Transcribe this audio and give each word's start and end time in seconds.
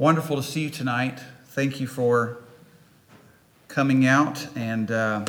Wonderful 0.00 0.36
to 0.36 0.42
see 0.42 0.62
you 0.62 0.70
tonight. 0.70 1.20
Thank 1.48 1.78
you 1.78 1.86
for 1.86 2.38
coming 3.68 4.06
out 4.06 4.46
and 4.56 4.90
uh, 4.90 5.26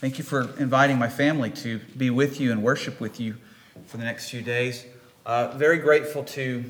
thank 0.00 0.16
you 0.16 0.24
for 0.24 0.58
inviting 0.58 0.98
my 0.98 1.10
family 1.10 1.50
to 1.50 1.80
be 1.94 2.08
with 2.08 2.40
you 2.40 2.50
and 2.50 2.62
worship 2.62 2.98
with 2.98 3.20
you 3.20 3.36
for 3.84 3.98
the 3.98 4.04
next 4.04 4.30
few 4.30 4.40
days. 4.40 4.86
Uh, 5.26 5.48
very 5.58 5.76
grateful 5.76 6.24
to 6.24 6.64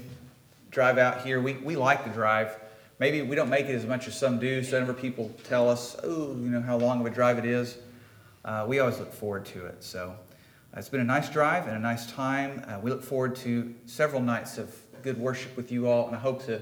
drive 0.72 0.98
out 0.98 1.24
here. 1.24 1.40
We, 1.40 1.52
we 1.52 1.76
like 1.76 2.02
to 2.02 2.10
drive. 2.10 2.58
Maybe 2.98 3.22
we 3.22 3.36
don't 3.36 3.48
make 3.48 3.66
it 3.66 3.76
as 3.76 3.86
much 3.86 4.08
as 4.08 4.18
some 4.18 4.40
do. 4.40 4.64
Some 4.64 4.92
people 4.96 5.30
tell 5.44 5.70
us, 5.70 5.94
oh, 6.02 6.30
you 6.30 6.50
know, 6.50 6.62
how 6.62 6.78
long 6.78 6.98
of 6.98 7.06
a 7.06 7.10
drive 7.10 7.38
it 7.38 7.44
is. 7.44 7.78
Uh, 8.44 8.64
we 8.66 8.80
always 8.80 8.98
look 8.98 9.12
forward 9.12 9.44
to 9.44 9.66
it. 9.66 9.84
So 9.84 10.16
uh, 10.74 10.80
it's 10.80 10.88
been 10.88 10.98
a 10.98 11.04
nice 11.04 11.30
drive 11.30 11.68
and 11.68 11.76
a 11.76 11.80
nice 11.80 12.10
time. 12.10 12.64
Uh, 12.66 12.80
we 12.80 12.90
look 12.90 13.04
forward 13.04 13.36
to 13.36 13.72
several 13.86 14.20
nights 14.20 14.58
of 14.58 14.74
good 15.04 15.16
worship 15.16 15.56
with 15.56 15.70
you 15.70 15.86
all, 15.86 16.08
and 16.08 16.16
I 16.16 16.18
hope 16.18 16.44
to 16.46 16.60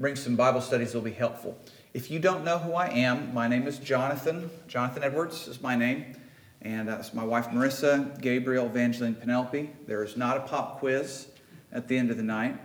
bring 0.00 0.16
some 0.16 0.36
Bible 0.36 0.60
studies 0.60 0.94
will 0.94 1.02
be 1.02 1.12
helpful. 1.12 1.58
If 1.94 2.10
you 2.10 2.18
don't 2.18 2.44
know 2.44 2.58
who 2.58 2.72
I 2.72 2.88
am, 2.88 3.34
my 3.34 3.48
name 3.48 3.66
is 3.66 3.78
Jonathan. 3.78 4.50
Jonathan 4.66 5.04
Edwards 5.04 5.46
is 5.46 5.60
my 5.60 5.76
name. 5.76 6.16
And 6.62 6.88
that's 6.88 7.12
my 7.12 7.24
wife 7.24 7.48
Marissa, 7.48 8.20
Gabriel, 8.20 8.66
Evangeline, 8.66 9.14
Penelope. 9.14 9.70
There 9.86 10.02
is 10.02 10.16
not 10.16 10.36
a 10.36 10.40
pop 10.40 10.78
quiz 10.78 11.26
at 11.72 11.88
the 11.88 11.98
end 11.98 12.10
of 12.10 12.16
the 12.16 12.22
night. 12.22 12.58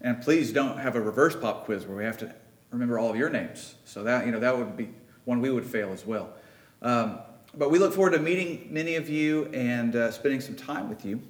And 0.00 0.20
please 0.20 0.52
don't 0.52 0.78
have 0.78 0.96
a 0.96 1.00
reverse 1.00 1.34
pop 1.34 1.64
quiz 1.64 1.86
where 1.86 1.96
we 1.96 2.04
have 2.04 2.18
to 2.18 2.34
remember 2.70 2.98
all 2.98 3.10
of 3.10 3.16
your 3.16 3.30
names. 3.30 3.76
So 3.84 4.02
that, 4.04 4.26
you 4.26 4.32
know, 4.32 4.40
that 4.40 4.56
would 4.56 4.76
be 4.76 4.90
one 5.24 5.40
we 5.40 5.50
would 5.50 5.66
fail 5.66 5.92
as 5.92 6.04
well. 6.04 6.34
Um, 6.82 7.18
but 7.56 7.70
we 7.70 7.78
look 7.78 7.94
forward 7.94 8.12
to 8.12 8.18
meeting 8.18 8.68
many 8.70 8.96
of 8.96 9.08
you 9.08 9.46
and 9.46 9.96
uh, 9.96 10.10
spending 10.10 10.40
some 10.40 10.54
time 10.54 10.88
with 10.88 11.04
you. 11.04 11.22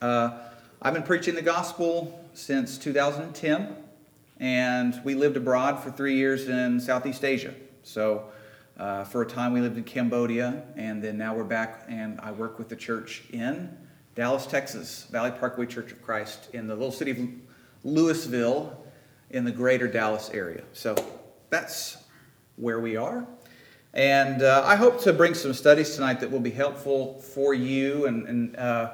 Uh, 0.00 0.38
I've 0.80 0.94
been 0.94 1.02
preaching 1.02 1.34
the 1.34 1.42
gospel 1.42 2.24
since 2.32 2.78
2010 2.78 3.76
and 4.40 5.00
we 5.04 5.14
lived 5.14 5.36
abroad 5.36 5.82
for 5.82 5.90
three 5.90 6.16
years 6.16 6.48
in 6.48 6.80
Southeast 6.80 7.24
Asia. 7.24 7.54
So 7.82 8.30
uh, 8.78 9.04
for 9.04 9.22
a 9.22 9.26
time 9.26 9.52
we 9.52 9.60
lived 9.60 9.76
in 9.76 9.84
Cambodia, 9.84 10.62
and 10.76 11.02
then 11.02 11.18
now 11.18 11.34
we're 11.34 11.44
back, 11.44 11.84
and 11.88 12.20
I 12.20 12.30
work 12.30 12.58
with 12.58 12.68
the 12.68 12.76
church 12.76 13.24
in 13.30 13.76
Dallas, 14.14 14.46
Texas, 14.46 15.06
Valley 15.10 15.30
Parkway 15.30 15.66
Church 15.66 15.92
of 15.92 16.02
Christ, 16.02 16.48
in 16.52 16.66
the 16.66 16.74
little 16.74 16.92
city 16.92 17.10
of 17.10 17.18
Lewisville 17.84 18.76
in 19.30 19.44
the 19.44 19.52
greater 19.52 19.88
Dallas 19.88 20.30
area. 20.32 20.62
So 20.72 20.94
that's 21.50 21.98
where 22.56 22.80
we 22.80 22.96
are. 22.96 23.26
And 23.94 24.42
uh, 24.42 24.62
I 24.64 24.76
hope 24.76 25.00
to 25.02 25.12
bring 25.12 25.34
some 25.34 25.54
studies 25.54 25.94
tonight 25.94 26.20
that 26.20 26.30
will 26.30 26.40
be 26.40 26.50
helpful 26.50 27.20
for 27.20 27.54
you 27.54 28.06
and, 28.06 28.28
and 28.28 28.56
uh, 28.56 28.90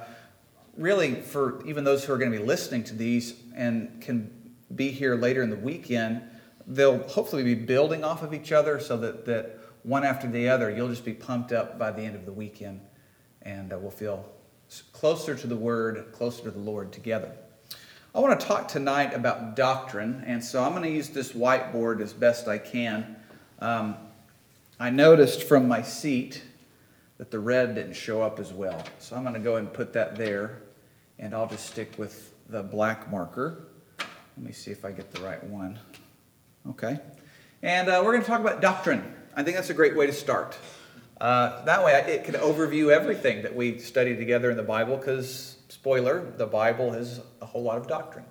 really 0.76 1.14
for 1.14 1.64
even 1.66 1.84
those 1.84 2.04
who 2.04 2.12
are 2.12 2.18
going 2.18 2.32
to 2.32 2.38
be 2.38 2.44
listening 2.44 2.84
to 2.84 2.94
these 2.94 3.34
and 3.54 4.00
can 4.00 4.43
be 4.76 4.90
here 4.90 5.14
later 5.16 5.42
in 5.42 5.50
the 5.50 5.56
weekend, 5.56 6.22
they'll 6.66 7.06
hopefully 7.08 7.42
be 7.42 7.54
building 7.54 8.04
off 8.04 8.22
of 8.22 8.32
each 8.32 8.52
other 8.52 8.80
so 8.80 8.96
that, 8.98 9.26
that 9.26 9.58
one 9.82 10.04
after 10.04 10.28
the 10.28 10.48
other, 10.48 10.70
you'll 10.70 10.88
just 10.88 11.04
be 11.04 11.12
pumped 11.12 11.52
up 11.52 11.78
by 11.78 11.90
the 11.90 12.02
end 12.02 12.16
of 12.16 12.24
the 12.24 12.32
weekend 12.32 12.80
and 13.42 13.72
uh, 13.72 13.78
we'll 13.78 13.90
feel 13.90 14.24
closer 14.92 15.34
to 15.34 15.46
the 15.46 15.56
Word, 15.56 16.12
closer 16.12 16.44
to 16.44 16.50
the 16.50 16.58
Lord 16.58 16.92
together. 16.92 17.30
I 18.14 18.20
want 18.20 18.38
to 18.38 18.46
talk 18.46 18.68
tonight 18.68 19.12
about 19.12 19.56
doctrine, 19.56 20.22
and 20.26 20.42
so 20.42 20.62
I'm 20.62 20.70
going 20.70 20.84
to 20.84 20.90
use 20.90 21.08
this 21.08 21.32
whiteboard 21.32 22.00
as 22.00 22.12
best 22.12 22.48
I 22.48 22.58
can. 22.58 23.16
Um, 23.58 23.96
I 24.78 24.90
noticed 24.90 25.42
from 25.42 25.68
my 25.68 25.82
seat 25.82 26.42
that 27.18 27.30
the 27.30 27.38
red 27.38 27.74
didn't 27.74 27.94
show 27.94 28.22
up 28.22 28.38
as 28.38 28.52
well, 28.52 28.82
so 28.98 29.16
I'm 29.16 29.22
going 29.22 29.34
to 29.34 29.40
go 29.40 29.56
and 29.56 29.72
put 29.72 29.92
that 29.94 30.16
there, 30.16 30.62
and 31.18 31.34
I'll 31.34 31.48
just 31.48 31.66
stick 31.66 31.92
with 31.98 32.32
the 32.48 32.62
black 32.62 33.10
marker. 33.10 33.66
Let 34.36 34.46
me 34.46 34.52
see 34.52 34.72
if 34.72 34.84
I 34.84 34.90
get 34.90 35.12
the 35.12 35.22
right 35.22 35.42
one. 35.44 35.78
Okay. 36.70 36.98
And 37.62 37.88
uh, 37.88 38.02
we're 38.04 38.12
going 38.12 38.22
to 38.22 38.28
talk 38.28 38.40
about 38.40 38.60
doctrine. 38.60 39.14
I 39.36 39.44
think 39.44 39.56
that's 39.56 39.70
a 39.70 39.74
great 39.74 39.96
way 39.96 40.06
to 40.06 40.12
start. 40.12 40.58
Uh, 41.20 41.64
that 41.64 41.84
way, 41.84 41.92
it 42.08 42.24
can 42.24 42.34
overview 42.34 42.90
everything 42.90 43.42
that 43.42 43.54
we 43.54 43.78
study 43.78 44.16
together 44.16 44.50
in 44.50 44.56
the 44.56 44.64
Bible 44.64 44.96
because, 44.96 45.56
spoiler, 45.68 46.32
the 46.36 46.46
Bible 46.46 46.90
has 46.90 47.20
a 47.40 47.46
whole 47.46 47.62
lot 47.62 47.78
of 47.78 47.86
doctrine. 47.86 48.24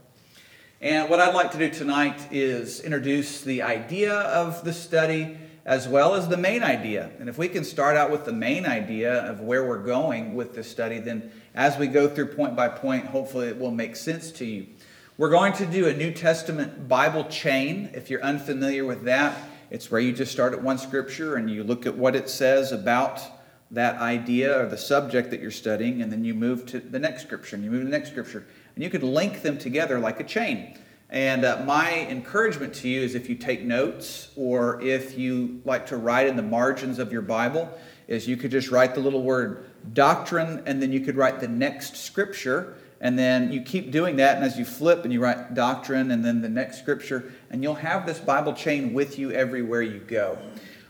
And 0.81 1.09
what 1.09 1.21
I'd 1.21 1.33
like 1.33 1.51
to 1.51 1.57
do 1.57 1.69
tonight 1.69 2.27
is 2.31 2.81
introduce 2.81 3.39
the 3.39 3.61
idea 3.61 4.13
of 4.13 4.65
the 4.65 4.73
study 4.73 5.37
as 5.65 5.87
well 5.87 6.15
as 6.15 6.27
the 6.27 6.35
main 6.35 6.61
idea. 6.61 7.09
And 7.19 7.29
if 7.29 7.37
we 7.37 7.47
can 7.47 7.63
start 7.63 7.95
out 7.95 8.11
with 8.11 8.25
the 8.25 8.33
main 8.33 8.65
idea 8.65 9.21
of 9.23 9.39
where 9.39 9.65
we're 9.65 9.81
going 9.81 10.35
with 10.35 10.53
this 10.53 10.69
study, 10.69 10.99
then 10.99 11.31
as 11.55 11.77
we 11.77 11.87
go 11.87 12.09
through 12.09 12.35
point 12.35 12.57
by 12.57 12.67
point, 12.67 13.05
hopefully 13.05 13.47
it 13.47 13.57
will 13.57 13.71
make 13.71 13.95
sense 13.95 14.31
to 14.33 14.45
you. 14.45 14.67
We're 15.15 15.29
going 15.29 15.53
to 15.53 15.67
do 15.67 15.87
a 15.87 15.93
New 15.93 16.11
Testament 16.11 16.87
Bible 16.87 17.25
chain. 17.25 17.91
If 17.93 18.09
you're 18.09 18.23
unfamiliar 18.23 18.83
with 18.83 19.03
that, 19.03 19.37
it's 19.69 19.91
where 19.91 20.01
you 20.01 20.11
just 20.11 20.31
start 20.31 20.53
at 20.53 20.63
one 20.63 20.79
scripture 20.79 21.35
and 21.35 21.51
you 21.51 21.63
look 21.63 21.85
at 21.85 21.95
what 21.95 22.15
it 22.15 22.27
says 22.31 22.71
about 22.71 23.21
that 23.69 23.97
idea 23.97 24.59
or 24.59 24.65
the 24.65 24.77
subject 24.77 25.29
that 25.29 25.39
you're 25.39 25.51
studying, 25.51 26.01
and 26.01 26.11
then 26.11 26.25
you 26.25 26.33
move 26.33 26.65
to 26.65 26.79
the 26.79 26.97
next 26.97 27.21
scripture 27.21 27.55
and 27.55 27.63
you 27.63 27.69
move 27.69 27.81
to 27.81 27.85
the 27.85 27.91
next 27.91 28.09
scripture. 28.09 28.47
And 28.73 28.83
you 28.83 28.89
could 28.89 29.03
link 29.03 29.43
them 29.43 29.59
together 29.59 29.99
like 29.99 30.19
a 30.19 30.23
chain. 30.23 30.79
And 31.11 31.45
uh, 31.45 31.63
my 31.63 32.07
encouragement 32.09 32.73
to 32.75 32.89
you 32.89 33.01
is 33.01 33.13
if 33.13 33.29
you 33.29 33.35
take 33.35 33.61
notes 33.61 34.31
or 34.35 34.81
if 34.81 35.15
you 35.15 35.61
like 35.63 35.85
to 35.87 35.97
write 35.97 36.25
in 36.25 36.35
the 36.35 36.41
margins 36.41 36.97
of 36.97 37.13
your 37.13 37.21
Bible, 37.21 37.69
is 38.07 38.27
you 38.27 38.35
could 38.35 38.49
just 38.49 38.71
write 38.71 38.95
the 38.95 38.99
little 38.99 39.21
word 39.21 39.69
doctrine 39.93 40.63
and 40.65 40.81
then 40.81 40.91
you 40.91 41.01
could 41.01 41.15
write 41.15 41.39
the 41.39 41.47
next 41.47 41.97
scripture 41.97 42.77
and 43.03 43.19
then 43.19 43.51
you 43.51 43.61
keep 43.61 43.91
doing 43.91 44.15
that, 44.15 44.37
and 44.37 44.45
as 44.45 44.57
you 44.57 44.63
flip 44.63 45.03
and 45.03 45.11
you 45.11 45.19
write 45.19 45.53
doctrine 45.53 46.09
and 46.11 46.23
then 46.23 46.41
the 46.41 46.47
next 46.47 46.79
scripture, 46.79 47.33
and 47.51 47.61
you'll 47.61 47.75
have 47.75 48.05
this 48.05 48.17
Bible 48.17 48.53
chain 48.53 48.93
with 48.93 49.19
you 49.19 49.29
everywhere 49.31 49.81
you 49.81 49.99
go. 49.99 50.37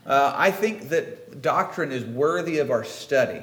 Uh, 0.06 0.31
I 0.35 0.52
think 0.52 0.90
that 0.90 1.41
doctrine 1.41 1.91
is 1.91 2.06
worthy 2.06 2.59
of 2.59 2.69
our 2.69 2.84
study, 2.84 3.41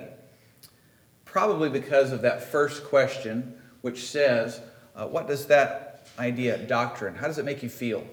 probably 1.24 1.68
because 1.68 2.12
of 2.12 2.22
that 2.22 2.44
first 2.44 2.84
question, 2.84 3.60
which 3.80 4.04
says, 4.06 4.60
uh, 4.94 5.04
What 5.08 5.26
does 5.26 5.46
that 5.46 6.06
idea, 6.16 6.56
doctrine, 6.56 7.16
how 7.16 7.26
does 7.26 7.38
it 7.38 7.44
make 7.44 7.64
you 7.64 7.68
feel? 7.68 8.06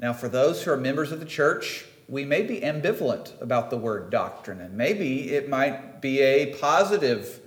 Now, 0.00 0.12
for 0.12 0.28
those 0.28 0.60
who 0.64 0.72
are 0.72 0.76
members 0.76 1.12
of 1.12 1.20
the 1.20 1.26
church, 1.26 1.84
we 2.08 2.24
may 2.24 2.42
be 2.42 2.62
ambivalent 2.62 3.40
about 3.40 3.70
the 3.70 3.76
word 3.76 4.10
doctrine, 4.10 4.60
and 4.60 4.74
maybe 4.74 5.30
it 5.30 5.48
might 5.48 6.02
be 6.02 6.20
a 6.20 6.54
positive 6.56 7.42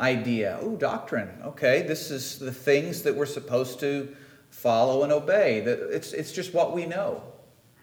idea. 0.00 0.58
Oh, 0.62 0.76
doctrine. 0.76 1.28
Okay, 1.44 1.82
this 1.82 2.10
is 2.10 2.38
the 2.38 2.52
things 2.52 3.02
that 3.02 3.14
we're 3.14 3.26
supposed 3.26 3.80
to 3.80 4.14
follow 4.50 5.04
and 5.04 5.12
obey. 5.12 5.58
It's, 5.58 6.12
it's 6.12 6.32
just 6.32 6.54
what 6.54 6.74
we 6.74 6.86
know, 6.86 7.22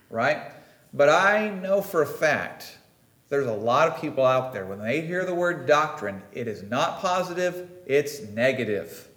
right? 0.09 0.51
But 0.93 1.09
I 1.09 1.49
know 1.49 1.81
for 1.81 2.01
a 2.01 2.07
fact 2.07 2.77
there's 3.29 3.47
a 3.47 3.53
lot 3.53 3.89
of 3.89 3.99
people 4.01 4.25
out 4.25 4.53
there, 4.53 4.65
when 4.65 4.79
they 4.79 5.01
hear 5.01 5.25
the 5.25 5.35
word 5.35 5.67
doctrine, 5.67 6.21
it 6.31 6.47
is 6.47 6.63
not 6.63 6.99
positive, 6.99 7.69
it's 7.85 8.21
negative. 8.21 9.07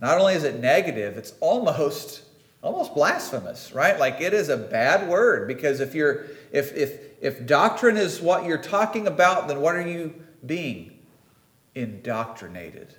Not 0.00 0.18
only 0.18 0.34
is 0.34 0.44
it 0.44 0.60
negative, 0.60 1.16
it's 1.16 1.34
almost 1.40 2.22
almost 2.62 2.94
blasphemous, 2.94 3.72
right? 3.72 3.98
Like 3.98 4.20
it 4.20 4.34
is 4.34 4.48
a 4.48 4.56
bad 4.56 5.08
word 5.08 5.48
because 5.48 5.80
if 5.80 5.94
you're 5.94 6.26
if 6.52 6.74
if 6.76 7.00
if 7.20 7.46
doctrine 7.46 7.96
is 7.96 8.20
what 8.20 8.44
you're 8.44 8.58
talking 8.58 9.06
about, 9.06 9.48
then 9.48 9.60
what 9.60 9.74
are 9.74 9.86
you 9.86 10.14
being? 10.44 10.99
Indoctrinated. 11.74 12.94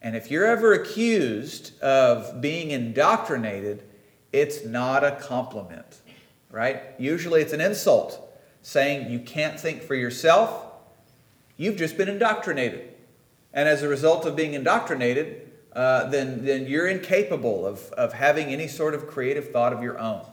And 0.00 0.16
if 0.16 0.30
you're 0.30 0.46
ever 0.46 0.72
accused 0.72 1.80
of 1.80 2.40
being 2.40 2.70
indoctrinated, 2.70 3.84
it's 4.32 4.64
not 4.64 5.04
a 5.04 5.12
compliment, 5.12 6.00
right? 6.50 6.82
Usually 6.98 7.40
it's 7.40 7.52
an 7.52 7.60
insult 7.60 8.28
saying 8.62 9.10
you 9.10 9.20
can't 9.20 9.58
think 9.58 9.82
for 9.82 9.94
yourself. 9.94 10.66
You've 11.56 11.76
just 11.76 11.96
been 11.96 12.08
indoctrinated. 12.08 12.94
And 13.52 13.68
as 13.68 13.82
a 13.82 13.88
result 13.88 14.24
of 14.24 14.34
being 14.34 14.54
indoctrinated, 14.54 15.50
uh, 15.74 16.08
then, 16.08 16.44
then 16.44 16.66
you're 16.66 16.88
incapable 16.88 17.66
of, 17.66 17.90
of 17.92 18.12
having 18.12 18.48
any 18.48 18.68
sort 18.68 18.94
of 18.94 19.06
creative 19.06 19.50
thought 19.50 19.72
of 19.72 19.82
your 19.82 19.98
own. 19.98 20.24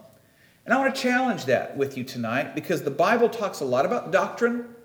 And 0.65 0.73
I 0.73 0.77
want 0.77 0.93
to 0.93 1.01
challenge 1.01 1.45
that 1.45 1.77
with 1.77 1.97
you 1.97 2.03
tonight 2.03 2.55
because 2.55 2.83
the 2.83 2.91
Bible 2.91 3.29
talks 3.29 3.59
a 3.59 3.65
lot 3.65 3.85
about 3.85 4.11
doctrine 4.11 4.75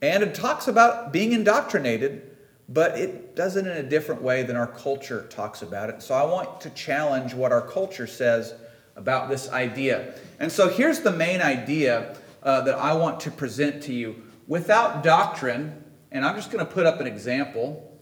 and 0.00 0.22
it 0.22 0.34
talks 0.34 0.68
about 0.68 1.12
being 1.12 1.32
indoctrinated, 1.32 2.36
but 2.68 2.98
it 2.98 3.34
does 3.34 3.56
it 3.56 3.66
in 3.66 3.76
a 3.76 3.82
different 3.82 4.22
way 4.22 4.42
than 4.42 4.56
our 4.56 4.66
culture 4.66 5.26
talks 5.30 5.62
about 5.62 5.90
it. 5.90 6.02
So 6.02 6.14
I 6.14 6.24
want 6.24 6.60
to 6.60 6.70
challenge 6.70 7.34
what 7.34 7.50
our 7.50 7.62
culture 7.62 8.06
says 8.06 8.54
about 8.94 9.28
this 9.28 9.50
idea. 9.50 10.14
And 10.38 10.50
so 10.50 10.68
here's 10.68 11.00
the 11.00 11.12
main 11.12 11.40
idea 11.40 12.16
uh, 12.42 12.60
that 12.62 12.76
I 12.76 12.92
want 12.94 13.20
to 13.20 13.30
present 13.30 13.82
to 13.84 13.92
you. 13.92 14.22
Without 14.46 15.02
doctrine, 15.02 15.84
and 16.10 16.24
I'm 16.24 16.36
just 16.36 16.50
going 16.50 16.64
to 16.64 16.70
put 16.70 16.86
up 16.86 17.00
an 17.00 17.06
example, 17.06 17.98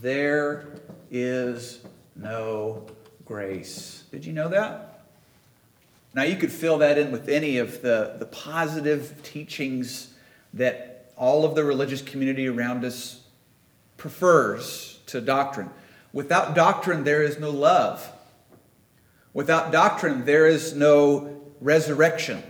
there 0.00 0.80
is 1.10 1.80
no 2.16 2.86
grace. 3.24 4.04
Did 4.10 4.24
you 4.24 4.32
know 4.32 4.48
that? 4.48 5.04
Now, 6.14 6.22
you 6.22 6.36
could 6.36 6.50
fill 6.50 6.78
that 6.78 6.98
in 6.98 7.12
with 7.12 7.28
any 7.28 7.58
of 7.58 7.82
the, 7.82 8.16
the 8.18 8.26
positive 8.26 9.22
teachings 9.22 10.12
that 10.54 10.99
all 11.20 11.44
of 11.44 11.54
the 11.54 11.62
religious 11.62 12.00
community 12.00 12.48
around 12.48 12.82
us 12.82 13.20
prefers 13.98 14.98
to 15.04 15.20
doctrine. 15.20 15.68
Without 16.14 16.54
doctrine, 16.54 17.04
there 17.04 17.22
is 17.22 17.38
no 17.38 17.50
love. 17.50 18.10
Without 19.34 19.70
doctrine, 19.70 20.24
there 20.24 20.46
is 20.46 20.74
no 20.74 21.42
resurrection. 21.60 22.42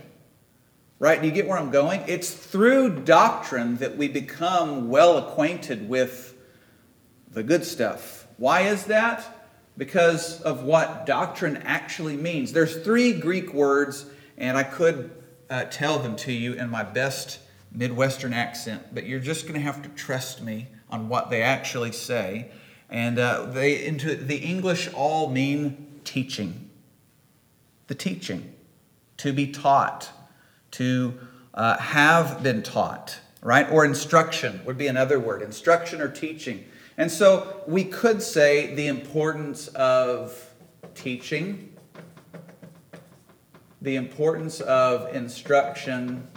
Right? 0.99 1.19
Do 1.19 1.27
you 1.27 1.33
get 1.33 1.47
where 1.47 1.57
I'm 1.57 1.69
going? 1.69 2.01
It's 2.07 2.31
through 2.31 3.01
doctrine 3.01 3.75
that 3.77 3.97
we 3.97 4.07
become 4.07 4.87
well 4.87 5.17
acquainted 5.17 5.89
with 5.89 6.33
the 7.29 7.43
good 7.43 7.65
stuff. 7.65 8.25
Why 8.37 8.61
is 8.61 8.85
that? 8.85 9.49
Because 9.77 10.41
of 10.43 10.63
what 10.63 11.05
doctrine 11.05 11.57
actually 11.57 12.15
means. 12.15 12.53
There's 12.53 12.77
three 12.77 13.19
Greek 13.19 13.53
words, 13.53 14.05
and 14.37 14.57
I 14.57 14.63
could 14.63 15.11
uh, 15.49 15.65
tell 15.65 15.99
them 15.99 16.15
to 16.17 16.31
you 16.31 16.53
in 16.53 16.69
my 16.69 16.83
best 16.83 17.39
Midwestern 17.73 18.33
accent, 18.33 18.93
but 18.93 19.05
you're 19.05 19.19
just 19.19 19.43
going 19.43 19.55
to 19.55 19.61
have 19.61 19.81
to 19.83 19.89
trust 19.89 20.41
me 20.41 20.67
on 20.89 21.07
what 21.07 21.29
they 21.29 21.41
actually 21.41 21.91
say. 21.91 22.51
And 22.89 23.17
uh, 23.17 23.45
they, 23.45 23.85
into 23.85 24.15
the 24.15 24.37
English, 24.37 24.91
all 24.93 25.29
mean 25.29 26.01
teaching. 26.03 26.69
The 27.87 27.95
teaching, 27.95 28.53
to 29.17 29.31
be 29.31 29.47
taught 29.47 30.09
to 30.71 31.17
uh, 31.53 31.77
have 31.77 32.41
been 32.43 32.63
taught, 32.63 33.19
right? 33.41 33.69
Or 33.71 33.85
instruction 33.85 34.61
would 34.65 34.77
be 34.77 34.87
another 34.87 35.19
word 35.19 35.41
instruction 35.41 36.01
or 36.01 36.09
teaching. 36.09 36.65
And 36.97 37.09
so 37.09 37.63
we 37.67 37.83
could 37.83 38.21
say 38.21 38.75
the 38.75 38.87
importance 38.87 39.67
of 39.69 40.53
teaching, 40.95 41.73
the 43.81 43.95
importance 43.95 44.61
of 44.61 45.13
instruction, 45.15 46.27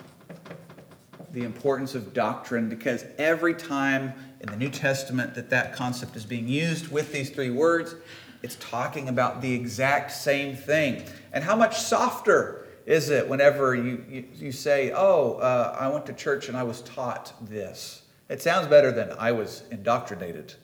the 1.34 1.44
importance 1.44 1.94
of 1.94 2.14
doctrine, 2.14 2.68
because 2.68 3.04
every 3.18 3.54
time 3.54 4.14
in 4.40 4.48
the 4.48 4.56
New 4.56 4.70
Testament 4.70 5.34
that 5.34 5.50
that 5.50 5.74
concept 5.74 6.16
is 6.16 6.24
being 6.24 6.48
used 6.48 6.88
with 6.88 7.12
these 7.12 7.30
three 7.30 7.50
words, 7.50 7.94
it's 8.42 8.56
talking 8.56 9.08
about 9.08 9.40
the 9.40 9.52
exact 9.52 10.12
same 10.12 10.54
thing. 10.54 11.02
And 11.32 11.42
how 11.42 11.56
much 11.56 11.78
softer 11.78 12.66
is 12.86 13.10
it 13.10 13.28
whenever 13.28 13.74
you, 13.74 14.04
you, 14.08 14.24
you 14.34 14.52
say, 14.52 14.92
Oh, 14.94 15.34
uh, 15.34 15.76
I 15.78 15.88
went 15.88 16.06
to 16.06 16.12
church 16.12 16.48
and 16.48 16.56
I 16.56 16.62
was 16.62 16.82
taught 16.82 17.32
this? 17.40 18.02
It 18.28 18.42
sounds 18.42 18.68
better 18.68 18.92
than 18.92 19.12
I 19.18 19.32
was 19.32 19.64
indoctrinated, 19.70 20.54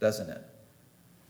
doesn't 0.00 0.30
it? 0.30 0.42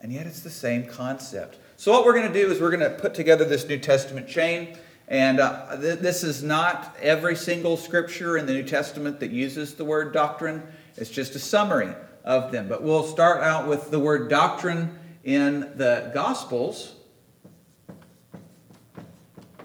And 0.01 0.13
yet 0.13 0.27
it's 0.27 0.41
the 0.41 0.51
same 0.51 0.87
concept. 0.87 1.59
So, 1.77 1.93
what 1.93 2.05
we're 2.05 2.15
going 2.15 2.33
to 2.33 2.39
do 2.39 2.51
is 2.51 2.61
we're 2.61 2.71
going 2.71 2.89
to 2.89 2.99
put 2.99 3.15
together 3.15 3.45
this 3.45 3.67
New 3.67 3.79
Testament 3.79 4.29
chain. 4.29 4.77
And 5.09 5.41
uh, 5.41 5.77
th- 5.81 6.01
this 6.01 6.23
is 6.23 6.43
not 6.43 6.95
every 7.01 7.35
single 7.35 7.79
scripture 7.79 8.37
in 8.37 8.45
the 8.45 8.53
New 8.53 8.63
Testament 8.63 9.21
that 9.21 9.31
uses 9.31 9.75
the 9.75 9.85
word 9.85 10.13
doctrine, 10.13 10.63
it's 10.97 11.11
just 11.11 11.35
a 11.35 11.39
summary 11.39 11.95
of 12.25 12.53
them. 12.53 12.69
But 12.69 12.83
we'll 12.83 13.05
start 13.05 13.43
out 13.43 13.67
with 13.67 13.91
the 13.91 13.99
word 13.99 14.29
doctrine 14.29 14.99
in 15.25 15.61
the 15.77 16.11
Gospels. 16.13 16.95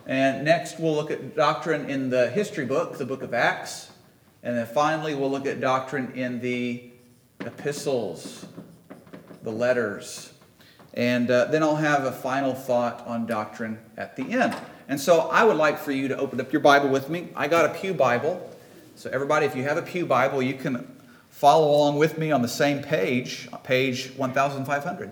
And 0.05 0.45
next, 0.45 0.79
we'll 0.79 0.95
look 0.95 1.11
at 1.11 1.35
doctrine 1.35 1.89
in 1.89 2.09
the 2.09 2.29
history 2.29 2.65
book, 2.65 2.97
the 2.97 3.05
book 3.05 3.21
of 3.21 3.33
Acts. 3.33 3.91
And 4.43 4.57
then 4.57 4.65
finally, 4.65 5.13
we'll 5.15 5.31
look 5.31 5.45
at 5.45 5.59
doctrine 5.59 6.11
in 6.13 6.39
the 6.39 6.89
epistles, 7.41 8.45
the 9.41 9.51
letters. 9.51 10.33
And 10.93 11.29
uh, 11.31 11.45
then 11.45 11.63
I'll 11.63 11.75
have 11.75 12.05
a 12.05 12.11
final 12.11 12.53
thought 12.53 13.05
on 13.07 13.25
doctrine 13.25 13.79
at 13.97 14.15
the 14.15 14.31
end. 14.31 14.55
And 14.87 14.99
so 14.99 15.21
I 15.29 15.43
would 15.43 15.57
like 15.57 15.79
for 15.79 15.91
you 15.91 16.07
to 16.09 16.17
open 16.17 16.41
up 16.41 16.51
your 16.51 16.61
Bible 16.61 16.89
with 16.89 17.09
me. 17.09 17.29
I 17.35 17.47
got 17.47 17.65
a 17.65 17.69
Pew 17.79 17.93
Bible. 17.93 18.49
So, 18.95 19.09
everybody, 19.09 19.45
if 19.45 19.55
you 19.55 19.63
have 19.63 19.77
a 19.77 19.81
Pew 19.81 20.05
Bible, 20.05 20.41
you 20.41 20.53
can 20.53 20.87
follow 21.29 21.69
along 21.69 21.97
with 21.97 22.17
me 22.17 22.31
on 22.31 22.41
the 22.41 22.47
same 22.47 22.83
page, 22.83 23.49
page 23.63 24.11
1500. 24.11 25.11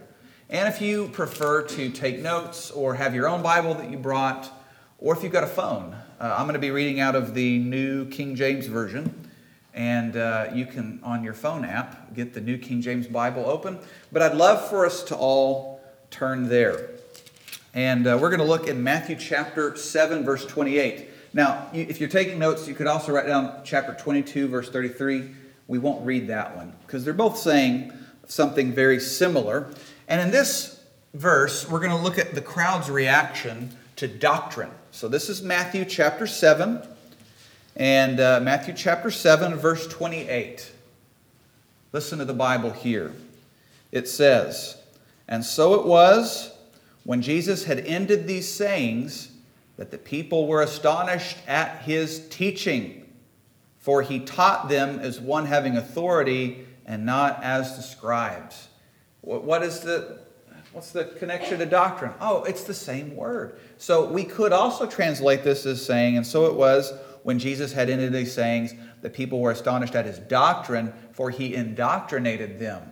And 0.50 0.68
if 0.68 0.82
you 0.82 1.08
prefer 1.08 1.64
to 1.64 1.90
take 1.90 2.20
notes 2.20 2.70
or 2.70 2.94
have 2.96 3.16
your 3.16 3.28
own 3.28 3.42
Bible 3.42 3.74
that 3.76 3.90
you 3.90 3.98
brought, 3.98 4.52
or 5.00 5.16
if 5.16 5.24
you've 5.24 5.34
got 5.34 5.44
a 5.44 5.48
phone. 5.48 5.96
Uh, 6.20 6.36
I'm 6.38 6.44
going 6.44 6.54
to 6.54 6.60
be 6.60 6.70
reading 6.70 7.00
out 7.00 7.16
of 7.16 7.34
the 7.34 7.58
New 7.58 8.06
King 8.10 8.36
James 8.36 8.68
Version, 8.68 9.30
and 9.74 10.16
uh, 10.16 10.50
you 10.54 10.68
can, 10.68 11.00
on 11.02 11.24
your 11.24 11.34
phone 11.34 11.66
app, 11.66 12.14
get 12.14 12.34
the 12.34 12.42
New 12.42 12.60
King 12.60 12.82
James 12.82 13.08
Bible 13.08 13.46
open. 13.48 13.80
But 14.12 14.22
I'd 14.22 14.36
love 14.36 14.70
for 14.70 14.86
us 14.86 15.04
to 15.06 15.16
all 15.16 15.82
turn 16.12 16.50
there. 16.50 16.90
And 17.74 18.06
uh, 18.06 18.18
we're 18.20 18.30
going 18.30 18.42
to 18.42 18.46
look 18.46 18.68
in 18.68 18.84
Matthew 18.84 19.16
chapter 19.16 19.78
7, 19.78 20.26
verse 20.26 20.46
28. 20.46 21.08
Now, 21.34 21.70
if 21.74 22.02
you're 22.02 22.10
taking 22.10 22.38
notes, 22.38 22.68
you 22.68 22.76
could 22.76 22.88
also 22.88 23.14
write 23.14 23.28
down 23.28 23.62
chapter 23.64 23.94
22, 23.94 24.50
verse 24.50 24.70
33. 24.70 25.32
We 25.68 25.80
won't 25.80 26.06
read 26.06 26.28
that 26.28 26.58
one 26.58 26.74
because 26.86 27.06
they're 27.06 27.14
both 27.14 27.38
saying 27.38 27.94
something 28.28 28.74
very 28.74 29.00
similar. 29.00 29.70
And 30.10 30.20
in 30.20 30.32
this 30.32 30.84
verse, 31.14 31.70
we're 31.70 31.80
going 31.80 31.92
to 31.92 32.04
look 32.04 32.18
at 32.18 32.36
the 32.36 32.42
crowd's 32.42 32.90
reaction 32.90 33.78
to 33.96 34.08
doctrine. 34.10 34.72
So 34.92 35.08
this 35.08 35.30
is 35.30 35.42
Matthew 35.42 35.86
chapter 35.86 36.28
7, 36.28 36.86
and 37.78 38.20
uh, 38.20 38.42
Matthew 38.44 38.74
chapter 38.74 39.10
7, 39.10 39.56
verse 39.56 39.88
28. 39.88 40.70
Listen 41.94 42.20
to 42.20 42.26
the 42.26 42.34
Bible 42.34 42.72
here. 42.72 43.14
It 43.94 44.10
says, 44.10 44.76
And 45.30 45.46
so 45.46 45.76
it 45.76 45.86
was 45.86 46.52
when 47.04 47.22
Jesus 47.22 47.64
had 47.64 47.80
ended 47.80 48.28
these 48.28 48.48
sayings 48.48 49.32
that 49.78 49.92
the 49.92 49.98
people 49.98 50.48
were 50.48 50.62
astonished 50.62 51.38
at 51.48 51.82
his 51.82 52.28
teaching, 52.30 53.12
for 53.80 54.02
he 54.02 54.20
taught 54.20 54.70
them 54.70 55.00
as 55.00 55.20
one 55.20 55.46
having 55.46 55.78
authority 55.78 56.66
and 56.86 57.06
not 57.06 57.44
as 57.44 57.76
the 57.76 57.82
scribes. 57.82 58.68
What 59.22 59.64
is 59.64 59.80
the 59.80 60.20
What's 60.72 60.92
the 60.92 61.04
connection 61.04 61.60
to 61.60 61.66
doctrine? 61.66 62.14
Oh, 62.22 62.44
it's 62.44 62.64
the 62.64 62.74
same 62.74 63.16
word. 63.16 63.60
So 63.78 64.10
we 64.10 64.24
could 64.24 64.54
also 64.54 64.86
translate 64.86 65.44
this 65.44 65.66
as 65.66 65.86
saying, 65.86 66.16
and 66.16 66.26
so 66.26 66.46
it 66.46 66.54
was 66.54 66.94
when 67.24 67.40
Jesus 67.40 67.74
had 67.74 67.90
ended 67.90 68.14
these 68.14 68.34
sayings, 68.34 68.74
the 69.02 69.10
people 69.10 69.42
were 69.42 69.52
astonished 69.52 69.96
at 69.96 70.06
his 70.06 70.20
doctrine, 70.20 70.94
for 71.12 71.30
he 71.30 71.56
indoctrinated 71.56 72.58
them. 72.58 72.90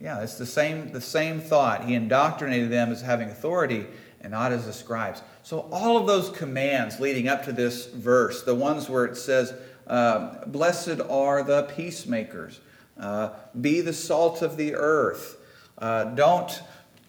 Yeah, 0.00 0.22
it's 0.22 0.36
the 0.36 0.46
same, 0.46 0.92
the 0.92 1.00
same 1.00 1.40
thought. 1.40 1.84
He 1.84 1.94
indoctrinated 1.94 2.70
them 2.70 2.90
as 2.90 3.02
having 3.02 3.28
authority 3.28 3.86
and 4.22 4.30
not 4.32 4.50
as 4.50 4.64
the 4.64 4.72
scribes. 4.72 5.22
So 5.42 5.68
all 5.70 5.98
of 5.98 6.06
those 6.06 6.30
commands 6.30 7.00
leading 7.00 7.28
up 7.28 7.44
to 7.44 7.52
this 7.52 7.86
verse, 7.86 8.42
the 8.42 8.54
ones 8.54 8.88
where 8.88 9.04
it 9.04 9.16
says, 9.16 9.52
uh, 9.86 10.44
Blessed 10.46 11.00
are 11.08 11.42
the 11.42 11.64
peacemakers, 11.74 12.60
uh, 12.98 13.30
be 13.60 13.82
the 13.82 13.92
salt 13.92 14.40
of 14.40 14.56
the 14.56 14.74
earth. 14.74 15.36
Uh, 15.76 16.04
don't 16.04 16.62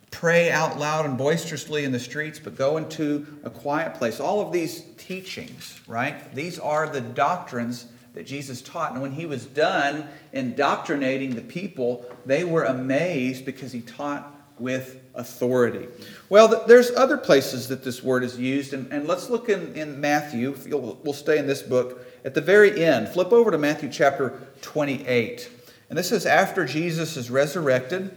pray 0.09 0.51
out 0.51 0.77
loud 0.77 1.05
and 1.05 1.17
boisterously 1.17 1.85
in 1.85 1.93
the 1.93 1.99
streets, 1.99 2.39
but 2.39 2.55
go 2.55 2.75
into 2.75 3.25
a 3.43 3.49
quiet 3.49 3.93
place. 3.93 4.19
All 4.19 4.41
of 4.41 4.51
these 4.51 4.83
teachings, 4.97 5.79
right? 5.87 6.33
These 6.35 6.59
are 6.59 6.87
the 6.89 7.01
doctrines 7.01 7.87
that 8.13 8.25
Jesus 8.25 8.61
taught. 8.61 8.93
And 8.93 9.01
when 9.01 9.11
he 9.11 9.25
was 9.25 9.45
done 9.45 10.07
indoctrinating 10.33 11.35
the 11.35 11.41
people, 11.41 12.05
they 12.25 12.43
were 12.43 12.63
amazed 12.63 13.45
because 13.45 13.71
he 13.71 13.81
taught 13.81 14.35
with 14.59 15.01
authority. 15.15 15.87
Well, 16.29 16.65
there's 16.67 16.91
other 16.91 17.17
places 17.17 17.67
that 17.69 17.83
this 17.83 18.03
word 18.03 18.23
is 18.23 18.37
used, 18.37 18.73
and, 18.73 18.91
and 18.91 19.07
let's 19.07 19.29
look 19.29 19.49
in, 19.49 19.73
in 19.73 19.99
Matthew. 19.99 20.55
We'll 20.67 21.13
stay 21.13 21.37
in 21.39 21.47
this 21.47 21.61
book. 21.61 22.05
At 22.23 22.35
the 22.35 22.41
very 22.41 22.83
end, 22.83 23.09
flip 23.09 23.31
over 23.31 23.49
to 23.49 23.57
Matthew 23.57 23.89
chapter 23.89 24.39
28. 24.61 25.49
And 25.89 25.97
this 25.97 26.11
is 26.11 26.25
after 26.25 26.65
Jesus 26.65 27.17
is 27.17 27.29
resurrected 27.29 28.15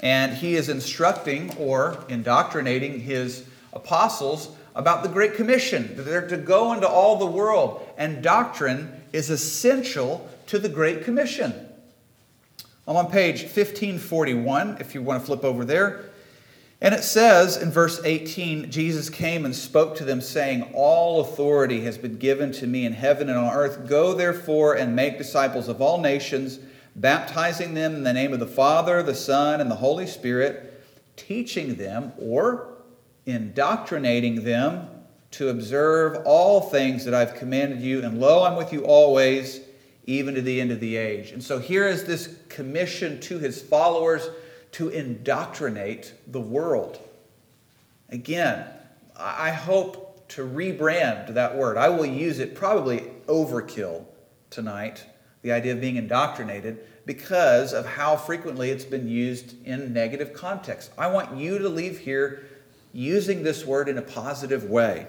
and 0.00 0.32
he 0.32 0.56
is 0.56 0.68
instructing 0.68 1.56
or 1.56 2.04
indoctrinating 2.08 3.00
his 3.00 3.44
apostles 3.72 4.56
about 4.74 5.02
the 5.02 5.08
Great 5.08 5.34
Commission. 5.34 5.96
That 5.96 6.02
they're 6.02 6.28
to 6.28 6.36
go 6.36 6.72
into 6.72 6.88
all 6.88 7.16
the 7.16 7.26
world, 7.26 7.86
and 7.96 8.22
doctrine 8.22 8.92
is 9.12 9.30
essential 9.30 10.28
to 10.46 10.58
the 10.58 10.68
Great 10.68 11.04
Commission. 11.04 11.68
I'm 12.86 12.96
on 12.96 13.10
page 13.10 13.42
1541, 13.42 14.78
if 14.80 14.94
you 14.94 15.02
want 15.02 15.20
to 15.20 15.26
flip 15.26 15.44
over 15.44 15.64
there. 15.64 16.06
And 16.80 16.92
it 16.94 17.04
says 17.04 17.56
in 17.56 17.70
verse 17.70 18.00
18 18.04 18.72
Jesus 18.72 19.08
came 19.08 19.44
and 19.44 19.54
spoke 19.54 19.96
to 19.96 20.04
them, 20.04 20.20
saying, 20.20 20.72
All 20.74 21.20
authority 21.20 21.82
has 21.82 21.96
been 21.96 22.16
given 22.16 22.50
to 22.52 22.66
me 22.66 22.84
in 22.84 22.92
heaven 22.92 23.28
and 23.28 23.38
on 23.38 23.52
earth. 23.54 23.88
Go 23.88 24.14
therefore 24.14 24.74
and 24.74 24.96
make 24.96 25.16
disciples 25.16 25.68
of 25.68 25.80
all 25.80 26.00
nations 26.00 26.58
baptizing 26.96 27.74
them 27.74 27.94
in 27.94 28.02
the 28.02 28.12
name 28.12 28.32
of 28.32 28.40
the 28.40 28.46
Father, 28.46 29.02
the 29.02 29.14
Son, 29.14 29.60
and 29.60 29.70
the 29.70 29.76
Holy 29.76 30.06
Spirit, 30.06 30.82
teaching 31.16 31.76
them 31.76 32.12
or 32.18 32.71
indoctrinating 33.26 34.44
them 34.44 34.88
to 35.32 35.48
observe 35.48 36.22
all 36.26 36.60
things 36.60 37.04
that 37.04 37.14
I've 37.14 37.34
commanded 37.34 37.80
you. 37.80 38.02
And 38.02 38.20
lo, 38.20 38.44
I'm 38.44 38.56
with 38.56 38.72
you 38.72 38.84
always, 38.84 39.60
even 40.06 40.34
to 40.34 40.42
the 40.42 40.60
end 40.60 40.70
of 40.70 40.80
the 40.80 40.96
age. 40.96 41.30
And 41.30 41.42
so 41.42 41.58
here 41.58 41.86
is 41.86 42.04
this 42.04 42.36
commission 42.48 43.20
to 43.20 43.38
his 43.38 43.62
followers 43.62 44.28
to 44.72 44.88
indoctrinate 44.88 46.12
the 46.26 46.40
world. 46.40 46.98
Again, 48.10 48.66
I 49.16 49.50
hope 49.50 50.28
to 50.30 50.46
rebrand 50.46 51.34
that 51.34 51.56
word. 51.56 51.76
I 51.76 51.88
will 51.88 52.06
use 52.06 52.38
it 52.38 52.54
probably 52.54 53.00
overkill 53.26 54.04
tonight 54.50 55.04
the 55.42 55.52
idea 55.52 55.72
of 55.72 55.80
being 55.80 55.96
indoctrinated. 55.96 56.78
because 57.06 57.72
of 57.72 57.84
how 57.84 58.16
frequently 58.16 58.70
it's 58.70 58.84
been 58.84 59.08
used 59.08 59.54
in 59.66 59.92
negative 59.92 60.32
context. 60.32 60.90
I 60.96 61.08
want 61.08 61.36
you 61.36 61.58
to 61.58 61.68
leave 61.68 61.98
here 61.98 62.44
using 62.92 63.42
this 63.42 63.64
word 63.64 63.88
in 63.88 63.98
a 63.98 64.02
positive 64.02 64.64
way. 64.64 65.06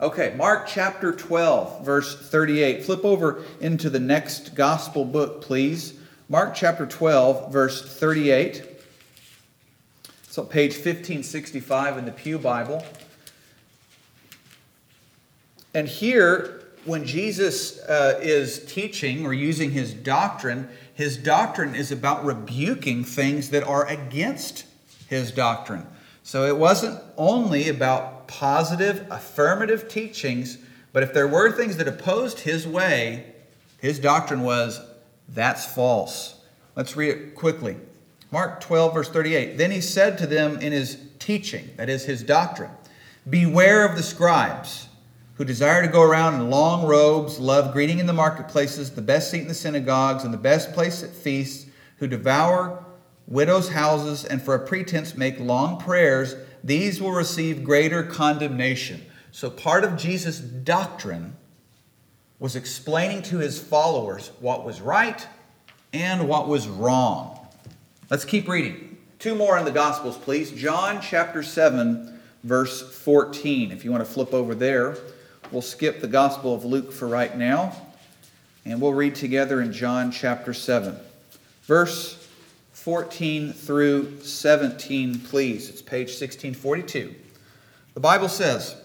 Okay, 0.00 0.34
Mark 0.36 0.66
chapter 0.66 1.12
12, 1.12 1.84
verse 1.84 2.28
38. 2.28 2.84
Flip 2.84 3.04
over 3.04 3.42
into 3.60 3.88
the 3.88 3.98
next 3.98 4.54
gospel 4.54 5.04
book, 5.04 5.40
please. 5.40 5.98
Mark 6.28 6.54
chapter 6.54 6.86
12, 6.86 7.52
verse 7.52 7.98
38. 7.98 8.64
It's 10.24 10.36
on 10.36 10.46
page 10.46 10.72
1565 10.72 11.98
in 11.98 12.04
the 12.04 12.12
Pew 12.12 12.38
Bible. 12.38 12.84
And 15.72 15.88
here, 15.88 16.64
when 16.84 17.06
Jesus 17.06 17.80
uh, 17.80 18.18
is 18.22 18.64
teaching 18.66 19.24
or 19.24 19.32
using 19.32 19.70
his 19.70 19.94
doctrine, 19.94 20.68
his 20.92 21.16
doctrine 21.16 21.74
is 21.74 21.90
about 21.90 22.24
rebuking 22.24 23.02
things 23.02 23.50
that 23.50 23.62
are 23.64 23.86
against 23.86 24.66
his 25.08 25.30
doctrine. 25.30 25.86
So 26.26 26.44
it 26.44 26.56
wasn't 26.56 27.00
only 27.16 27.68
about 27.68 28.26
positive, 28.26 29.06
affirmative 29.12 29.88
teachings, 29.88 30.58
but 30.92 31.04
if 31.04 31.14
there 31.14 31.28
were 31.28 31.52
things 31.52 31.76
that 31.76 31.86
opposed 31.86 32.40
his 32.40 32.66
way, 32.66 33.32
his 33.78 34.00
doctrine 34.00 34.42
was 34.42 34.80
that's 35.28 35.64
false. 35.64 36.40
Let's 36.74 36.96
read 36.96 37.10
it 37.10 37.34
quickly. 37.36 37.76
Mark 38.32 38.60
12, 38.60 38.92
verse 38.92 39.08
38. 39.08 39.56
Then 39.56 39.70
he 39.70 39.80
said 39.80 40.18
to 40.18 40.26
them 40.26 40.58
in 40.58 40.72
his 40.72 40.98
teaching, 41.20 41.70
that 41.76 41.88
is 41.88 42.06
his 42.06 42.24
doctrine, 42.24 42.72
Beware 43.30 43.86
of 43.88 43.94
the 43.94 44.02
scribes 44.02 44.88
who 45.34 45.44
desire 45.44 45.86
to 45.86 45.92
go 45.92 46.02
around 46.02 46.34
in 46.34 46.50
long 46.50 46.84
robes, 46.88 47.38
love 47.38 47.72
greeting 47.72 48.00
in 48.00 48.06
the 48.06 48.12
marketplaces, 48.12 48.90
the 48.90 49.00
best 49.00 49.30
seat 49.30 49.42
in 49.42 49.48
the 49.48 49.54
synagogues, 49.54 50.24
and 50.24 50.34
the 50.34 50.38
best 50.38 50.72
place 50.72 51.04
at 51.04 51.10
feasts, 51.10 51.70
who 51.98 52.08
devour 52.08 52.84
widows' 53.26 53.70
houses, 53.70 54.24
and 54.24 54.40
for 54.40 54.54
a 54.54 54.66
pretense 54.66 55.16
make 55.16 55.38
long 55.40 55.78
prayers, 55.78 56.34
these 56.62 57.00
will 57.00 57.12
receive 57.12 57.64
greater 57.64 58.02
condemnation. 58.02 59.04
So, 59.32 59.50
part 59.50 59.84
of 59.84 59.96
Jesus' 59.96 60.38
doctrine 60.38 61.36
was 62.38 62.56
explaining 62.56 63.22
to 63.22 63.38
his 63.38 63.60
followers 63.60 64.30
what 64.40 64.64
was 64.64 64.80
right 64.80 65.26
and 65.92 66.28
what 66.28 66.48
was 66.48 66.68
wrong. 66.68 67.46
Let's 68.10 68.24
keep 68.24 68.48
reading. 68.48 68.98
Two 69.18 69.34
more 69.34 69.58
in 69.58 69.64
the 69.64 69.72
Gospels, 69.72 70.16
please. 70.16 70.52
John 70.52 71.00
chapter 71.00 71.42
7, 71.42 72.20
verse 72.44 72.82
14. 72.98 73.72
If 73.72 73.84
you 73.84 73.90
want 73.90 74.04
to 74.04 74.10
flip 74.10 74.34
over 74.34 74.54
there. 74.54 74.96
We'll 75.52 75.62
skip 75.62 76.00
the 76.00 76.08
Gospel 76.08 76.54
of 76.54 76.64
Luke 76.64 76.92
for 76.92 77.06
right 77.06 77.36
now, 77.36 77.74
and 78.64 78.80
we'll 78.80 78.94
read 78.94 79.14
together 79.14 79.60
in 79.60 79.72
John 79.72 80.10
chapter 80.10 80.52
7. 80.52 80.96
Verse 81.62 82.25
14 82.86 83.52
through 83.52 84.20
17, 84.20 85.18
please. 85.18 85.68
It's 85.68 85.82
page 85.82 86.06
1642. 86.06 87.16
The 87.94 87.98
Bible 87.98 88.28
says, 88.28 88.76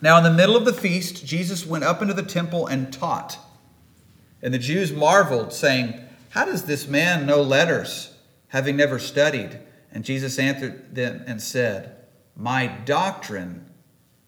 Now 0.00 0.18
in 0.18 0.22
the 0.22 0.30
middle 0.30 0.54
of 0.54 0.64
the 0.64 0.72
feast, 0.72 1.26
Jesus 1.26 1.66
went 1.66 1.82
up 1.82 2.00
into 2.00 2.14
the 2.14 2.22
temple 2.22 2.68
and 2.68 2.92
taught. 2.92 3.36
And 4.40 4.54
the 4.54 4.58
Jews 4.60 4.92
marveled, 4.92 5.52
saying, 5.52 5.98
How 6.28 6.44
does 6.44 6.66
this 6.66 6.86
man 6.86 7.26
know 7.26 7.42
letters, 7.42 8.14
having 8.50 8.76
never 8.76 9.00
studied? 9.00 9.58
And 9.90 10.04
Jesus 10.04 10.38
answered 10.38 10.94
them 10.94 11.24
and 11.26 11.42
said, 11.42 11.96
My 12.36 12.68
doctrine 12.68 13.68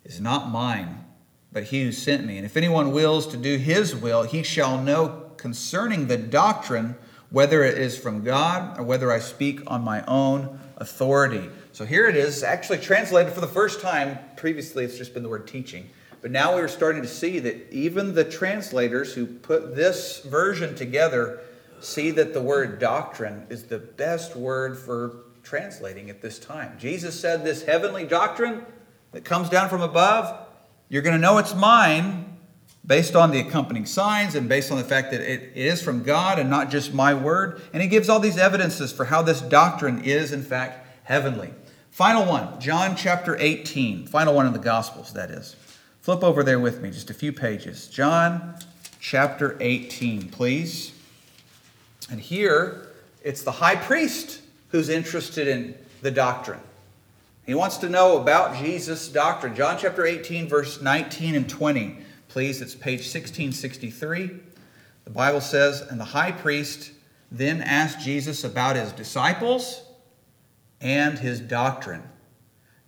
is 0.05 0.21
not 0.21 0.51
mine 0.51 1.05
but 1.53 1.65
he 1.65 1.85
who 1.85 1.91
sent 1.91 2.27
me. 2.27 2.37
And 2.37 2.45
if 2.45 2.55
anyone 2.55 2.93
wills 2.93 3.27
to 3.29 3.37
do 3.39 3.57
his 3.57 3.97
will, 3.97 4.25
he 4.25 4.43
shall 4.43 4.83
know 4.83 5.31
concerning 5.39 6.07
the 6.07 6.19
doctrine 6.19 6.97
whether 7.31 7.63
it 7.63 7.79
is 7.79 7.99
from 7.99 8.23
God 8.23 8.79
or 8.79 8.85
whether 8.85 9.11
I 9.11 9.19
speak 9.19 9.61
on 9.67 9.83
my 9.83 10.05
own 10.07 10.59
authority. 10.77 11.49
So 11.73 11.85
here 11.85 12.09
it 12.09 12.17
is, 12.17 12.43
actually 12.43 12.79
translated 12.79 13.33
for 13.33 13.41
the 13.41 13.47
first 13.47 13.81
time. 13.81 14.19
Previously, 14.37 14.85
it's 14.85 14.97
just 14.97 15.15
been 15.15 15.23
the 15.23 15.29
word 15.29 15.47
teaching. 15.47 15.89
But 16.23 16.31
now 16.31 16.55
we're 16.55 16.69
starting 16.69 17.03
to 17.03 17.09
see 17.09 17.39
that 17.41 17.73
even 17.73 18.15
the 18.15 18.25
translators 18.25 19.13
who 19.13 19.27
put 19.27 19.77
this 19.77 20.21
version 20.21 20.75
together 20.75 21.41
see 21.81 22.11
that 22.13 22.33
the 22.33 22.41
word 22.41 22.79
doctrine 22.79 23.47
is 23.51 23.65
the 23.65 23.79
best 23.79 24.35
word 24.35 24.79
for 24.79 25.25
translating 25.43 26.11
at 26.11 26.23
this 26.23 26.39
time. 26.39 26.77
Jesus 26.79 27.19
said 27.19 27.45
this 27.45 27.63
heavenly 27.63 28.05
doctrine 28.05 28.65
that 29.13 29.25
comes 29.25 29.49
down 29.49 29.69
from 29.69 29.83
above 29.83 30.47
you're 30.89 31.03
going 31.03 31.17
to 31.17 31.21
know 31.21 31.39
it's 31.39 31.55
mine 31.55 32.36
based 32.87 33.17
on 33.17 33.31
the 33.31 33.41
accompanying 33.41 33.87
signs 33.87 34.35
and 34.35 34.49
based 34.49 34.71
on 34.71 34.79
the 34.79 34.85
fact 34.85 35.11
that 35.11 35.21
it 35.21 35.53
is 35.57 35.83
from 35.83 36.03
God 36.03 36.39
and 36.39 36.49
not 36.49 36.71
just 36.71 36.95
my 36.95 37.15
word. 37.15 37.61
And 37.73 37.83
he 37.83 37.89
gives 37.89 38.09
all 38.09 38.21
these 38.21 38.39
evidences 38.39 38.93
for 38.93 39.07
how 39.07 39.23
this 39.23 39.41
doctrine 39.41 40.05
is, 40.05 40.33
in 40.33 40.43
fact, 40.43 40.87
heavenly. 41.05 41.51
Final 41.91 42.27
one, 42.27 42.61
John 42.61 42.95
chapter 42.95 43.37
18. 43.39 44.07
Final 44.07 44.35
one 44.35 44.47
in 44.47 44.53
the 44.53 44.59
Gospels, 44.59 45.13
that 45.15 45.31
is. 45.31 45.57
Flip 46.03 46.23
over 46.23 46.45
there 46.45 46.61
with 46.61 46.81
me, 46.81 46.91
just 46.91 47.11
a 47.11 47.15
few 47.15 47.33
pages. 47.33 47.89
John 47.89 48.57
chapter 49.01 49.57
18, 49.61 50.29
please. 50.29 50.93
And 52.11 52.21
here, 52.21 52.89
it's 53.25 53.43
the 53.43 53.51
high 53.51 53.77
priest 53.77 54.41
who's 54.69 54.89
interested 54.89 55.49
in 55.49 55.75
the 56.03 56.11
doctrine. 56.11 56.61
He 57.47 57.55
wants 57.55 57.79
to 57.79 57.89
know 57.89 58.21
about 58.21 58.57
Jesus' 58.57 59.09
doctrine. 59.09 59.57
John 59.57 59.79
chapter 59.79 60.05
18, 60.05 60.49
verse 60.49 60.81
19 60.81 61.35
and 61.35 61.49
20. 61.49 61.99
Please, 62.37 62.61
it's 62.61 62.75
page 62.75 62.99
1663. 62.99 64.31
The 65.05 65.11
Bible 65.11 65.41
says, 65.41 65.81
And 65.81 65.99
the 65.99 66.05
high 66.05 66.33
priest 66.33 66.91
then 67.33 67.63
asked 67.63 68.01
Jesus 68.01 68.45
about 68.45 68.77
his 68.77 68.93
disciples 68.93 69.81
and 70.79 71.19
his 71.19 71.41
doctrine. 71.41 72.03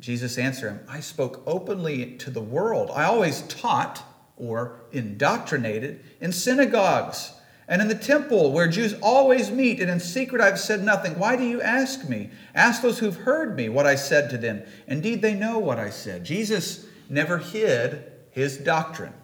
Jesus 0.01 0.37
answered 0.37 0.73
him, 0.73 0.81
I 0.87 1.01
spoke 1.01 1.43
openly 1.47 2.19
to 2.19 2.31
the 2.31 2.43
world. 2.43 2.91
I 2.93 3.05
always 3.05 3.41
taught 3.49 4.03
or 4.37 4.81
indoctrinated 4.93 6.05
in 6.21 6.31
synagogues 6.31 7.33
and 7.69 7.81
in 7.81 7.89
the 7.89 7.95
temple 7.95 8.53
where 8.53 8.69
Jews 8.69 8.97
always 9.01 9.51
meet, 9.51 9.81
and 9.81 9.91
in 9.91 9.99
secret 9.99 10.43
I've 10.43 10.61
said 10.61 10.85
nothing. 10.85 11.19
Why 11.19 11.37
do 11.37 11.45
you 11.45 11.63
ask 11.63 12.07
me? 12.07 12.29
Ask 12.55 12.83
those 12.83 12.99
who've 12.99 13.17
heard 13.17 13.57
me 13.57 13.71
what 13.71 13.87
I 13.87 13.95
said 13.95 14.29
to 14.29 14.37
them. 14.37 14.63
Indeed, 14.87 15.23
they 15.23 15.33
know 15.33 15.59
what 15.59 15.79
I 15.79 15.89
said. 15.89 16.23
Jesus 16.23 16.85
never 17.09 17.39
hid 17.39 18.13
his 18.31 18.59
doctrine, 18.59 19.15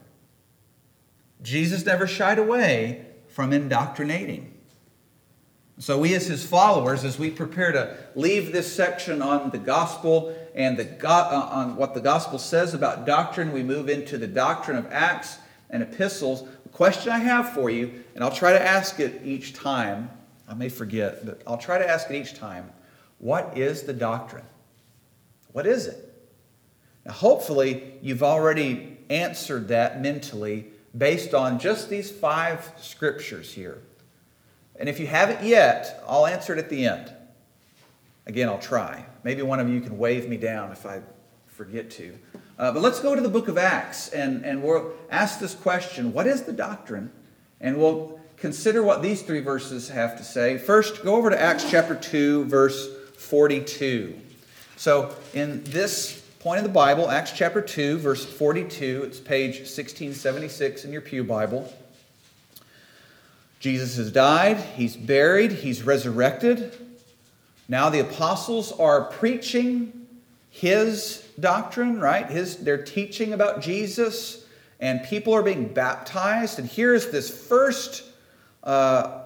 Jesus 1.44 1.84
never 1.84 2.06
shied 2.06 2.38
away 2.38 3.04
from 3.28 3.52
indoctrinating. 3.52 4.50
So, 5.78 5.98
we 5.98 6.14
as 6.14 6.26
his 6.26 6.46
followers, 6.46 7.04
as 7.04 7.18
we 7.18 7.30
prepare 7.30 7.72
to 7.72 7.96
leave 8.14 8.52
this 8.52 8.72
section 8.72 9.20
on 9.20 9.50
the 9.50 9.58
gospel 9.58 10.34
and 10.54 10.76
the 10.76 11.08
uh, 11.08 11.48
on 11.50 11.76
what 11.76 11.94
the 11.94 12.00
gospel 12.00 12.38
says 12.38 12.74
about 12.74 13.06
doctrine, 13.06 13.52
we 13.52 13.62
move 13.62 13.88
into 13.88 14.16
the 14.16 14.28
doctrine 14.28 14.76
of 14.76 14.86
Acts 14.92 15.38
and 15.70 15.82
epistles 15.82 16.44
The 16.62 16.68
question 16.70 17.12
I 17.12 17.18
have 17.18 17.52
for 17.52 17.70
you, 17.70 18.04
and 18.14 18.22
I'll 18.22 18.30
try 18.30 18.52
to 18.52 18.64
ask 18.64 19.00
it 19.00 19.20
each 19.24 19.52
time. 19.52 20.10
I 20.46 20.54
may 20.54 20.68
forget, 20.68 21.26
but 21.26 21.42
I'll 21.44 21.58
try 21.58 21.78
to 21.78 21.88
ask 21.88 22.08
it 22.08 22.14
each 22.14 22.34
time. 22.34 22.70
What 23.18 23.58
is 23.58 23.82
the 23.82 23.92
doctrine? 23.92 24.46
What 25.52 25.66
is 25.66 25.88
it? 25.88 26.14
Now, 27.04 27.12
hopefully, 27.12 27.94
you've 28.00 28.22
already 28.22 28.98
answered 29.10 29.68
that 29.68 30.00
mentally 30.00 30.68
based 30.96 31.34
on 31.34 31.58
just 31.58 31.90
these 31.90 32.10
five 32.10 32.72
scriptures 32.76 33.52
here. 33.52 33.78
And 34.76 34.88
if 34.88 34.98
you 34.98 35.06
haven't 35.06 35.42
yet, 35.42 36.02
I'll 36.08 36.26
answer 36.26 36.52
it 36.52 36.58
at 36.58 36.68
the 36.68 36.86
end. 36.86 37.12
Again, 38.26 38.48
I'll 38.48 38.58
try. 38.58 39.04
Maybe 39.22 39.42
one 39.42 39.60
of 39.60 39.68
you 39.68 39.80
can 39.80 39.98
wave 39.98 40.28
me 40.28 40.36
down 40.36 40.72
if 40.72 40.86
I 40.86 41.02
forget 41.46 41.90
to. 41.92 42.18
Uh, 42.58 42.72
but 42.72 42.82
let's 42.82 43.00
go 43.00 43.14
to 43.14 43.20
the 43.20 43.28
book 43.28 43.48
of 43.48 43.58
Acts 43.58 44.08
and, 44.08 44.44
and 44.44 44.62
we'll 44.62 44.92
ask 45.10 45.40
this 45.40 45.54
question 45.54 46.12
What 46.12 46.26
is 46.26 46.42
the 46.42 46.52
doctrine? 46.52 47.10
And 47.60 47.78
we'll 47.78 48.20
consider 48.36 48.82
what 48.82 49.02
these 49.02 49.22
three 49.22 49.40
verses 49.40 49.88
have 49.88 50.16
to 50.18 50.24
say. 50.24 50.58
First, 50.58 51.02
go 51.02 51.16
over 51.16 51.30
to 51.30 51.40
Acts 51.40 51.70
chapter 51.70 51.94
2, 51.94 52.44
verse 52.44 52.88
42. 53.16 54.20
So, 54.76 55.14
in 55.32 55.62
this 55.64 56.23
point 56.44 56.58
of 56.58 56.64
the 56.64 56.68
Bible, 56.68 57.10
Acts 57.10 57.32
chapter 57.32 57.62
2, 57.62 57.96
verse 57.96 58.22
42, 58.22 59.04
it's 59.06 59.18
page 59.18 59.60
1676 59.60 60.84
in 60.84 60.92
your 60.92 61.00
Pew 61.00 61.24
Bible. 61.24 61.72
Jesus 63.60 63.96
has 63.96 64.12
died, 64.12 64.58
he's 64.58 64.94
buried, 64.94 65.52
he's 65.52 65.82
resurrected. 65.82 66.76
Now 67.66 67.88
the 67.88 68.00
apostles 68.00 68.72
are 68.72 69.04
preaching 69.04 70.06
his 70.50 71.26
doctrine, 71.40 71.98
right? 71.98 72.28
His, 72.28 72.58
they're 72.58 72.84
teaching 72.84 73.32
about 73.32 73.62
Jesus, 73.62 74.44
and 74.80 75.02
people 75.02 75.32
are 75.32 75.42
being 75.42 75.72
baptized. 75.72 76.58
And 76.58 76.68
here's 76.68 77.10
this 77.10 77.30
first 77.30 78.04
uh, 78.64 79.22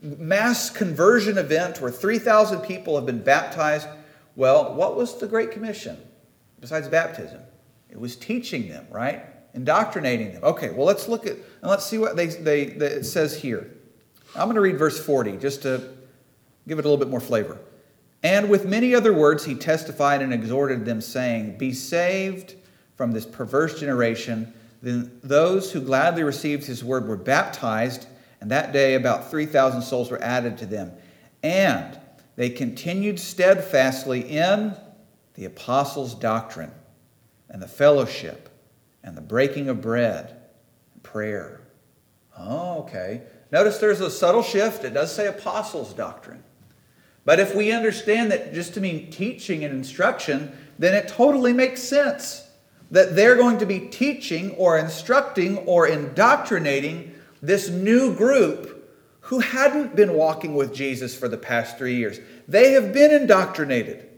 mass 0.00 0.70
conversion 0.70 1.36
event 1.36 1.82
where 1.82 1.90
3,000 1.90 2.60
people 2.60 2.96
have 2.96 3.04
been 3.04 3.22
baptized. 3.22 3.86
Well, 4.34 4.72
what 4.72 4.96
was 4.96 5.20
the 5.20 5.26
Great 5.26 5.50
Commission 5.50 5.98
besides 6.64 6.88
baptism? 6.88 7.42
It 7.90 8.00
was 8.00 8.16
teaching 8.16 8.70
them, 8.70 8.86
right? 8.90 9.22
Indoctrinating 9.52 10.32
them. 10.32 10.42
Okay, 10.44 10.70
well, 10.70 10.86
let's 10.86 11.08
look 11.08 11.26
at 11.26 11.32
and 11.34 11.70
let's 11.70 11.84
see 11.84 11.98
what 11.98 12.16
they, 12.16 12.28
they, 12.28 12.64
they, 12.64 12.86
it 12.86 13.04
says 13.04 13.36
here. 13.36 13.70
I'm 14.34 14.46
going 14.46 14.54
to 14.54 14.62
read 14.62 14.78
verse 14.78 14.98
40 14.98 15.36
just 15.36 15.60
to 15.62 15.90
give 16.66 16.78
it 16.78 16.86
a 16.86 16.88
little 16.88 16.96
bit 16.96 17.10
more 17.10 17.20
flavor. 17.20 17.58
And 18.22 18.48
with 18.48 18.64
many 18.64 18.94
other 18.94 19.12
words, 19.12 19.44
he 19.44 19.54
testified 19.54 20.22
and 20.22 20.32
exhorted 20.32 20.86
them, 20.86 21.02
saying, 21.02 21.58
Be 21.58 21.74
saved 21.74 22.54
from 22.96 23.12
this 23.12 23.26
perverse 23.26 23.78
generation. 23.78 24.50
Then 24.80 25.20
those 25.22 25.70
who 25.70 25.82
gladly 25.82 26.22
received 26.22 26.64
his 26.64 26.82
word 26.82 27.06
were 27.06 27.18
baptized, 27.18 28.06
and 28.40 28.50
that 28.50 28.72
day 28.72 28.94
about 28.94 29.30
3,000 29.30 29.82
souls 29.82 30.10
were 30.10 30.22
added 30.22 30.56
to 30.58 30.66
them. 30.66 30.92
And 31.42 32.00
they 32.36 32.48
continued 32.48 33.20
steadfastly 33.20 34.22
in 34.22 34.74
the 35.34 35.44
apostles' 35.44 36.14
doctrine, 36.14 36.72
and 37.48 37.60
the 37.60 37.68
fellowship, 37.68 38.48
and 39.02 39.16
the 39.16 39.20
breaking 39.20 39.68
of 39.68 39.80
bread, 39.80 40.36
and 40.94 41.02
prayer. 41.02 41.60
Oh, 42.38 42.80
okay. 42.80 43.22
Notice 43.50 43.78
there's 43.78 44.00
a 44.00 44.10
subtle 44.10 44.42
shift. 44.42 44.84
It 44.84 44.94
does 44.94 45.14
say 45.14 45.26
apostles' 45.26 45.92
doctrine. 45.92 46.42
But 47.24 47.40
if 47.40 47.54
we 47.54 47.72
understand 47.72 48.32
that 48.32 48.52
just 48.52 48.74
to 48.74 48.80
mean 48.80 49.10
teaching 49.10 49.64
and 49.64 49.72
instruction, 49.72 50.56
then 50.78 50.94
it 50.94 51.08
totally 51.08 51.52
makes 51.52 51.82
sense 51.82 52.48
that 52.90 53.16
they're 53.16 53.36
going 53.36 53.58
to 53.58 53.66
be 53.66 53.80
teaching 53.80 54.52
or 54.52 54.78
instructing 54.78 55.58
or 55.58 55.86
indoctrinating 55.86 57.14
this 57.40 57.68
new 57.68 58.14
group 58.14 58.70
who 59.20 59.40
hadn't 59.40 59.96
been 59.96 60.14
walking 60.14 60.54
with 60.54 60.74
Jesus 60.74 61.16
for 61.16 61.28
the 61.28 61.38
past 61.38 61.78
three 61.78 61.96
years. 61.96 62.20
They 62.46 62.72
have 62.72 62.92
been 62.92 63.10
indoctrinated. 63.10 64.10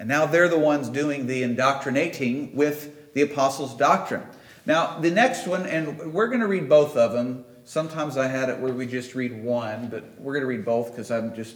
And 0.00 0.08
now 0.08 0.24
they're 0.24 0.48
the 0.48 0.58
ones 0.58 0.88
doing 0.88 1.26
the 1.26 1.42
indoctrinating 1.42 2.56
with 2.56 3.12
the 3.12 3.20
apostles' 3.20 3.76
doctrine. 3.76 4.22
Now, 4.64 4.98
the 4.98 5.10
next 5.10 5.46
one, 5.46 5.66
and 5.66 6.14
we're 6.14 6.28
going 6.28 6.40
to 6.40 6.46
read 6.46 6.70
both 6.70 6.96
of 6.96 7.12
them. 7.12 7.44
Sometimes 7.66 8.16
I 8.16 8.26
had 8.26 8.48
it 8.48 8.58
where 8.58 8.72
we 8.72 8.86
just 8.86 9.14
read 9.14 9.44
one, 9.44 9.88
but 9.88 10.18
we're 10.18 10.32
going 10.32 10.40
to 10.40 10.46
read 10.46 10.64
both 10.64 10.90
because 10.90 11.10
I'm 11.10 11.34
just 11.34 11.54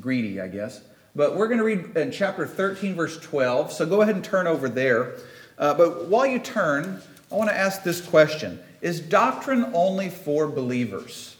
greedy, 0.00 0.40
I 0.40 0.48
guess. 0.48 0.80
But 1.14 1.36
we're 1.36 1.46
going 1.46 1.58
to 1.58 1.64
read 1.64 1.96
in 1.96 2.10
chapter 2.10 2.48
13, 2.48 2.96
verse 2.96 3.16
12. 3.20 3.72
So 3.72 3.86
go 3.86 4.02
ahead 4.02 4.16
and 4.16 4.24
turn 4.24 4.48
over 4.48 4.68
there. 4.68 5.14
Uh, 5.56 5.72
but 5.74 6.06
while 6.06 6.26
you 6.26 6.40
turn, 6.40 7.00
I 7.30 7.36
want 7.36 7.48
to 7.48 7.56
ask 7.56 7.84
this 7.84 8.04
question 8.04 8.60
Is 8.80 8.98
doctrine 8.98 9.70
only 9.72 10.10
for 10.10 10.48
believers? 10.48 11.36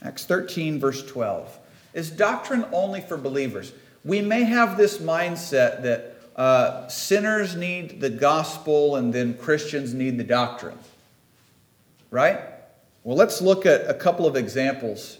Acts 0.00 0.24
13, 0.26 0.78
verse 0.78 1.04
12. 1.04 1.58
Is 1.92 2.10
doctrine 2.10 2.66
only 2.72 3.00
for 3.00 3.16
believers? 3.16 3.72
We 4.04 4.20
may 4.20 4.44
have 4.44 4.76
this 4.76 4.98
mindset 4.98 5.82
that 5.82 6.16
uh, 6.36 6.88
sinners 6.88 7.56
need 7.56 8.00
the 8.00 8.10
gospel 8.10 8.96
and 8.96 9.12
then 9.12 9.34
Christians 9.34 9.94
need 9.94 10.18
the 10.18 10.24
doctrine. 10.24 10.78
Right? 12.10 12.40
Well, 13.02 13.16
let's 13.16 13.40
look 13.40 13.66
at 13.66 13.88
a 13.88 13.94
couple 13.94 14.26
of 14.26 14.36
examples 14.36 15.18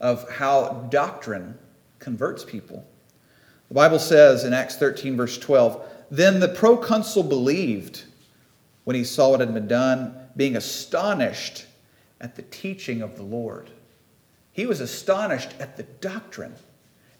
of 0.00 0.30
how 0.30 0.86
doctrine 0.90 1.58
converts 1.98 2.44
people. 2.44 2.86
The 3.68 3.74
Bible 3.74 3.98
says 3.98 4.44
in 4.44 4.52
Acts 4.52 4.76
13, 4.76 5.16
verse 5.16 5.38
12, 5.38 5.86
Then 6.10 6.40
the 6.40 6.48
proconsul 6.48 7.22
believed 7.22 8.04
when 8.84 8.96
he 8.96 9.04
saw 9.04 9.30
what 9.30 9.40
had 9.40 9.54
been 9.54 9.68
done, 9.68 10.14
being 10.36 10.56
astonished 10.56 11.66
at 12.20 12.34
the 12.34 12.42
teaching 12.42 13.02
of 13.02 13.16
the 13.16 13.22
Lord. 13.22 13.70
He 14.52 14.66
was 14.66 14.80
astonished 14.80 15.50
at 15.60 15.76
the 15.76 15.84
doctrine, 15.84 16.54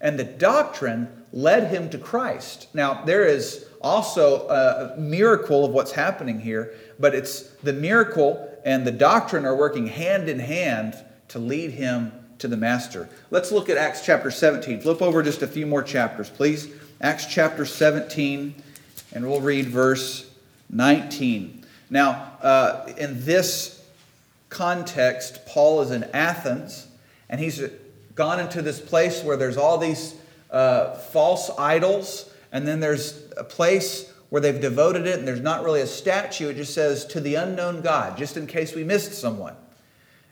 and 0.01 0.19
the 0.19 0.23
doctrine 0.23 1.07
led 1.31 1.69
him 1.69 1.89
to 1.91 1.97
Christ. 1.97 2.67
Now, 2.73 3.03
there 3.05 3.25
is 3.25 3.65
also 3.81 4.47
a 4.49 4.99
miracle 4.99 5.63
of 5.63 5.71
what's 5.71 5.91
happening 5.91 6.39
here, 6.39 6.73
but 6.99 7.15
it's 7.15 7.43
the 7.63 7.73
miracle 7.73 8.47
and 8.65 8.85
the 8.85 8.91
doctrine 8.91 9.45
are 9.45 9.55
working 9.55 9.87
hand 9.87 10.29
in 10.29 10.39
hand 10.39 10.95
to 11.29 11.39
lead 11.39 11.71
him 11.71 12.11
to 12.39 12.47
the 12.47 12.57
Master. 12.57 13.07
Let's 13.29 13.51
look 13.51 13.69
at 13.69 13.77
Acts 13.77 14.05
chapter 14.05 14.31
17. 14.31 14.81
Flip 14.81 15.01
over 15.01 15.23
just 15.23 15.41
a 15.41 15.47
few 15.47 15.65
more 15.65 15.83
chapters, 15.83 16.29
please. 16.29 16.67
Acts 16.99 17.25
chapter 17.25 17.65
17, 17.65 18.53
and 19.13 19.29
we'll 19.29 19.41
read 19.41 19.67
verse 19.67 20.29
19. 20.69 21.65
Now, 21.89 22.33
uh, 22.41 22.91
in 22.97 23.23
this 23.25 23.83
context, 24.49 25.45
Paul 25.45 25.81
is 25.81 25.91
in 25.91 26.03
Athens, 26.13 26.87
and 27.29 27.39
he's 27.39 27.61
gone 28.21 28.39
into 28.39 28.61
this 28.61 28.79
place 28.79 29.23
where 29.23 29.35
there's 29.35 29.57
all 29.57 29.77
these 29.77 30.15
uh, 30.51 30.93
false 30.95 31.49
idols, 31.57 32.31
and 32.51 32.67
then 32.67 32.79
there's 32.79 33.23
a 33.35 33.43
place 33.43 34.13
where 34.29 34.41
they've 34.41 34.61
devoted 34.61 35.07
it, 35.07 35.17
and 35.17 35.27
there's 35.27 35.41
not 35.41 35.63
really 35.63 35.81
a 35.81 35.87
statue. 35.87 36.49
It 36.49 36.55
just 36.55 36.73
says, 36.73 37.05
to 37.07 37.19
the 37.19 37.35
unknown 37.35 37.81
God, 37.81 38.17
just 38.17 38.37
in 38.37 38.47
case 38.47 38.75
we 38.75 38.83
missed 38.83 39.13
someone. 39.13 39.55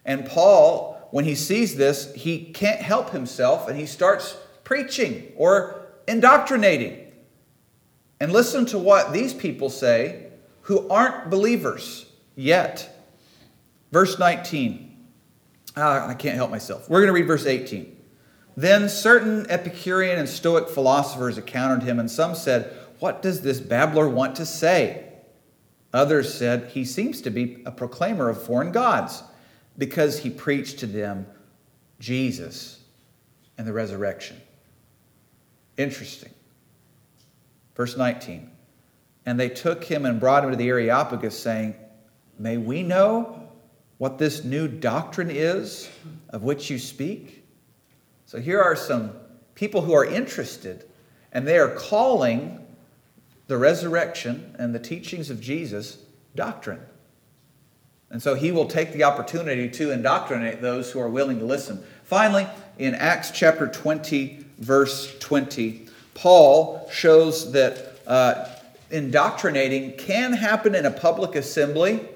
And 0.06 0.26
Paul 0.26 1.00
when 1.12 1.26
he 1.26 1.36
sees 1.36 1.76
this, 1.76 2.14
he 2.14 2.46
can't 2.46 2.82
help 2.82 3.12
himself 3.12 3.68
and 3.68 3.78
he 3.78 3.86
starts 3.86 4.38
preaching 4.64 5.32
or 5.36 5.88
indoctrinating. 6.08 7.08
And 8.20 8.32
listen 8.32 8.66
to 8.68 8.80
what 8.80 9.14
these 9.14 9.34
people 9.34 9.70
say 9.70 10.28
who 10.64 10.88
aren't 10.90 11.30
believers 11.30 12.06
yet. 12.36 12.96
Verse 13.92 14.20
19. 14.20 14.89
Ah, 15.80 16.08
I 16.08 16.14
can't 16.14 16.36
help 16.36 16.52
myself. 16.52 16.90
We're 16.90 17.00
going 17.00 17.08
to 17.08 17.14
read 17.14 17.28
verse 17.28 17.46
18. 17.46 17.96
Then 18.58 18.90
certain 18.90 19.50
Epicurean 19.50 20.20
and 20.20 20.28
Stoic 20.28 20.68
philosophers 20.68 21.38
encountered 21.38 21.84
him, 21.84 22.00
and 22.00 22.12
some 22.12 22.36
said, 22.36 22.76
What 23.00 23.22
does 23.22 23.42
this 23.42 23.62
babbler 23.62 24.10
want 24.10 24.36
to 24.36 24.46
say? 24.46 25.06
Others 25.94 26.34
said, 26.34 26.72
He 26.72 26.84
seems 26.84 27.22
to 27.22 27.30
be 27.30 27.64
a 27.66 27.72
proclaimer 27.72 28.28
of 28.28 28.44
foreign 28.44 28.74
gods 28.74 29.24
because 29.78 30.20
he 30.20 30.30
preached 30.30 30.80
to 30.80 30.86
them 30.86 31.26
Jesus 32.00 32.82
and 33.58 33.66
the 33.66 33.72
resurrection. 33.72 34.42
Interesting. 35.78 36.34
Verse 37.76 37.96
19. 37.96 38.52
And 39.26 39.40
they 39.40 39.48
took 39.48 39.86
him 39.86 40.06
and 40.06 40.20
brought 40.20 40.44
him 40.44 40.52
to 40.52 40.58
the 40.58 40.68
Areopagus, 40.68 41.40
saying, 41.40 41.76
May 42.38 42.58
we 42.58 42.84
know 42.84 43.39
what 44.00 44.18
this 44.18 44.44
new 44.44 44.68
doctrine 44.68 45.30
is 45.30 45.88
of 46.30 46.42
which 46.42 46.72
you 46.72 46.80
speak? 46.80 47.46
So 48.26 48.40
here 48.40 48.62
are 48.62 48.76
some 48.76 49.12
people 49.54 49.82
who 49.82 49.94
are 49.94 50.06
interested, 50.06 50.86
and 51.32 51.48
they 51.48 51.60
are 51.60 51.70
calling 51.70 52.66
the 53.48 53.58
resurrection 53.58 54.56
and 54.58 54.74
the 54.74 54.80
teachings 54.80 55.30
of 55.30 55.42
Jesus 55.42 55.98
doctrine. 56.36 56.80
And 58.10 58.22
so 58.22 58.36
he 58.36 58.52
will 58.52 58.66
take 58.66 58.94
the 58.94 59.04
opportunity 59.04 59.70
to 59.70 59.92
indoctrinate 59.92 60.62
those 60.62 60.92
who 60.92 61.00
are 61.00 61.10
willing 61.10 61.40
to 61.40 61.46
listen. 61.46 61.84
Finally, 62.04 62.48
in 62.78 62.96
Acts 62.96 63.32
chapter 63.32 63.68
20, 63.68 64.46
verse 64.60 65.18
20, 65.20 65.88
Paul 66.14 66.88
shows 66.92 67.52
that 67.52 68.00
uh, 68.08 68.48
indoctrinating 68.92 69.98
can 69.98 70.34
happen 70.34 70.74
in 70.74 70.86
a 70.86 70.92
public 70.92 71.36
assembly, 71.36 72.08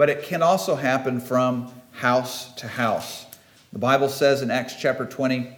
but 0.00 0.08
it 0.08 0.22
can 0.22 0.42
also 0.42 0.76
happen 0.76 1.20
from 1.20 1.70
house 1.92 2.54
to 2.54 2.66
house. 2.66 3.26
The 3.74 3.78
Bible 3.78 4.08
says 4.08 4.40
in 4.40 4.50
Acts 4.50 4.76
chapter 4.80 5.04
20, 5.04 5.54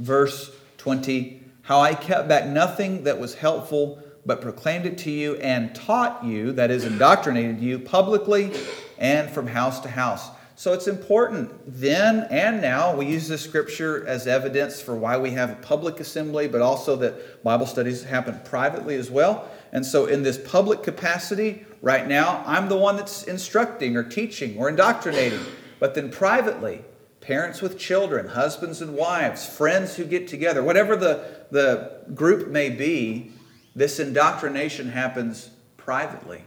verse 0.00 0.50
20, 0.78 1.40
How 1.62 1.78
I 1.78 1.94
kept 1.94 2.26
back 2.26 2.48
nothing 2.48 3.04
that 3.04 3.20
was 3.20 3.36
helpful, 3.36 4.02
but 4.26 4.40
proclaimed 4.40 4.86
it 4.86 4.98
to 4.98 5.10
you 5.12 5.36
and 5.36 5.72
taught 5.72 6.24
you, 6.24 6.50
that 6.54 6.72
is, 6.72 6.84
indoctrinated 6.84 7.60
you 7.60 7.78
publicly 7.78 8.52
and 8.98 9.30
from 9.30 9.46
house 9.46 9.78
to 9.82 9.88
house. 9.88 10.30
So 10.56 10.72
it's 10.72 10.88
important 10.88 11.52
then 11.64 12.26
and 12.28 12.60
now. 12.60 12.96
We 12.96 13.06
use 13.06 13.28
this 13.28 13.40
scripture 13.40 14.04
as 14.04 14.26
evidence 14.26 14.82
for 14.82 14.96
why 14.96 15.16
we 15.16 15.30
have 15.30 15.50
a 15.50 15.54
public 15.54 16.00
assembly, 16.00 16.48
but 16.48 16.60
also 16.60 16.96
that 16.96 17.44
Bible 17.44 17.66
studies 17.66 18.02
happen 18.02 18.40
privately 18.44 18.96
as 18.96 19.12
well. 19.12 19.48
And 19.72 19.86
so, 19.86 20.06
in 20.06 20.24
this 20.24 20.38
public 20.38 20.82
capacity, 20.82 21.64
right 21.82 22.06
now, 22.06 22.42
I'm 22.46 22.68
the 22.68 22.76
one 22.76 22.96
that's 22.96 23.24
instructing 23.24 23.96
or 23.96 24.02
teaching 24.02 24.58
or 24.58 24.68
indoctrinating. 24.68 25.40
But 25.78 25.94
then, 25.94 26.10
privately, 26.10 26.84
parents 27.20 27.60
with 27.60 27.78
children, 27.78 28.28
husbands 28.28 28.80
and 28.82 28.94
wives, 28.94 29.46
friends 29.46 29.96
who 29.96 30.04
get 30.04 30.28
together, 30.28 30.62
whatever 30.62 30.96
the, 30.96 31.44
the 31.50 32.02
group 32.14 32.48
may 32.48 32.70
be, 32.70 33.32
this 33.74 34.00
indoctrination 34.00 34.90
happens 34.90 35.50
privately 35.76 36.42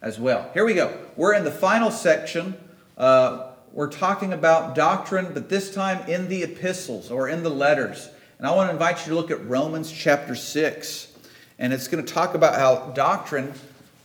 as 0.00 0.18
well. 0.18 0.50
Here 0.54 0.64
we 0.64 0.74
go. 0.74 0.96
We're 1.16 1.34
in 1.34 1.44
the 1.44 1.50
final 1.50 1.90
section. 1.90 2.56
Uh, 2.96 3.52
we're 3.72 3.90
talking 3.90 4.32
about 4.32 4.74
doctrine, 4.74 5.32
but 5.34 5.48
this 5.48 5.74
time 5.74 6.08
in 6.08 6.28
the 6.28 6.42
epistles 6.42 7.10
or 7.10 7.28
in 7.28 7.42
the 7.42 7.50
letters. 7.50 8.08
And 8.38 8.46
I 8.46 8.54
want 8.54 8.68
to 8.68 8.72
invite 8.72 9.06
you 9.06 9.12
to 9.12 9.14
look 9.14 9.30
at 9.30 9.44
Romans 9.46 9.90
chapter 9.90 10.34
6. 10.34 11.12
And 11.58 11.72
it's 11.72 11.88
going 11.88 12.04
to 12.04 12.12
talk 12.12 12.34
about 12.34 12.54
how 12.54 12.92
doctrine 12.92 13.52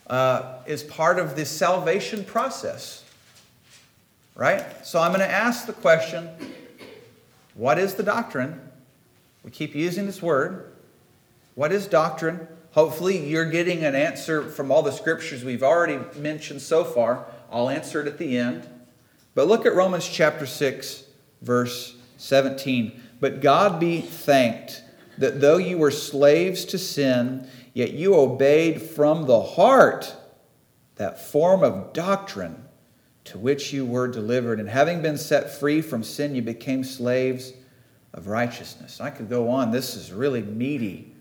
uh, 0.08 0.60
is 0.66 0.84
part 0.84 1.20
of 1.20 1.36
the 1.36 1.46
salvation 1.46 2.24
process. 2.24 3.04
Right? 4.36 4.86
So 4.86 5.00
I'm 5.00 5.12
going 5.12 5.22
to 5.22 5.32
ask 5.32 5.66
the 5.66 5.74
question 5.74 6.30
what 7.56 7.78
is 7.78 7.94
the 7.94 8.04
doctrine? 8.04 8.60
We 9.44 9.52
keep 9.52 9.76
using 9.76 10.06
this 10.06 10.22
word. 10.22 10.72
What 11.56 11.72
is 11.72 11.86
doctrine? 11.86 12.48
Hopefully, 12.72 13.30
you're 13.30 13.50
getting 13.50 13.84
an 13.84 13.94
answer 13.94 14.50
from 14.50 14.72
all 14.72 14.82
the 14.82 14.92
scriptures 14.92 15.44
we've 15.44 15.62
already 15.62 16.00
mentioned 16.18 16.62
so 16.62 16.84
far. 16.84 17.26
I'll 17.52 17.70
answer 17.70 18.02
it 18.02 18.08
at 18.08 18.18
the 18.18 18.38
end. 18.38 18.68
But 19.36 19.48
look 19.48 19.68
at 19.68 19.76
Romans 19.76 20.08
chapter 20.08 20.48
6, 20.48 21.04
verse 21.44 21.96
17. 22.18 23.00
But 23.20 23.42
God 23.42 23.80
be 23.80 24.02
thanked 24.02 24.82
that 25.20 25.39
though 25.39 25.58
you 25.58 25.78
were 25.78 25.92
slaves 25.92 26.66
to 26.66 26.80
sin, 26.80 27.48
yet 27.74 27.94
you 27.94 28.16
obeyed 28.16 28.82
from 28.82 29.26
the 29.26 29.42
heart 29.42 30.16
that 30.96 31.20
form 31.20 31.64
of 31.64 31.94
doctrine 31.94 32.64
to 33.26 33.38
which 33.38 33.74
you 33.74 33.86
were 33.86 34.08
delivered. 34.08 34.60
And 34.60 34.70
having 34.70 35.02
been 35.02 35.18
set 35.18 35.52
free 35.60 35.82
from 35.82 36.04
sin, 36.04 36.36
you 36.36 36.42
became 36.42 36.84
slaves 36.84 37.54
of 38.14 38.28
righteousness. 38.28 39.02
I 39.02 39.10
could 39.10 39.30
go 39.30 39.50
on. 39.50 39.72
This 39.72 39.96
is 39.96 40.12
really 40.12 40.42
meaty. 40.42 41.14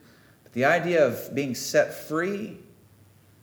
But 0.42 0.52
the 0.52 0.64
idea 0.64 1.06
of 1.06 1.34
being 1.34 1.54
set 1.54 1.94
free, 1.94 2.58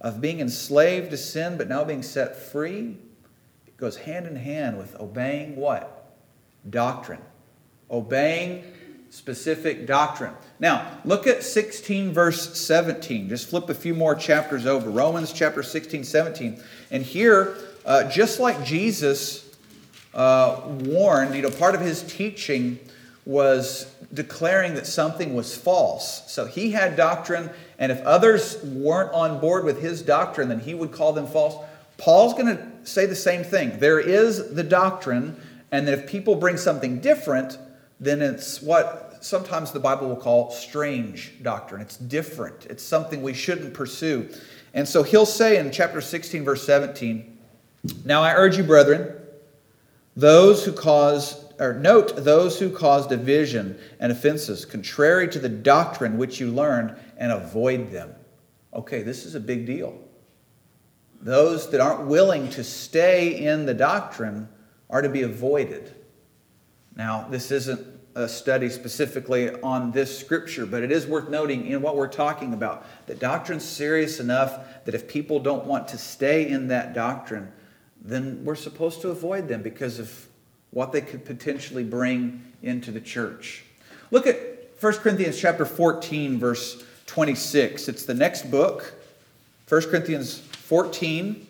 of 0.02 0.22
being 0.22 0.40
enslaved 0.40 1.12
to 1.12 1.18
sin, 1.18 1.58
but 1.58 1.68
now 1.68 1.84
being 1.84 2.04
set 2.04 2.36
free, 2.36 2.98
it 3.66 3.78
goes 3.78 3.98
hand 3.98 4.28
in 4.28 4.36
hand 4.36 4.78
with 4.78 5.00
obeying 5.00 5.56
what? 5.56 6.16
Doctrine. 6.70 7.22
Obeying 7.90 8.64
specific 9.10 9.88
doctrine. 9.88 10.34
Now, 10.60 11.00
look 11.06 11.28
at 11.28 11.44
16, 11.44 12.14
verse 12.14 12.58
17. 12.60 13.30
Just 13.30 13.50
flip 13.50 13.70
a 13.70 13.74
few 13.74 13.94
more 13.94 14.16
chapters 14.16 14.66
over. 14.66 14.90
Romans 14.90 15.34
chapter 15.34 15.64
16, 15.64 16.04
17. 16.04 16.62
And 16.92 17.04
here, 17.04 17.58
uh, 17.86 18.10
just 18.10 18.40
like 18.40 18.64
Jesus 18.64 19.50
uh, 20.14 20.62
warned, 20.66 21.36
you 21.36 21.42
know, 21.42 21.50
part 21.50 21.76
of 21.76 21.82
his 21.82 22.04
teaching 22.04 22.80
was 23.26 23.94
declaring 24.14 24.74
that 24.74 24.88
something 24.88 25.36
was 25.36 25.56
false. 25.56 26.32
So 26.32 26.46
he 26.46 26.72
had 26.72 26.96
doctrine, 26.96 27.50
and 27.78 27.92
if 27.92 28.02
others 28.02 28.62
weren't 28.64 29.14
on 29.14 29.40
board 29.40 29.66
with 29.66 29.82
his 29.82 30.02
doctrine, 30.02 30.50
then 30.50 30.60
he 30.60 30.74
would 30.74 30.92
call 30.92 31.14
them 31.14 31.28
false. 31.28 31.64
Paul's 31.98 32.34
going 32.34 32.48
to 32.48 32.68
say 32.84 33.06
the 33.06 33.16
same 33.16 33.44
thing. 33.44 33.78
There 33.80 34.00
is 34.00 34.56
the 34.56 34.64
doctrine, 34.64 35.40
and 35.72 35.88
that 35.88 35.94
if 35.94 36.08
people 36.08 36.36
bring 36.36 36.58
something 36.58 37.00
different, 37.02 37.58
then 38.00 38.22
it's 38.22 38.62
what 38.62 39.18
sometimes 39.22 39.72
the 39.72 39.80
Bible 39.80 40.08
will 40.08 40.16
call 40.16 40.52
strange 40.52 41.34
doctrine. 41.42 41.82
It's 41.82 41.98
different, 41.98 42.66
it's 42.66 42.84
something 42.84 43.22
we 43.22 43.34
shouldn't 43.34 43.74
pursue. 43.74 44.30
And 44.74 44.88
so 44.88 45.04
he'll 45.04 45.26
say 45.26 45.58
in 45.58 45.72
chapter 45.72 46.00
16, 46.00 46.44
verse 46.44 46.64
17, 46.66 47.38
Now 48.06 48.22
I 48.22 48.34
urge 48.34 48.58
you, 48.58 48.64
brethren, 48.64 49.16
those 50.16 50.64
who 50.64 50.72
cause 50.72 51.46
or 51.60 51.74
note 51.74 52.16
those 52.16 52.58
who 52.58 52.70
cause 52.70 53.06
division 53.06 53.78
and 54.00 54.12
offenses 54.12 54.64
contrary 54.66 55.28
to 55.28 55.40
the 55.40 55.50
doctrine 55.50 56.18
which 56.18 56.40
you 56.40 56.52
learned 56.52 56.96
and 57.18 57.32
avoid 57.32 57.92
them. 57.92 58.16
Okay, 58.74 59.02
this 59.02 59.26
is 59.26 59.36
a 59.36 59.40
big 59.40 59.66
deal. 59.66 59.98
Those 61.22 61.70
that 61.72 61.82
aren't 61.82 62.08
willing 62.08 62.50
to 62.52 62.64
stay 62.64 63.46
in 63.46 63.66
the 63.66 63.74
doctrine 63.74 64.48
are 64.90 65.02
to 65.02 65.10
be 65.10 65.24
avoided. 65.24 65.94
Now, 66.96 67.28
this 67.30 67.52
isn't 67.52 67.86
study 68.28 68.70
specifically 68.70 69.52
on 69.62 69.92
this 69.92 70.18
scripture, 70.18 70.66
but 70.66 70.84
it 70.84 70.92
is 70.92 71.06
worth 71.06 71.30
noting 71.30 71.68
in 71.68 71.82
what 71.82 71.96
we're 71.96 72.08
talking 72.08 72.54
about 72.54 72.86
that 73.08 73.20
doctrine's 73.20 73.64
serious 73.64 74.20
enough 74.20 74.60
that 74.86 74.96
if 74.96 75.08
people 75.08 75.40
don't 75.40 75.66
want 75.66 75.88
to 75.88 75.98
stay 75.98 76.50
in 76.50 76.68
that 76.68 76.94
doctrine, 76.94 77.52
then 78.02 78.44
we're 78.44 78.56
supposed 78.56 79.02
to 79.02 79.10
avoid 79.10 79.48
them 79.48 79.62
because 79.62 80.00
of 80.00 80.28
what 80.72 80.92
they 80.92 81.02
could 81.02 81.26
potentially 81.26 81.84
bring 81.84 82.44
into 82.62 82.92
the 82.92 83.02
church. 83.02 83.64
Look 84.12 84.28
at 84.28 84.38
1 84.80 84.94
Corinthians 84.94 85.40
chapter 85.40 85.66
14 85.66 86.40
verse 86.40 86.84
26. 87.06 87.88
It's 87.88 88.06
the 88.06 88.14
next 88.14 88.50
book. 88.50 88.94
1 89.68 89.82
Corinthians 89.84 90.40
14 90.40 91.48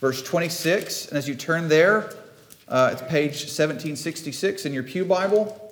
verse 0.00 0.22
26. 0.22 1.08
And 1.08 1.18
as 1.18 1.28
you 1.28 1.34
turn 1.34 1.68
there, 1.68 2.12
uh, 2.68 2.90
it's 2.92 3.02
page 3.02 3.42
1766 3.42 4.66
in 4.66 4.72
your 4.72 4.82
Pew 4.82 5.04
Bible. 5.04 5.69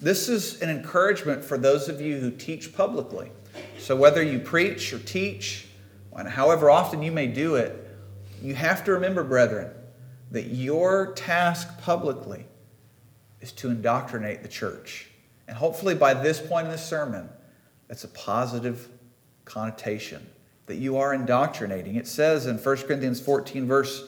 This 0.00 0.28
is 0.28 0.62
an 0.62 0.70
encouragement 0.70 1.44
for 1.44 1.58
those 1.58 1.88
of 1.88 2.00
you 2.00 2.18
who 2.18 2.30
teach 2.30 2.72
publicly. 2.72 3.32
So 3.78 3.96
whether 3.96 4.22
you 4.22 4.38
preach 4.38 4.92
or 4.92 5.00
teach, 5.00 5.66
and 6.16 6.28
however 6.28 6.70
often 6.70 7.02
you 7.02 7.10
may 7.10 7.26
do 7.26 7.56
it, 7.56 7.84
you 8.40 8.54
have 8.54 8.84
to 8.84 8.92
remember, 8.92 9.24
brethren, 9.24 9.70
that 10.30 10.46
your 10.46 11.12
task 11.14 11.80
publicly 11.80 12.46
is 13.40 13.50
to 13.52 13.70
indoctrinate 13.70 14.42
the 14.42 14.48
church. 14.48 15.08
And 15.48 15.56
hopefully, 15.56 15.94
by 15.94 16.14
this 16.14 16.40
point 16.40 16.66
in 16.66 16.72
the 16.72 16.78
sermon, 16.78 17.28
that's 17.88 18.04
a 18.04 18.08
positive 18.08 18.88
connotation 19.44 20.24
that 20.66 20.76
you 20.76 20.98
are 20.98 21.14
indoctrinating. 21.14 21.96
It 21.96 22.06
says 22.06 22.46
in 22.46 22.58
1 22.58 22.76
Corinthians 22.78 23.20
14, 23.20 23.66
verse 23.66 24.04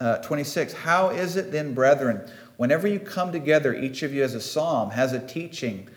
uh, 0.00 0.18
26, 0.18 0.74
How 0.74 1.08
is 1.08 1.36
it 1.36 1.50
then, 1.50 1.74
brethren, 1.74 2.30
whenever 2.56 2.86
you 2.86 3.00
come 3.00 3.32
together, 3.32 3.74
each 3.74 4.02
of 4.02 4.12
you 4.12 4.22
has 4.22 4.34
a 4.34 4.40
psalm, 4.40 4.90
has 4.90 5.12
a 5.12 5.24
teaching, 5.24 5.88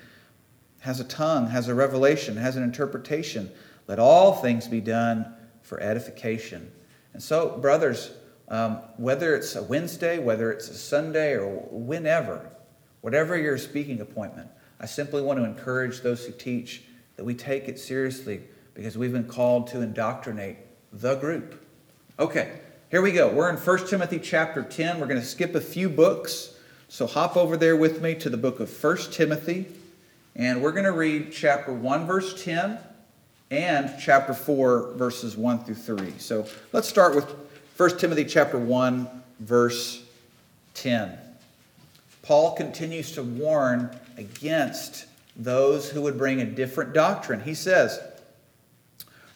has 0.79 0.99
a 0.99 1.03
tongue, 1.03 1.47
has 1.47 1.67
a 1.67 1.75
revelation, 1.75 2.37
has 2.37 2.55
an 2.55 2.63
interpretation? 2.63 3.51
Let 3.87 3.99
all 3.99 4.33
things 4.33 4.67
be 4.67 4.81
done 4.81 5.33
for 5.61 5.79
edification. 5.81 6.71
And 7.13 7.21
so, 7.21 7.57
brothers, 7.57 8.11
um, 8.49 8.77
whether 8.97 9.35
it's 9.35 9.55
a 9.55 9.63
Wednesday, 9.63 10.19
whether 10.19 10.51
it's 10.51 10.69
a 10.69 10.73
Sunday, 10.73 11.33
or 11.33 11.47
whenever, 11.71 12.49
whatever 13.01 13.37
your 13.37 13.57
speaking 13.57 13.99
appointment, 14.01 14.49
I 14.79 14.85
simply 14.85 15.21
want 15.21 15.39
to 15.39 15.45
encourage 15.45 16.01
those 16.01 16.25
who 16.25 16.31
teach 16.31 16.83
that 17.15 17.23
we 17.23 17.33
take 17.33 17.67
it 17.67 17.79
seriously 17.79 18.41
because 18.73 18.97
we've 18.97 19.11
been 19.11 19.27
called 19.27 19.67
to 19.67 19.81
indoctrinate 19.81 20.57
the 20.93 21.15
group. 21.15 21.63
Okay, 22.19 22.59
here 22.89 23.01
we 23.01 23.11
go. 23.11 23.27
We're 23.27 23.49
in 23.49 23.57
1 23.57 23.87
Timothy 23.87 24.17
chapter 24.17 24.63
10. 24.63 25.01
We're 25.01 25.07
going 25.07 25.19
to 25.19 25.25
skip 25.25 25.55
a 25.55 25.61
few 25.61 25.89
books. 25.89 26.55
So 26.87 27.05
hop 27.05 27.35
over 27.35 27.57
there 27.57 27.75
with 27.75 28.01
me 28.01 28.15
to 28.15 28.29
the 28.29 28.37
book 28.37 28.61
of 28.61 28.83
1 28.83 28.97
Timothy, 29.11 29.65
and 30.37 30.61
we're 30.61 30.71
going 30.71 30.85
to 30.85 30.93
read 30.93 31.33
chapter 31.33 31.73
1, 31.73 32.05
verse 32.07 32.41
10, 32.45 32.79
and 33.51 33.93
chapter 33.99 34.33
4, 34.33 34.93
verses 34.93 35.35
1 35.35 35.65
through 35.65 35.75
3. 35.75 36.13
So 36.17 36.47
let's 36.71 36.87
start 36.87 37.13
with 37.13 37.29
1 37.75 37.97
Timothy 37.97 38.23
chapter 38.23 38.57
1, 38.57 39.05
verse 39.41 40.05
10. 40.75 41.17
Paul 42.21 42.55
continues 42.55 43.11
to 43.13 43.23
warn 43.23 43.89
against 44.15 45.07
those 45.35 45.89
who 45.89 46.03
would 46.03 46.17
bring 46.17 46.39
a 46.39 46.45
different 46.45 46.93
doctrine. 46.93 47.41
He 47.41 47.53
says, 47.53 47.99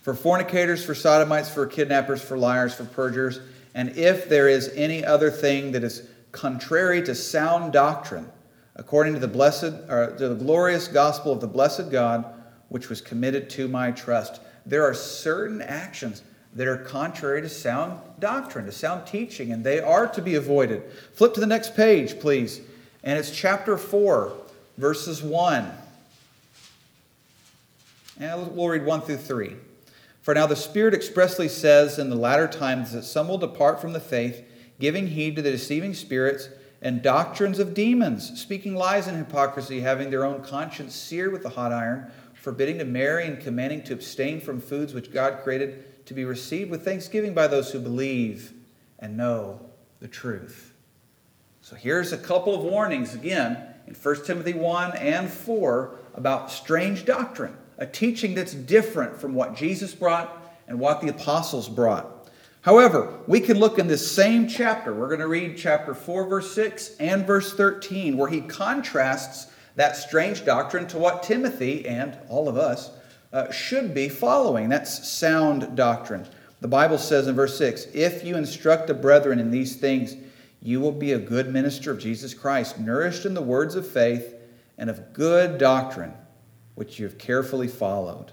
For 0.02 0.14
fornicators, 0.14 0.84
for 0.84 0.96
sodomites, 0.96 1.50
for 1.50 1.66
kidnappers, 1.66 2.22
for 2.22 2.38
liars, 2.38 2.74
for 2.74 2.86
perjurers, 2.86 3.40
and 3.74 3.96
if 3.98 4.28
there 4.28 4.50
is 4.50 4.72
any 4.76 5.06
other 5.06 5.30
thing 5.30 5.72
that 5.72 5.84
is 5.84 6.08
contrary 6.32 7.02
to 7.04 7.16
sound 7.16 7.74
doctrine, 7.74 8.30
according 8.76 9.14
to 9.14 9.20
the 9.20 9.28
blessed 9.28 9.74
or 9.90 10.16
to 10.18 10.30
the 10.30 10.36
glorious 10.36 10.88
gospel 10.88 11.32
of 11.32 11.42
the 11.42 11.48
blessed 11.48 11.92
God, 11.92 12.26
which 12.70 12.90
was 12.90 13.02
committed 13.02 13.50
to 13.52 13.68
my 13.68 13.92
trust. 13.92 14.42
There 14.66 14.84
are 14.84 14.94
certain 14.94 15.62
actions 15.62 16.24
that 16.54 16.68
are 16.68 16.78
contrary 16.78 17.42
to 17.42 17.50
sound 17.50 18.00
doctrine, 18.20 18.66
to 18.66 18.72
sound 18.72 19.06
teaching, 19.06 19.52
and 19.52 19.64
they 19.64 19.80
are 19.80 20.08
to 20.08 20.22
be 20.22 20.36
avoided. 20.36 20.84
Flip 21.14 21.34
to 21.34 21.40
the 21.40 21.46
next 21.46 21.76
page, 21.76 22.20
please. 22.20 22.62
And 23.04 23.18
it's 23.18 23.32
chapter 23.32 23.78
4, 23.78 24.34
verses 24.78 25.22
1. 25.22 25.72
And 28.20 28.56
we'll 28.56 28.70
read 28.70 28.86
1 28.86 29.02
through 29.02 29.18
3. 29.18 29.56
For 30.22 30.34
now 30.34 30.46
the 30.46 30.56
Spirit 30.56 30.94
expressly 30.94 31.48
says 31.48 31.98
in 31.98 32.10
the 32.10 32.16
latter 32.16 32.48
times 32.48 32.94
that 32.94 33.04
some 33.04 33.28
will 33.28 33.38
depart 33.38 33.82
from 33.82 33.94
the 33.94 34.00
faith, 34.00 34.44
giving 34.80 35.08
heed 35.08 35.36
to 35.36 35.42
the 35.42 35.52
deceiving 35.52 35.94
spirits 35.94 36.50
and 36.82 37.02
doctrines 37.02 37.60
of 37.60 37.74
demons, 37.74 38.40
speaking 38.40 38.76
lies 38.76 39.08
and 39.08 39.18
hypocrisy, 39.18 39.82
having 39.82 40.10
their 40.10 40.26
own 40.26 40.44
conscience 40.44 40.96
seared 40.96 41.32
with 41.32 41.44
the 41.44 41.50
hot 41.50 41.72
iron, 41.72 42.12
forbidding 42.34 42.80
to 42.80 42.86
marry 42.86 43.26
and 43.26 43.40
commanding 43.40 43.84
to 43.84 43.94
abstain 43.94 44.40
from 44.40 44.60
foods 44.60 44.94
which 44.94 45.12
God 45.12 45.40
created 45.44 46.06
to 46.08 46.14
be 46.14 46.26
received 46.26 46.72
with 46.72 46.84
thanksgiving 46.84 47.34
by 47.34 47.48
those 47.48 47.72
who 47.72 47.80
believe 47.80 48.54
and 49.00 49.16
know 49.16 49.60
the 50.00 50.08
truth. 50.08 50.74
So 51.62 51.76
here's 51.76 52.12
a 52.12 52.18
couple 52.18 52.56
of 52.56 52.64
warnings 52.64 53.14
again 53.14 53.58
in 53.88 53.94
1 53.94 54.26
Timothy 54.26 54.54
1 54.54 54.98
and 54.98 55.30
4 55.30 55.96
about 56.16 56.52
strange 56.52 57.06
doctrine, 57.06 57.56
a 57.82 57.86
teaching 57.88 58.36
that's 58.36 58.54
different 58.54 59.20
from 59.20 59.34
what 59.34 59.56
Jesus 59.56 59.94
brought 59.94 60.38
and 60.68 60.80
what 60.80 61.02
the 61.02 61.10
apostles 61.10 61.68
brought. 61.68 62.30
However, 62.62 63.12
we 63.26 63.40
can 63.40 63.58
look 63.58 63.80
in 63.80 63.88
this 63.88 64.10
same 64.10 64.48
chapter. 64.48 64.94
We're 64.94 65.08
going 65.08 65.20
to 65.20 65.28
read 65.28 65.58
chapter 65.58 65.96
4, 65.96 66.30
verse 66.30 66.54
6 66.54 66.98
and 67.00 67.26
verse 67.26 67.54
13, 67.56 68.16
where 68.16 68.30
he 68.30 68.42
contrasts 68.42 69.52
that 69.76 69.98
strange 69.98 70.46
doctrine 70.46 70.88
to 70.90 71.00
what 71.00 71.24
Timothy 71.24 71.88
and 71.88 72.16
all 72.30 72.48
of 72.48 72.56
us 72.56 72.92
uh, 73.34 73.52
should 73.52 73.96
be 73.96 74.10
following. 74.10 74.70
That's 74.70 75.10
sound 75.10 75.76
doctrine. 75.76 76.28
The 76.60 76.68
Bible 76.68 77.00
says 77.00 77.28
in 77.28 77.34
verse 77.34 77.58
6 77.58 77.88
If 77.96 78.24
you 78.24 78.36
instruct 78.36 78.86
the 78.86 78.94
brethren 78.94 79.40
in 79.40 79.50
these 79.50 79.76
things, 79.76 80.16
you 80.62 80.80
will 80.80 80.92
be 80.92 81.14
a 81.14 81.20
good 81.20 81.52
minister 81.52 81.90
of 81.90 81.98
Jesus 81.98 82.36
Christ, 82.36 82.80
nourished 82.80 83.26
in 83.26 83.34
the 83.34 83.42
words 83.42 83.74
of 83.74 83.88
faith 83.88 84.36
and 84.78 84.88
of 84.88 85.14
good 85.14 85.58
doctrine, 85.58 86.14
which 86.82 86.98
you 86.98 87.06
have 87.06 87.20
carefully 87.20 87.68
followed. 87.68 88.32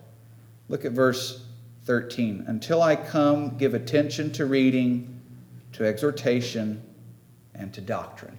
Look 0.70 0.86
at 0.86 0.92
verse 0.92 1.44
13. 1.84 2.44
Until 2.46 2.80
I 2.80 2.96
come, 2.96 3.58
give 3.58 3.74
attention 3.74 4.32
to 4.32 4.46
reading, 4.46 5.20
to 5.74 5.84
exhortation, 5.84 6.82
and 7.54 7.74
to 7.74 7.82
doctrine. 7.82 8.38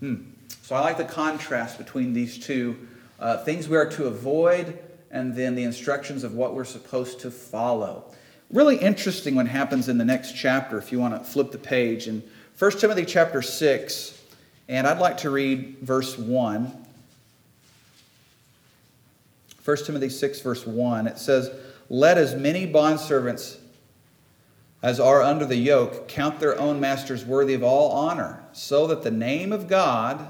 Hmm. 0.00 0.14
So 0.62 0.74
I 0.74 0.80
like 0.80 0.96
the 0.96 1.04
contrast 1.04 1.76
between 1.76 2.14
these 2.14 2.38
two 2.38 2.88
uh, 3.20 3.36
things 3.44 3.68
we 3.68 3.76
are 3.76 3.90
to 3.90 4.06
avoid 4.06 4.78
and 5.10 5.36
then 5.36 5.56
the 5.56 5.64
instructions 5.64 6.24
of 6.24 6.32
what 6.32 6.54
we're 6.54 6.64
supposed 6.64 7.20
to 7.20 7.30
follow. 7.30 8.10
Really 8.48 8.78
interesting 8.78 9.34
what 9.34 9.46
happens 9.46 9.90
in 9.90 9.98
the 9.98 10.06
next 10.06 10.32
chapter 10.34 10.78
if 10.78 10.90
you 10.90 10.98
want 10.98 11.22
to 11.22 11.30
flip 11.30 11.52
the 11.52 11.58
page. 11.58 12.08
In 12.08 12.22
1 12.58 12.70
Timothy 12.78 13.04
chapter 13.04 13.42
6, 13.42 14.22
and 14.68 14.86
I'd 14.86 15.00
like 15.00 15.18
to 15.18 15.28
read 15.28 15.76
verse 15.82 16.16
1. 16.16 16.81
1 19.64 19.76
Timothy 19.84 20.08
6, 20.08 20.40
verse 20.40 20.66
1, 20.66 21.06
it 21.06 21.18
says, 21.18 21.50
Let 21.88 22.18
as 22.18 22.34
many 22.34 22.66
bondservants 22.66 23.58
as 24.82 24.98
are 24.98 25.22
under 25.22 25.46
the 25.46 25.56
yoke 25.56 26.08
count 26.08 26.40
their 26.40 26.58
own 26.58 26.80
masters 26.80 27.24
worthy 27.24 27.54
of 27.54 27.62
all 27.62 27.92
honor, 27.92 28.42
so 28.52 28.88
that 28.88 29.02
the 29.02 29.10
name 29.10 29.52
of 29.52 29.68
God 29.68 30.28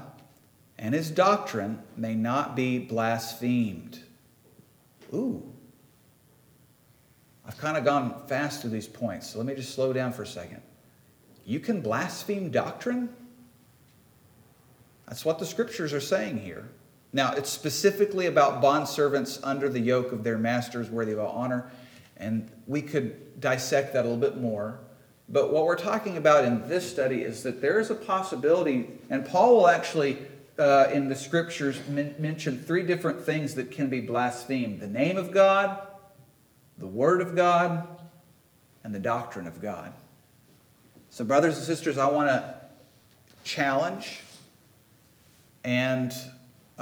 and 0.77 0.93
his 0.93 1.09
doctrine 1.09 1.81
may 1.97 2.13
not 2.13 2.55
be 2.55 2.77
blasphemed. 2.77 3.99
Ooh. 5.13 5.43
I've 7.45 7.57
kind 7.57 7.77
of 7.77 7.83
gone 7.83 8.25
fast 8.27 8.61
through 8.61 8.71
these 8.71 8.87
points, 8.87 9.29
so 9.29 9.39
let 9.39 9.47
me 9.47 9.55
just 9.55 9.73
slow 9.73 9.91
down 9.91 10.13
for 10.13 10.21
a 10.21 10.27
second. 10.27 10.61
You 11.45 11.59
can 11.59 11.81
blaspheme 11.81 12.51
doctrine? 12.51 13.09
That's 15.07 15.25
what 15.25 15.39
the 15.39 15.45
scriptures 15.45 15.93
are 15.93 15.99
saying 15.99 16.37
here. 16.37 16.69
Now, 17.13 17.31
it's 17.33 17.49
specifically 17.49 18.25
about 18.25 18.61
bondservants 18.61 19.39
under 19.43 19.69
the 19.69 19.79
yoke 19.79 20.11
of 20.11 20.23
their 20.23 20.39
masters 20.39 20.89
worthy 20.89 21.11
of 21.11 21.19
honor, 21.19 21.71
and 22.17 22.49
we 22.65 22.81
could 22.81 23.39
dissect 23.39 23.93
that 23.93 24.05
a 24.05 24.09
little 24.09 24.17
bit 24.17 24.37
more. 24.37 24.79
But 25.29 25.53
what 25.53 25.65
we're 25.65 25.75
talking 25.75 26.17
about 26.17 26.43
in 26.43 26.67
this 26.67 26.89
study 26.89 27.21
is 27.21 27.43
that 27.43 27.61
there 27.61 27.79
is 27.79 27.91
a 27.91 27.95
possibility, 27.95 28.89
and 29.11 29.25
Paul 29.25 29.57
will 29.57 29.67
actually, 29.67 30.17
uh, 30.57 30.87
in 30.91 31.07
the 31.07 31.15
scriptures, 31.15 31.79
men- 31.87 32.15
mention 32.17 32.59
three 32.59 32.83
different 32.83 33.21
things 33.21 33.53
that 33.55 33.69
can 33.69 33.89
be 33.89 34.01
blasphemed 34.01 34.79
the 34.79 34.87
name 34.87 35.17
of 35.17 35.31
God, 35.31 35.87
the 36.79 36.87
word 36.87 37.21
of 37.21 37.35
God, 37.35 37.87
and 38.83 38.93
the 38.93 38.99
doctrine 38.99 39.45
of 39.45 39.61
God. 39.61 39.93
So, 41.11 41.23
brothers 41.23 41.57
and 41.57 41.65
sisters, 41.65 41.99
I 41.99 42.09
want 42.09 42.29
to 42.29 42.55
challenge 43.43 44.21
and 45.63 46.13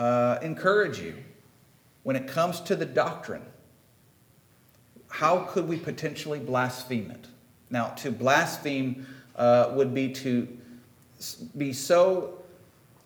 uh, 0.02 0.40
encourage 0.42 1.00
you 1.00 1.14
when 2.02 2.16
it 2.16 2.28
comes 2.28 2.60
to 2.60 2.76
the 2.76 2.86
doctrine. 2.86 3.46
How 5.10 5.44
could 5.44 5.68
we 5.68 5.78
potentially 5.78 6.40
blaspheme 6.40 7.12
it? 7.12 7.28
Now, 7.70 7.90
to 7.98 8.12
blaspheme 8.12 9.06
uh, 9.36 9.72
would 9.76 9.94
be 9.94 10.12
to 10.14 10.48
be 11.56 11.72
so 11.72 12.40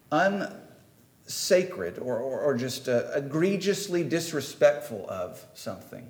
unsacred 0.09 1.99
or, 1.99 2.17
or, 2.17 2.39
or 2.39 2.55
just 2.55 2.87
uh, 2.87 3.11
egregiously 3.13 4.05
disrespectful 4.05 5.05
of 5.09 5.43
something. 5.53 6.09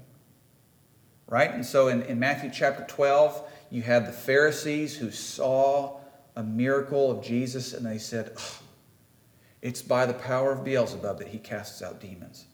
Right? 1.27 1.51
And 1.51 1.65
so 1.65 1.87
in, 1.87 2.03
in 2.03 2.19
Matthew 2.19 2.51
chapter 2.53 2.85
12, 2.87 3.41
you 3.71 3.81
had 3.81 4.05
the 4.05 4.11
Pharisees 4.13 4.95
who 4.95 5.09
saw 5.09 5.97
a 6.35 6.43
miracle 6.43 7.09
of 7.09 7.23
Jesus 7.23 7.73
and 7.73 7.83
they 7.83 7.97
said, 7.97 8.33
oh, 8.37 8.59
it's 9.65 9.81
by 9.81 10.05
the 10.05 10.13
power 10.13 10.51
of 10.51 10.63
Beelzebub 10.63 11.17
that 11.17 11.27
he 11.27 11.39
casts 11.39 11.81
out 11.81 11.99
demons. 11.99 12.45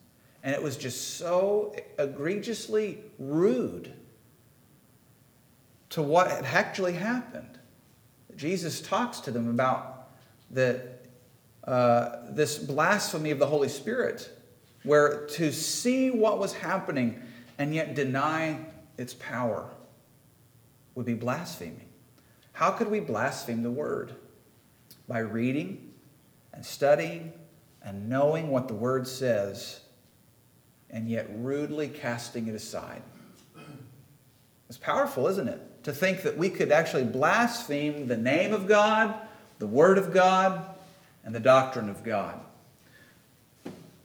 And 0.43 0.56
it 0.56 0.63
was 0.63 0.78
just 0.78 1.17
so 1.17 1.76
egregiously 2.00 3.00
rude 3.19 3.91
to 5.89 6.02
what 6.02 6.32
had 6.32 6.45
actually 6.45 6.93
happened. 6.93 7.60
Jesus 8.38 8.80
talks 8.80 9.19
to 9.19 9.32
them 9.32 9.50
about 9.50 10.08
the, 10.52 10.88
uh, 11.65 12.15
this 12.30 12.58
blasphemy 12.58 13.32
of 13.32 13.39
the 13.39 13.45
Holy 13.45 13.67
Spirit, 13.67 14.30
where 14.84 15.26
to 15.32 15.52
see 15.52 16.12
what 16.12 16.39
was 16.39 16.54
happening 16.54 17.21
and 17.58 17.76
yet 17.76 17.93
deny 17.93 18.58
its 18.97 19.15
power 19.15 19.69
would 20.95 21.06
be 21.06 21.13
blaspheming. 21.13 21.89
How 22.54 22.71
could 22.71 22.89
we 22.89 23.02
blaspheme 23.02 23.63
the 23.63 23.71
word? 23.71 24.15
By 25.10 25.19
reading 25.19 25.90
and 26.53 26.65
studying 26.65 27.33
and 27.83 28.09
knowing 28.09 28.49
what 28.49 28.67
the 28.67 28.73
Word 28.73 29.07
says, 29.07 29.79
and 30.89 31.09
yet 31.09 31.27
rudely 31.35 31.87
casting 31.87 32.47
it 32.47 32.55
aside. 32.55 33.01
It's 34.69 34.77
powerful, 34.77 35.27
isn't 35.27 35.47
it? 35.47 35.83
To 35.83 35.91
think 35.91 36.21
that 36.21 36.37
we 36.37 36.49
could 36.49 36.71
actually 36.71 37.03
blaspheme 37.03 38.07
the 38.07 38.17
name 38.17 38.53
of 38.53 38.67
God, 38.67 39.15
the 39.59 39.67
Word 39.67 39.97
of 39.97 40.13
God, 40.13 40.63
and 41.23 41.35
the 41.35 41.39
doctrine 41.39 41.89
of 41.89 42.03
God. 42.03 42.39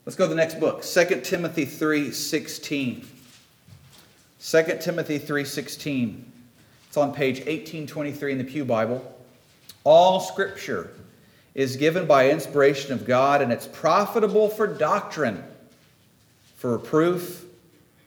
Let's 0.04 0.16
go 0.16 0.24
to 0.24 0.30
the 0.30 0.35
next 0.35 0.59
book, 0.59 0.82
2 0.82 1.22
Timothy 1.24 1.64
3:16. 1.66 3.06
2 4.40 4.80
Timothy 4.80 5.18
3:16. 5.18 6.32
It's 6.88 6.96
on 6.96 7.12
page 7.12 7.40
1823 7.40 8.32
in 8.32 8.38
the 8.38 8.44
Pew 8.44 8.64
Bible. 8.64 9.04
All 9.85 10.20
scripture 10.20 10.90
is 11.57 11.77
given 11.77 12.07
by 12.07 12.29
inspiration 12.29 12.92
of 12.92 13.07
God, 13.07 13.40
and 13.40 13.51
it's 13.51 13.66
profitable 13.66 14.51
for 14.51 14.66
doctrine, 14.66 15.42
for 16.57 16.77
reproof, 16.77 17.47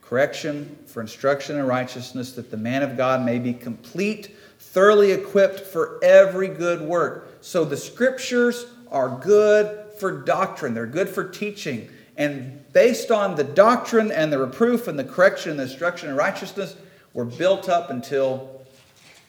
correction, 0.04 0.78
for 0.86 1.02
instruction 1.02 1.58
in 1.58 1.66
righteousness, 1.66 2.34
that 2.34 2.52
the 2.52 2.58
man 2.58 2.84
of 2.84 2.96
God 2.96 3.26
may 3.26 3.40
be 3.40 3.56
complete, 3.56 4.38
thoroughly 4.60 5.12
equipped 5.12 5.62
for 5.62 6.00
every 6.04 6.48
good 6.48 6.80
work. 6.80 7.40
So 7.42 7.66
the 7.66 7.76
scriptures 7.76 8.68
are 8.92 9.10
good 9.10 9.94
for 10.00 10.12
doctrine, 10.12 10.76
they're 10.76 10.86
good 10.86 11.10
for 11.10 11.28
teaching. 11.28 11.90
And 12.18 12.72
based 12.72 13.10
on 13.10 13.34
the 13.34 13.44
doctrine 13.44 14.12
and 14.12 14.32
the 14.32 14.38
reproof 14.38 14.88
and 14.88 15.00
the 15.00 15.04
correction 15.04 15.50
and 15.50 15.60
the 15.60 15.64
instruction 15.64 16.10
in 16.10 16.16
righteousness, 16.16 16.76
we're 17.16 17.26
built 17.26 17.68
up 17.68 17.90
until 17.90 18.62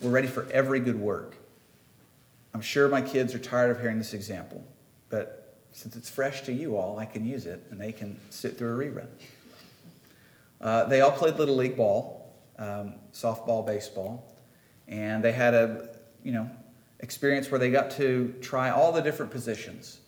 we're 0.02 0.10
ready 0.10 0.28
for 0.28 0.46
every 0.52 0.80
good 0.80 1.00
work. 1.00 1.36
I'm 2.54 2.60
sure 2.60 2.88
my 2.88 3.02
kids 3.02 3.34
are 3.34 3.38
tired 3.38 3.70
of 3.70 3.80
hearing 3.80 3.98
this 3.98 4.14
example, 4.14 4.64
but 5.08 5.58
since 5.72 5.96
it's 5.96 6.10
fresh 6.10 6.42
to 6.42 6.52
you 6.52 6.76
all, 6.76 6.98
I 6.98 7.06
can 7.06 7.24
use 7.24 7.46
it 7.46 7.64
and 7.70 7.80
they 7.80 7.92
can 7.92 8.18
sit 8.30 8.58
through 8.58 8.74
a 8.74 8.84
rerun. 8.84 9.06
Uh, 10.60 10.84
they 10.84 11.00
all 11.00 11.12
played 11.12 11.36
Little 11.36 11.56
League 11.56 11.76
ball, 11.76 12.34
um, 12.58 12.94
softball, 13.12 13.64
baseball, 13.64 14.36
and 14.88 15.22
they 15.24 15.32
had 15.32 15.54
a, 15.54 15.88
you 16.22 16.32
know, 16.32 16.50
experience 16.98 17.50
where 17.50 17.58
they 17.58 17.70
got 17.70 17.90
to 17.92 18.34
try 18.42 18.70
all 18.70 18.92
the 18.92 19.00
different 19.00 19.30
positions 19.30 20.00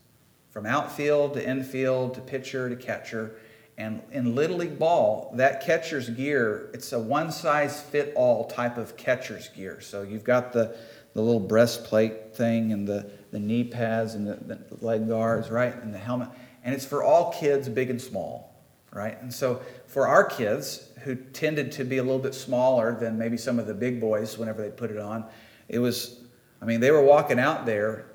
from 0.51 0.67
outfield 0.67 1.35
to 1.35 1.49
infield 1.49 2.15
to 2.15 2.21
pitcher 2.21 2.69
to 2.69 2.77
catcher. 2.77 3.37
And 3.79 4.03
in 4.13 4.35
Little 4.35 4.59
League 4.59 4.79
ball, 4.79 5.33
that 5.37 5.65
catcher's 5.65 6.11
gear, 6.11 6.69
it's 6.75 6.93
a 6.93 6.99
one 6.99 7.33
size 7.33 7.81
fit 7.81 8.13
all 8.15 8.47
type 8.47 8.77
of 8.77 8.99
catcher's 8.99 9.49
gear. 9.49 9.81
So 9.81 10.03
you've 10.03 10.25
got 10.25 10.53
the, 10.53 10.77
the 11.15 11.21
little 11.23 11.41
breastplate 11.41 12.35
thing 12.35 12.73
and 12.73 12.87
the, 12.87 13.11
the 13.31 13.39
knee 13.39 13.65
pads 13.65 14.15
and 14.15 14.27
the, 14.27 14.35
the 14.35 14.85
leg 14.85 15.09
guards, 15.09 15.51
right? 15.51 15.75
And 15.83 15.93
the 15.93 15.99
helmet. 15.99 16.29
And 16.65 16.75
it's 16.75 16.87
for 16.87 17.03
all 17.03 17.33
kids, 17.33 17.69
big 17.69 17.91
and 17.91 18.01
small, 18.01 18.55
right? 18.93 19.21
And 19.21 19.33
so 19.33 19.61
for 19.87 20.07
our 20.07 20.25
kids 20.25 20.89
who 21.03 21.15
tended 21.15 21.73
to 21.73 21.85
be 21.85 21.99
a 21.99 22.03
little 22.03 22.19
bit 22.19 22.35
smaller 22.35 22.97
than 22.99 23.19
maybe 23.19 23.37
some 23.37 23.59
of 23.59 23.67
the 23.67 23.75
big 23.75 24.01
boys 24.01 24.39
whenever 24.39 24.63
they 24.63 24.71
put 24.71 24.91
it 24.91 24.99
on, 24.99 25.25
it 25.69 25.79
was, 25.79 26.21
I 26.61 26.65
mean, 26.65 26.81
they 26.81 26.91
were 26.91 27.03
walking 27.03 27.39
out 27.39 27.67
there 27.67 28.07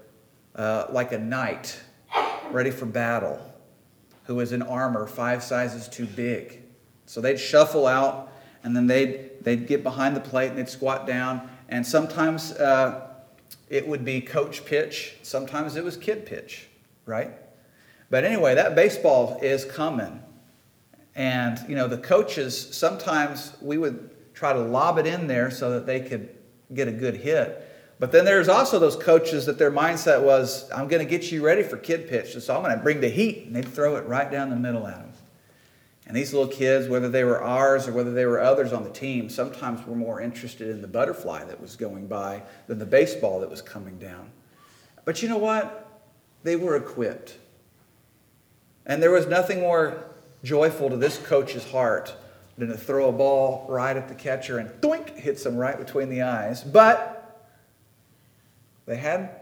uh, 0.55 0.85
like 0.89 1.11
a 1.11 1.19
knight 1.19 1.79
ready 2.51 2.71
for 2.71 2.85
battle 2.85 3.39
who 4.23 4.35
was 4.35 4.51
in 4.51 4.61
armor 4.61 5.07
five 5.07 5.43
sizes 5.43 5.87
too 5.87 6.05
big. 6.05 6.63
So 7.05 7.21
they'd 7.21 7.39
shuffle 7.39 7.87
out 7.87 8.31
and 8.63 8.75
then 8.75 8.87
they'd, 8.87 9.43
they'd 9.43 9.67
get 9.67 9.83
behind 9.83 10.15
the 10.15 10.21
plate 10.21 10.49
and 10.49 10.57
they'd 10.57 10.69
squat 10.69 11.05
down 11.05 11.49
and 11.69 11.85
sometimes 11.85 12.51
uh, 12.53 13.09
it 13.69 13.87
would 13.87 14.05
be 14.05 14.21
coach 14.21 14.65
pitch, 14.65 15.15
sometimes 15.23 15.75
it 15.75 15.83
was 15.83 15.97
kid 15.97 16.25
pitch, 16.25 16.67
right? 17.05 17.31
But 18.09 18.23
anyway, 18.23 18.55
that 18.55 18.75
baseball 18.75 19.39
is 19.41 19.65
coming. 19.65 20.21
And, 21.15 21.59
you 21.67 21.75
know, 21.75 21.87
the 21.87 21.97
coaches, 21.97 22.75
sometimes 22.75 23.53
we 23.61 23.77
would 23.77 24.11
try 24.33 24.53
to 24.53 24.59
lob 24.59 24.97
it 24.97 25.07
in 25.07 25.27
there 25.27 25.49
so 25.49 25.71
that 25.71 25.85
they 25.85 25.99
could 25.99 26.29
get 26.73 26.87
a 26.87 26.91
good 26.91 27.15
hit. 27.15 27.63
But 27.99 28.11
then 28.11 28.23
there's 28.23 28.47
also 28.47 28.77
those 28.77 28.95
coaches 28.95 29.47
that 29.47 29.57
their 29.57 29.71
mindset 29.71 30.21
was, 30.21 30.69
I'm 30.71 30.87
going 30.87 31.05
to 31.05 31.09
get 31.09 31.31
you 31.31 31.43
ready 31.43 31.63
for 31.63 31.77
kid 31.77 32.07
pitch. 32.07 32.37
So 32.39 32.55
I'm 32.55 32.61
going 32.61 32.77
to 32.77 32.83
bring 32.83 33.01
the 33.01 33.09
heat. 33.09 33.47
And 33.47 33.55
they'd 33.55 33.67
throw 33.67 33.95
it 33.95 34.05
right 34.05 34.31
down 34.31 34.51
the 34.51 34.55
middle 34.55 34.85
at 34.85 34.99
them. 34.99 35.06
And 36.07 36.15
these 36.15 36.33
little 36.33 36.47
kids, 36.47 36.87
whether 36.87 37.09
they 37.09 37.25
were 37.25 37.43
ours 37.43 37.85
or 37.85 37.91
whether 37.91 38.13
they 38.13 38.25
were 38.25 38.39
others 38.39 38.71
on 38.71 38.85
the 38.85 38.89
team, 38.89 39.29
sometimes 39.29 39.85
were 39.85 39.95
more 39.95 40.21
interested 40.21 40.69
in 40.69 40.81
the 40.81 40.87
butterfly 40.87 41.43
that 41.43 41.59
was 41.59 41.75
going 41.75 42.07
by 42.07 42.43
than 42.67 42.79
the 42.79 42.85
baseball 42.85 43.41
that 43.41 43.49
was 43.49 43.61
coming 43.61 43.99
down. 43.99 44.31
But 45.03 45.21
you 45.21 45.27
know 45.27 45.37
what? 45.37 46.01
They 46.43 46.55
were 46.55 46.77
equipped. 46.77 47.37
And 48.85 49.03
there 49.03 49.11
was 49.11 49.27
nothing 49.27 49.59
more 49.59 50.05
joyful 50.45 50.89
to 50.89 50.95
this 50.95 51.17
coach's 51.17 51.69
heart 51.69 52.15
than 52.57 52.69
to 52.69 52.77
throw 52.77 53.09
a 53.09 53.11
ball 53.11 53.65
right 53.67 53.97
at 53.97 54.07
the 54.07 54.15
catcher 54.15 54.59
and 54.59 54.69
doink 54.81 55.13
hits 55.17 55.45
him 55.45 55.57
right 55.57 55.77
between 55.77 56.07
the 56.07 56.21
eyes. 56.21 56.63
But 56.63 57.45
they 58.85 58.95
had 58.95 59.41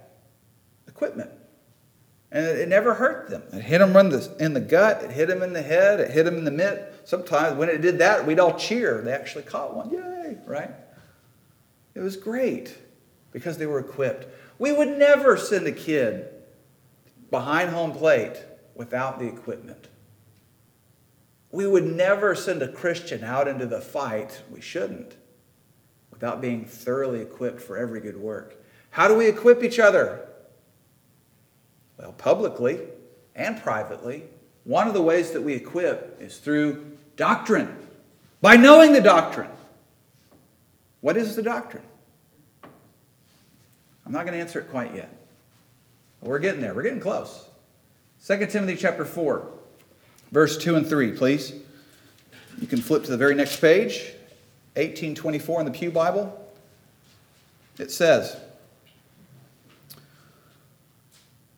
equipment. 0.88 1.30
And 2.36 2.45
it, 2.45 2.67
never 2.67 2.93
hurt 2.93 3.30
them. 3.30 3.43
It 3.54 3.62
hit 3.62 3.78
them 3.78 3.95
in 3.95 4.10
the, 4.10 4.36
in 4.41 4.54
the 4.54 4.60
gut, 4.60 5.02
it 5.04 5.12
hit 5.12 5.30
them 5.30 5.41
in 5.41 5.54
the 5.54 5.62
head, 5.62 6.02
it 6.02 6.12
hit 6.12 6.26
them 6.26 6.38
in 6.38 6.43
the 6.43 6.52
mid. 6.52 6.84
Sometimes 7.06 7.56
when 7.56 7.69
it 7.69 7.82
did 7.82 8.00
that, 8.00 8.28
we'd 8.28 8.41
all 8.41 8.60
cheer. 8.60 9.02
They 9.02 9.13
actually 9.13 9.43
caught 9.43 9.74
one. 9.74 9.89
Yay, 9.89 10.36
right? 10.45 10.71
It 11.93 12.02
was 12.02 12.17
great 12.17 12.78
because 13.32 13.58
they 13.58 13.65
were 13.65 13.80
equipped. 13.80 14.28
We 14.60 14.74
would 14.74 14.98
never 14.98 15.38
send 15.38 15.65
a 15.65 15.71
kid 15.71 16.28
behind 17.32 17.69
home 17.69 17.93
plate 17.93 18.43
without 18.76 19.17
the 19.17 19.28
equipment. 19.28 19.88
We 21.52 21.65
would 21.65 21.86
never 21.86 22.36
send 22.36 22.62
a 22.62 22.67
Christian 22.67 23.24
out 23.24 23.48
into 23.48 23.65
the 23.65 23.80
fight, 23.80 24.41
we 24.52 24.60
shouldn't, 24.60 25.15
without 26.12 26.41
being 26.41 26.65
thoroughly 26.65 27.21
equipped 27.21 27.62
for 27.62 27.78
every 27.78 28.02
good 28.02 28.17
work. 28.17 28.62
How 28.89 29.08
do 29.08 29.15
we 29.15 29.30
equip 29.30 29.63
each 29.63 29.80
other? 29.80 30.28
Well, 31.97 32.12
publicly 32.13 32.79
and 33.36 33.62
privately. 33.62 34.23
One 34.63 34.88
of 34.88 34.93
the 34.93 35.01
ways 35.01 35.31
that 35.31 35.41
we 35.41 35.53
equip 35.53 36.17
is 36.19 36.38
through 36.39 36.97
doctrine, 37.15 37.75
by 38.41 38.55
knowing 38.55 38.93
the 38.93 39.01
doctrine. 39.01 39.49
What 41.01 41.17
is 41.17 41.36
the 41.36 41.43
doctrine? 41.43 41.84
I'm 44.05 44.12
not 44.12 44.25
going 44.25 44.34
to 44.34 44.41
answer 44.41 44.60
it 44.60 44.69
quite 44.69 44.95
yet. 44.95 45.10
We're 46.21 46.39
getting 46.39 46.62
there. 46.62 46.73
We're 46.73 46.84
getting 46.84 46.99
close. 46.99 47.47
2 48.25 48.45
Timothy 48.47 48.75
chapter 48.75 49.05
4, 49.05 49.47
verse 50.31 50.58
2 50.58 50.75
and 50.75 50.88
3, 50.88 51.12
please. 51.12 51.53
You 52.60 52.67
can 52.67 52.81
flip 52.81 53.03
to 53.03 53.12
the 53.12 53.17
very 53.17 53.36
next 53.36 53.62
page, 53.62 54.13
1824 54.73 55.60
in 55.60 55.65
the 55.65 55.71
Pew 55.71 55.91
Bible. 55.91 56.41
It 57.77 57.91
says, 57.91 58.38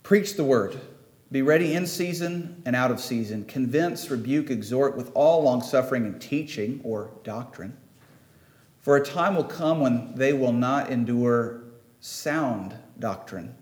Preach 0.08 0.38
the 0.38 0.44
word. 0.46 0.80
Be 1.34 1.42
ready 1.42 1.74
in 1.74 1.86
season 1.86 2.62
and 2.66 2.78
out 2.78 2.92
of 2.92 3.02
season. 3.02 3.44
Convince, 3.44 4.10
rebuke, 4.10 4.50
exhort 4.50 4.96
with 4.96 5.12
all 5.14 5.44
longsuffering 5.44 6.06
and 6.06 6.22
teaching 6.22 6.80
or 6.86 7.12
doctrine. 7.26 7.76
For 8.80 8.96
a 8.96 9.04
time 9.04 9.36
will 9.36 9.44
come 9.44 9.82
when 9.82 10.16
they 10.16 10.32
will 10.32 10.54
not 10.54 10.90
endure 10.90 11.64
sound 12.00 12.74
doctrine, 13.00 13.54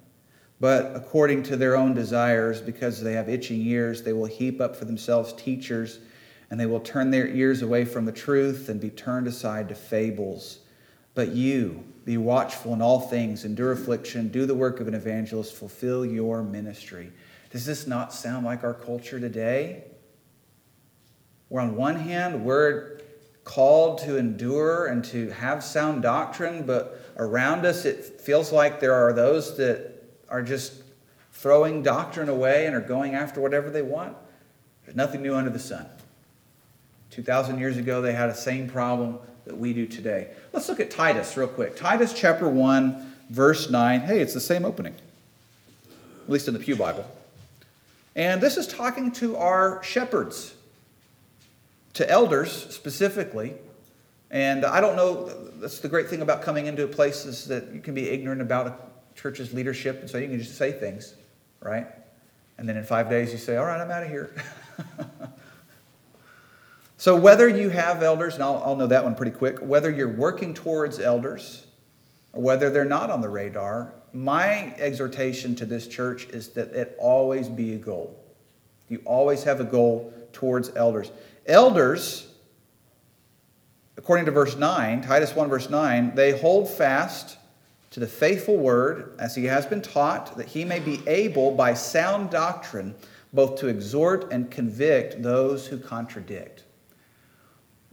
but 0.60 0.96
according 0.96 1.42
to 1.46 1.58
their 1.58 1.76
own 1.76 1.96
desires, 1.96 2.62
because 2.62 3.02
they 3.02 3.14
have 3.14 3.28
itching 3.28 3.66
ears, 3.66 4.04
they 4.04 4.14
will 4.14 4.28
heap 4.28 4.62
up 4.62 4.76
for 4.76 4.86
themselves 4.86 5.34
teachers, 5.34 5.98
and 6.52 6.60
they 6.60 6.68
will 6.68 6.80
turn 6.80 7.10
their 7.10 7.28
ears 7.28 7.64
away 7.64 7.86
from 7.86 8.06
the 8.06 8.12
truth 8.12 8.70
and 8.70 8.80
be 8.80 8.92
turned 8.92 9.26
aside 9.26 9.68
to 9.70 9.74
fables. 9.74 10.60
But 11.16 11.30
you, 11.30 11.86
be 12.06 12.18
watchful 12.18 12.74
in 12.74 12.82
all 12.82 13.02
things, 13.02 13.44
endure 13.44 13.72
affliction, 13.72 14.30
do 14.30 14.46
the 14.46 14.54
work 14.54 14.80
of 14.80 14.88
an 14.88 14.94
evangelist, 14.94 15.56
fulfill 15.56 16.06
your 16.06 16.44
ministry. 16.44 17.12
Does 17.50 17.66
this 17.66 17.88
not 17.88 18.14
sound 18.14 18.46
like 18.46 18.64
our 18.64 18.76
culture 18.76 19.20
today? 19.20 19.86
Where 21.50 21.64
on 21.64 21.76
one 21.76 21.96
hand, 21.96 22.46
we're 22.46 23.00
called 23.44 24.00
to 24.00 24.18
endure 24.18 24.86
and 24.88 25.04
to 25.06 25.30
have 25.32 25.64
sound 25.64 26.04
doctrine, 26.04 26.66
but 26.66 27.00
around 27.18 27.66
us 27.66 27.86
it 27.86 28.22
feels 28.22 28.52
like 28.52 28.80
there 28.80 28.94
are 28.94 29.12
those 29.12 29.58
that 29.58 30.04
are 30.30 30.44
just 30.44 30.84
throwing 31.32 31.82
doctrine 31.82 32.30
away 32.30 32.68
and 32.68 32.76
are 32.76 32.82
going 32.82 33.16
after 33.16 33.42
whatever 33.42 33.70
they 33.70 33.82
want. 33.82 34.16
There's 34.84 34.96
nothing 34.96 35.24
new 35.24 35.36
under 35.36 35.50
the 35.50 35.60
sun. 35.60 35.88
2,000 37.12 37.60
years 37.60 37.78
ago, 37.78 38.02
they 38.02 38.14
had 38.14 38.30
the 38.30 38.36
same 38.36 38.68
problem 38.70 39.20
that 39.46 39.58
we 39.58 39.74
do 39.74 39.86
today. 39.86 40.30
Let's 40.54 40.68
look 40.68 40.80
at 40.80 40.92
Titus 40.92 41.38
real 41.38 41.48
quick. 41.48 41.76
Titus 41.76 42.14
chapter 42.14 42.48
1, 42.48 43.14
verse 43.30 43.70
9. 43.70 44.02
Hey, 44.02 44.20
it's 44.20 44.34
the 44.34 44.40
same 44.40 44.66
opening, 44.66 44.96
at 45.88 46.30
least 46.30 46.48
in 46.48 46.54
the 46.54 46.60
Pew 46.60 46.76
Bible. 46.76 47.06
And 48.16 48.42
this 48.42 48.58
is 48.58 48.68
talking 48.68 49.12
to 49.14 49.38
our 49.38 49.84
shepherds, 49.84 50.54
to 51.94 52.10
elders 52.10 52.52
specifically. 52.74 53.54
And 54.32 54.66
I 54.66 54.82
don't 54.82 54.96
know, 54.96 55.30
that's 55.60 55.80
the 55.80 55.88
great 55.88 56.10
thing 56.10 56.22
about 56.22 56.42
coming 56.42 56.66
into 56.66 56.88
places 56.88 57.46
that 57.46 57.74
you 57.74 57.82
can 57.82 57.94
be 57.94 58.10
ignorant 58.10 58.42
about 58.42 58.68
a 58.68 58.76
church's 59.16 59.54
leadership, 59.54 60.02
and 60.02 60.10
so 60.10 60.18
you 60.18 60.28
can 60.28 60.40
just 60.40 60.58
say 60.58 60.72
things, 60.72 61.14
right? 61.62 61.88
And 62.58 62.68
then 62.68 62.78
in 62.78 62.84
five 62.84 63.10
days 63.10 63.32
you 63.32 63.38
say, 63.38 63.58
All 63.58 63.66
right, 63.66 63.80
I'm 63.80 63.92
out 63.92 64.04
of 64.04 64.10
here. 64.10 64.34
So, 66.98 67.16
whether 67.16 67.50
you 67.50 67.70
have 67.70 68.04
elders, 68.04 68.36
and 68.36 68.44
I'll, 68.44 68.62
I'll, 68.64 68.76
know 68.76 68.88
that 68.88 69.04
one 69.04 69.16
pretty 69.16 69.34
quick, 69.34 69.60
whether 69.60 69.92
you're 69.92 70.14
working 70.14 70.54
towards 70.54 71.00
elders 71.00 71.68
or 72.32 72.42
whether 72.42 72.70
they're 72.70 72.86
not 72.86 73.10
on 73.10 73.20
the 73.20 73.28
radar, 73.28 73.94
my 74.14 74.74
exhortation 74.78 75.56
to 75.56 75.66
this 75.66 75.88
church 75.88 76.26
is 76.30 76.50
that 76.50 76.70
it 76.70 76.96
always 76.98 77.50
be 77.50 77.74
a 77.74 77.78
goal. 77.78 78.24
You 78.88 79.02
always 79.04 79.44
have 79.44 79.60
a 79.60 79.66
goal 79.66 80.14
towards 80.32 80.74
elders. 80.76 81.12
Elders, 81.48 82.32
according 83.98 84.26
to 84.26 84.32
verse 84.32 84.56
9, 84.56 85.02
Titus 85.02 85.36
1, 85.36 85.50
verse 85.50 85.70
9, 85.70 86.16
they 86.16 86.40
hold 86.40 86.70
fast 86.70 87.38
to 87.92 88.00
the 88.00 88.08
faithful 88.08 88.58
word 88.58 89.16
as 89.20 89.36
he 89.36 89.46
has 89.46 89.66
been 89.66 89.82
taught, 89.82 90.38
that 90.38 90.48
he 90.48 90.64
may 90.64 90.80
be 90.80 91.02
able 91.08 91.52
by 91.52 91.74
sound 91.74 92.30
doctrine 92.30 92.96
both 93.34 93.60
to 93.60 93.68
exhort 93.68 94.32
and 94.32 94.50
convict 94.50 95.22
those 95.22 95.68
who 95.68 95.78
contradict. 95.78 96.65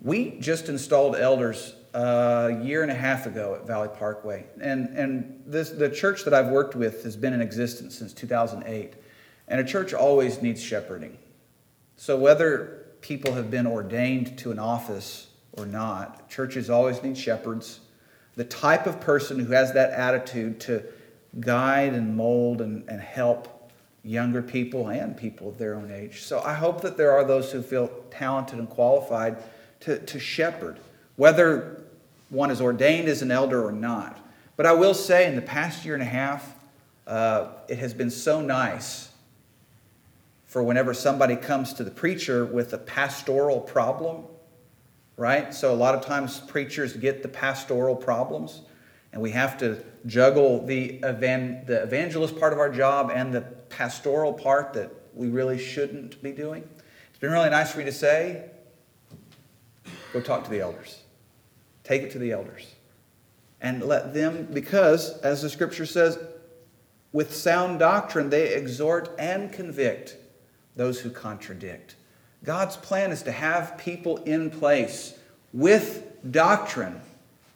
We 0.03 0.33
just 0.41 0.69
installed 0.69 1.15
elders 1.15 1.75
a 1.95 2.59
year 2.61 2.83
and 2.83 2.91
a 2.91 2.95
half 2.95 3.27
ago 3.27 3.55
at 3.55 3.67
Valley 3.67 3.89
Parkway. 3.97 4.45
And, 4.61 4.89
and 4.97 5.43
this, 5.47 5.71
the 5.71 5.89
church 5.89 6.25
that 6.25 6.35
I've 6.35 6.49
worked 6.49 6.75
with 6.75 7.05
has 7.05 7.17
been 7.17 7.33
in 7.33 7.41
existence 7.41 7.97
since 7.99 8.13
2008. 8.13 8.95
And 9.47 9.61
a 9.61 9.65
church 9.65 9.95
always 9.95 10.43
needs 10.43 10.61
shepherding. 10.61 11.19
So 11.97 12.19
whether 12.19 12.87
people 13.01 13.35
have 13.35 13.49
been 13.51 13.67
ordained 13.67 14.39
to 14.39 14.51
an 14.51 14.59
office 14.59 15.29
or 15.53 15.67
not, 15.67 16.29
churches 16.29 16.69
always 16.69 17.01
need 17.03 17.17
shepherds. 17.17 17.81
The 18.35 18.45
type 18.45 18.87
of 18.87 19.01
person 19.01 19.39
who 19.39 19.53
has 19.53 19.73
that 19.75 19.91
attitude 19.91 20.59
to 20.63 20.83
guide 21.39 21.95
and 21.95 22.17
mold 22.17 22.61
and, 22.61 22.89
and 22.89 23.01
help 23.01 23.71
younger 24.03 24.43
people 24.43 24.89
and 24.89 25.17
people 25.17 25.49
of 25.49 25.59
their 25.59 25.75
own 25.75 25.93
age. 25.93 26.23
So 26.23 26.41
I 26.41 26.55
hope 26.55 26.81
that 26.81 26.97
there 26.97 27.13
are 27.13 27.25
those 27.25 27.53
who 27.53 27.63
feel 27.63 27.89
talented 28.11 28.59
and 28.59 28.69
qualified 28.69 29.37
to, 29.83 29.99
to 29.99 30.19
shepherd, 30.19 30.79
whether 31.17 31.83
one 32.31 32.51
is 32.51 32.61
ordained 32.61 33.09
as 33.09 33.23
an 33.23 33.31
elder 33.31 33.65
or 33.65 33.73
not. 33.73 34.19
But 34.57 34.67
I 34.67 34.73
will 34.73 34.95
say, 34.95 35.27
in 35.27 35.37
the 35.37 35.43
past 35.43 35.85
year 35.85 35.95
and 35.95 36.03
a 36.03 36.07
half, 36.07 36.55
uh, 37.07 37.49
it 37.69 37.79
has 37.79 37.95
been 37.95 38.11
so 38.11 38.41
nice 38.41 39.11
for 40.47 40.63
whenever 40.63 40.95
somebody 40.95 41.35
comes 41.35 41.73
to 41.75 41.85
the 41.85 41.91
preacher 41.91 42.45
with 42.45 42.73
a 42.75 42.79
pastoral 42.79 43.61
problem, 43.61 44.25
right? 45.17 45.55
So 45.55 45.73
a 45.73 45.77
lot 45.77 45.95
of 45.95 46.05
times 46.05 46.41
preachers 46.41 46.93
get 46.93 47.23
the 47.23 47.29
pastoral 47.29 47.97
problems, 47.97 48.63
and 49.13 49.21
we 49.21 49.31
have 49.31 49.59
to 49.59 49.83
juggle 50.07 50.65
the, 50.65 51.03
evan- 51.03 51.65
the 51.67 51.83
evangelist 51.83 52.39
part 52.39 52.53
of 52.53 52.59
our 52.59 52.71
job 52.71 53.11
and 53.15 53.33
the 53.33 53.41
pastoral 53.41 54.33
part 54.33 54.75
that 54.75 54.93
we 55.15 55.29
really 55.29 55.59
shouldn't 55.59 56.23
be 56.23 56.33
doing. 56.33 56.69
It's 57.11 57.19
been 57.19 57.33
really 57.33 57.51
nice 57.51 57.73
for 57.73 57.79
me 57.79 57.85
to 57.85 57.93
say, 57.93 58.51
Go 60.13 60.21
talk 60.21 60.45
to 60.45 60.51
the 60.51 60.61
elders. 60.61 61.01
Take 61.85 62.03
it 62.03 62.11
to 62.13 62.19
the 62.19 62.33
elders. 62.33 62.67
And 63.61 63.83
let 63.83 64.13
them, 64.13 64.49
because, 64.53 65.19
as 65.21 65.43
the 65.43 65.49
scripture 65.49 65.87
says, 65.87 66.19
with 67.13 67.35
sound 67.35 67.79
doctrine 67.79 68.31
they 68.31 68.55
exhort 68.55 69.11
and 69.19 69.53
convict 69.53 70.17
those 70.77 71.01
who 71.01 71.11
contradict. 71.11 71.97
God's 72.45 72.77
plan 72.77 73.13
is 73.13 73.23
to 73.23 73.33
have 73.33 73.79
people 73.79 74.17
in 74.19 74.51
place 74.51 75.15
with 75.53 76.33
doctrine 76.33 77.01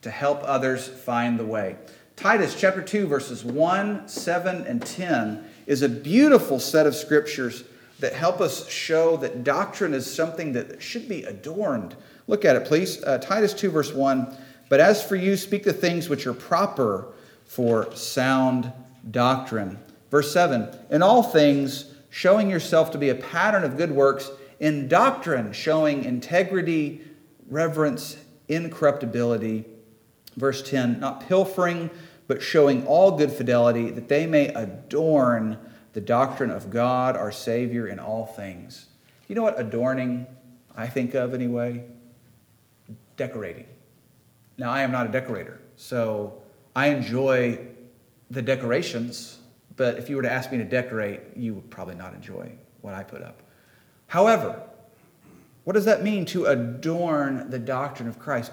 to 0.03 0.11
help 0.11 0.41
others 0.45 0.87
find 0.87 1.39
the 1.39 1.47
way. 1.47 1.77
Titus 2.15 2.55
chapter 2.59 2.83
2, 2.83 3.07
verses 3.07 3.45
1, 3.45 4.09
7, 4.09 4.65
and 4.67 4.85
10 4.85 5.45
is 5.67 5.83
a 5.83 5.89
beautiful 5.89 6.61
set 6.61 6.87
of 6.87 6.95
scriptures 6.95 7.65
that 7.99 8.13
help 8.13 8.41
us 8.41 8.69
show 8.69 9.17
that 9.17 9.43
doctrine 9.43 9.95
is 9.95 10.13
something 10.13 10.53
that 10.53 10.81
should 10.81 11.09
be 11.09 11.25
adorned 11.25 11.97
Look 12.27 12.45
at 12.45 12.57
it, 12.57 12.65
please. 12.65 13.03
Uh, 13.03 13.19
Titus 13.19 13.55
2, 13.55 13.71
verse 13.71 13.93
1. 13.93 14.37
But 14.69 14.81
as 14.81 15.03
for 15.03 15.17
you, 15.17 15.37
speak 15.37 15.63
the 15.63 15.73
things 15.73 16.09
which 16.09 16.27
are 16.27 16.35
proper 16.35 17.13
for 17.45 17.95
sound 17.95 18.73
doctrine. 19.11 19.79
Verse 20.11 20.33
7 20.33 20.69
In 20.91 21.03
all 21.03 21.23
things, 21.23 21.95
showing 22.11 22.51
yourself 22.51 22.91
to 22.93 22.99
be 22.99 23.11
a 23.11 23.15
pattern 23.15 23.65
of 23.65 23.77
good 23.77 23.93
works, 23.93 24.31
in 24.59 24.89
doctrine, 24.89 25.53
showing 25.53 26.05
integrity, 26.05 27.03
reverence, 27.49 28.17
incorruptibility. 28.49 29.65
Verse 30.37 30.63
10 30.69 30.99
Not 30.99 31.29
pilfering, 31.29 31.91
but 32.27 32.43
showing 32.43 32.87
all 32.87 33.13
good 33.13 33.31
fidelity, 33.31 33.91
that 33.91 34.09
they 34.09 34.27
may 34.27 34.49
adorn 34.49 35.59
the 35.93 36.01
doctrine 36.01 36.51
of 36.51 36.71
God 36.71 37.17
our 37.17 37.33
Savior 37.33 37.87
in 37.87 37.99
all 37.99 38.27
things. 38.27 38.87
You 39.29 39.35
know 39.35 39.43
what 39.43 39.59
adorning 39.59 40.27
I 40.77 40.87
think 40.89 41.15
of 41.15 41.33
anyway? 41.35 41.85
Decorating. 43.17 43.67
Now, 44.59 44.71
I 44.71 44.83
am 44.83 44.91
not 44.91 45.07
a 45.07 45.11
decorator, 45.11 45.61
so 45.77 46.43
I 46.75 46.89
enjoy 46.89 47.67
the 48.31 48.43
decorations, 48.43 49.39
but 49.77 49.99
if 49.99 50.09
you 50.09 50.17
were 50.17 50.23
to 50.23 50.33
ask 50.33 50.51
me 50.51 50.59
to 50.59 50.65
decorate, 50.65 51.21
you 51.37 51.55
would 51.55 51.71
probably 51.71 51.95
not 51.95 52.15
enjoy 52.15 52.53
what 52.81 52.95
I 52.95 53.03
put 53.03 53.23
up. 53.23 53.43
However, 54.07 54.63
what 55.65 55.75
does 55.75 55.85
that 55.85 56.03
mean 56.03 56.25
to 56.27 56.47
adorn 56.47 57.51
the 57.51 57.59
doctrine 57.59 58.09
of 58.09 58.19
Christ 58.19 58.53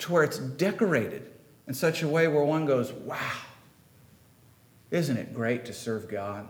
to 0.00 0.12
where 0.12 0.24
it's 0.24 0.38
decorated 0.38 1.30
in 1.66 1.74
such 1.74 2.02
a 2.02 2.08
way 2.08 2.28
where 2.28 2.44
one 2.44 2.66
goes, 2.66 2.92
wow, 2.92 3.18
isn't 4.90 5.16
it 5.16 5.32
great 5.32 5.64
to 5.66 5.72
serve 5.72 6.08
God? 6.08 6.48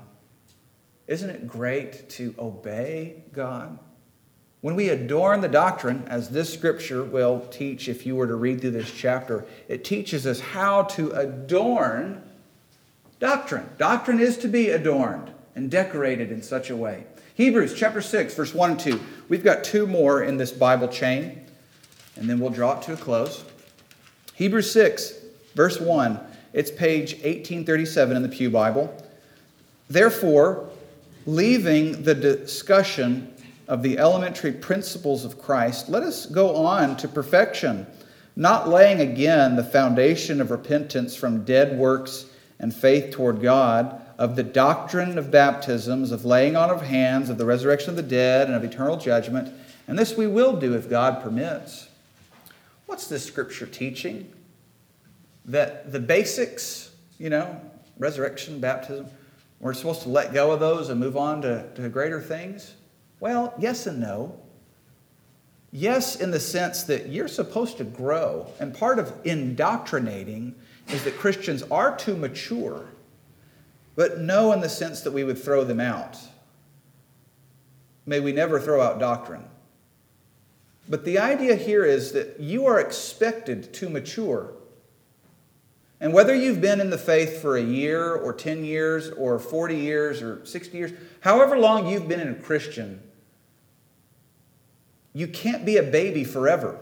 Isn't 1.07 1.31
it 1.31 1.47
great 1.47 2.09
to 2.11 2.35
obey 2.39 3.25
God? 3.33 3.79
When 4.65 4.77
we 4.77 4.89
adorn 4.89 5.43
the 5.43 5.49
doctrine, 5.49 6.05
as 6.07 6.31
this 6.31 6.51
scripture 6.51 7.05
will 7.05 7.41
teach 7.51 7.87
if 7.87 8.07
you 8.07 8.17
were 8.17 8.27
to 8.27 8.35
read 8.35 8.63
through 8.63 8.71
this 8.71 8.91
chapter, 8.91 9.45
it 9.69 9.85
teaches 9.85 10.27
us 10.27 10.41
how 10.41 10.85
to 10.85 11.11
adorn 11.11 12.23
doctrine. 13.21 13.69
Doctrine 13.77 14.21
is 14.21 14.39
to 14.39 14.49
be 14.49 14.71
adorned 14.71 15.31
and 15.55 15.71
decorated 15.71 16.33
in 16.33 16.41
such 16.43 16.71
a 16.71 16.77
way. 16.77 17.05
Hebrews 17.35 17.75
chapter 17.77 18.01
6, 18.01 18.35
verse 18.35 18.55
1 18.55 18.71
and 18.71 18.81
2. 18.81 19.01
We've 19.29 19.45
got 19.45 19.65
two 19.65 19.87
more 19.87 20.23
in 20.23 20.39
this 20.39 20.51
Bible 20.51 20.89
chain, 20.89 21.45
and 22.17 22.27
then 22.27 22.41
we'll 22.41 22.49
draw 22.49 22.79
it 22.79 22.83
to 22.85 22.95
a 22.95 22.97
close. 22.97 23.45
Hebrews 24.33 24.73
6, 24.73 25.13
verse 25.55 25.79
1. 25.79 26.19
It's 26.55 26.71
page 26.71 27.13
1837 27.17 28.17
in 28.17 28.23
the 28.23 28.31
Pew 28.31 28.49
Bible. 28.49 28.97
Therefore, 29.91 30.71
leaving 31.27 32.03
the 32.03 32.15
discussion 32.15 33.34
of 33.69 33.83
the 33.83 33.99
elementary 33.99 34.53
principles 34.53 35.25
of 35.25 35.41
Christ, 35.41 35.89
let 35.89 36.03
us 36.03 36.27
go 36.27 36.57
on 36.57 36.97
to 36.99 37.09
perfection, 37.09 37.87
not 38.37 38.69
laying 38.69 39.01
again 39.01 39.57
the 39.57 39.65
foundation 39.65 40.41
of 40.41 40.51
repentance 40.51 41.17
from 41.17 41.45
dead 41.45 41.79
works 41.79 42.27
and 42.59 42.75
faith 42.75 43.13
toward 43.13 43.41
God, 43.41 44.01
of 44.17 44.37
the 44.37 44.43
doctrine 44.43 45.19
of 45.19 45.31
baptisms, 45.31 46.13
of 46.13 46.25
laying 46.25 46.57
on 46.57 46.71
of 46.71 46.83
hands, 46.83 47.31
of 47.31 47.39
the 47.39 47.45
resurrection 47.45 47.91
of 47.91 47.97
the 47.97 48.03
dead, 48.03 48.47
and 48.47 48.55
of 48.55 48.63
eternal 48.63 48.97
judgment. 48.97 49.53
And 49.89 49.99
this 49.99 50.17
we 50.17 50.27
will 50.27 50.57
do 50.57 50.75
if 50.75 50.89
God 50.89 51.23
permits. 51.23 51.89
What's 52.87 53.09
this 53.09 53.25
scripture 53.25 53.67
teaching? 53.67 54.33
That 55.47 55.91
the 55.91 56.01
basics, 56.01 56.93
you 57.19 57.29
know, 57.29 57.61
resurrection, 57.99 58.61
baptism, 58.61 59.09
we're 59.61 59.75
supposed 59.75 60.03
to 60.03 60.09
let 60.09 60.33
go 60.33 60.53
of 60.53 60.61
those 60.61 60.91
and 60.91 61.01
move 61.01 61.17
on 61.17 61.43
to, 61.43 61.67
to 61.75 61.89
greater 61.89 62.21
things? 62.21 62.75
Well, 63.25 63.55
yes 63.59 63.87
and 63.87 64.01
no. 64.01 64.39
Yes, 65.73 66.17
in 66.17 66.31
the 66.31 66.39
sense 66.39 66.83
that 66.83 67.09
you're 67.09 67.27
supposed 67.27 67.79
to 67.79 67.85
grow, 67.85 68.53
and 68.61 68.77
part 68.77 68.99
of 68.99 69.15
indoctrinating 69.25 70.55
is 70.89 71.05
that 71.05 71.17
Christians 71.17 71.63
are 71.71 71.97
to 71.97 72.15
mature, 72.15 72.85
but 73.97 74.21
no 74.21 74.53
in 74.53 74.61
the 74.61 74.69
sense 74.69 75.01
that 75.01 75.13
we 75.13 75.25
would 75.25 75.39
throw 75.39 75.65
them 75.65 75.81
out. 75.81 76.19
May 78.05 78.21
we 78.21 78.31
never 78.31 78.61
throw 78.61 78.83
out 78.83 79.01
doctrine. 79.01 79.47
But 80.87 81.07
the 81.07 81.19
idea 81.19 81.55
here 81.55 81.87
is 81.87 82.13
that 82.13 82.39
you 82.39 82.67
are 82.67 82.79
expected 82.79 83.73
to 83.73 83.89
mature. 83.89 84.53
And 85.99 86.13
whether 86.13 86.35
you've 86.35 86.61
been 86.61 86.79
in 86.79 86.91
the 86.91 86.99
faith 86.99 87.41
for 87.41 87.57
a 87.57 87.63
year 87.63 88.13
or 88.13 88.35
10 88.35 88.67
years 88.67 89.09
or 89.09 89.39
40 89.39 89.77
years 89.77 90.21
or 90.21 90.45
60 90.45 90.77
years, 90.77 90.93
however 91.21 91.57
long 91.57 91.87
you've 91.87 92.07
been 92.07 92.29
a 92.29 92.35
Christian, 92.35 93.01
you 95.15 95.29
can't 95.29 95.65
be 95.65 95.77
a 95.77 95.83
baby 95.83 96.25
forever. 96.25 96.79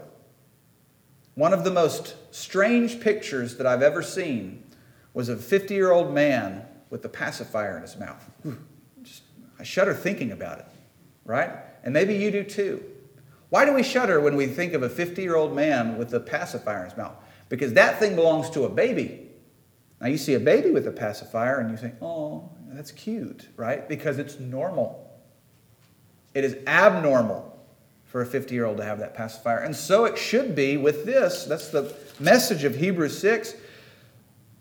One 1.34 1.52
of 1.52 1.64
the 1.64 1.70
most 1.70 2.16
strange 2.34 3.00
pictures 3.00 3.56
that 3.58 3.66
I've 3.66 3.82
ever 3.82 4.02
seen 4.02 4.64
was 5.14 5.28
a 5.28 5.36
50 5.36 5.74
year 5.74 5.92
old 5.92 6.12
man 6.12 6.64
with 6.90 7.04
a 7.04 7.08
pacifier 7.08 7.76
in 7.76 7.82
his 7.82 7.96
mouth. 7.98 8.28
Just, 9.02 9.22
I 9.58 9.62
shudder 9.62 9.94
thinking 9.94 10.32
about 10.32 10.58
it, 10.58 10.66
right? 11.24 11.50
And 11.84 11.92
maybe 11.92 12.14
you 12.14 12.30
do 12.30 12.42
too. 12.42 12.82
Why 13.50 13.66
do 13.66 13.74
we 13.74 13.82
shudder 13.82 14.18
when 14.20 14.34
we 14.34 14.46
think 14.46 14.72
of 14.72 14.82
a 14.82 14.88
50 14.88 15.22
year 15.22 15.36
old 15.36 15.54
man 15.54 15.98
with 15.98 16.12
a 16.14 16.20
pacifier 16.20 16.80
in 16.80 16.90
his 16.90 16.96
mouth? 16.96 17.14
Because 17.50 17.74
that 17.74 17.98
thing 17.98 18.16
belongs 18.16 18.48
to 18.50 18.64
a 18.64 18.68
baby. 18.68 19.28
Now 20.00 20.08
you 20.08 20.16
see 20.16 20.34
a 20.34 20.40
baby 20.40 20.70
with 20.70 20.86
a 20.86 20.90
pacifier 20.90 21.60
and 21.60 21.70
you 21.70 21.76
think, 21.76 21.94
oh, 22.00 22.50
that's 22.70 22.90
cute, 22.92 23.48
right? 23.56 23.86
Because 23.88 24.18
it's 24.18 24.40
normal. 24.40 25.10
It 26.34 26.44
is 26.44 26.56
abnormal 26.66 27.51
for 28.12 28.20
a 28.20 28.26
50 28.26 28.54
year 28.54 28.66
old 28.66 28.76
to 28.76 28.84
have 28.84 28.98
that 28.98 29.14
pacifier. 29.14 29.56
And 29.56 29.74
so 29.74 30.04
it 30.04 30.18
should 30.18 30.54
be 30.54 30.76
with 30.76 31.06
this. 31.06 31.44
That's 31.44 31.68
the 31.68 31.96
message 32.20 32.62
of 32.62 32.76
Hebrews 32.76 33.18
6. 33.18 33.54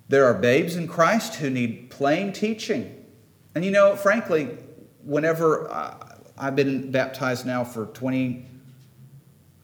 There 0.08 0.24
are 0.24 0.34
babes 0.34 0.78
in 0.78 0.88
Christ 0.88 1.36
who 1.36 1.49
need 1.49 1.89
plain 1.89 2.32
teaching. 2.32 3.06
And 3.54 3.66
you 3.66 3.72
know, 3.72 3.97
frankly, 3.97 4.58
whenever 5.04 5.70
I've 6.38 6.56
been 6.56 6.91
baptized 6.91 7.45
now 7.45 7.66
for 7.66 7.88
26 7.88 8.45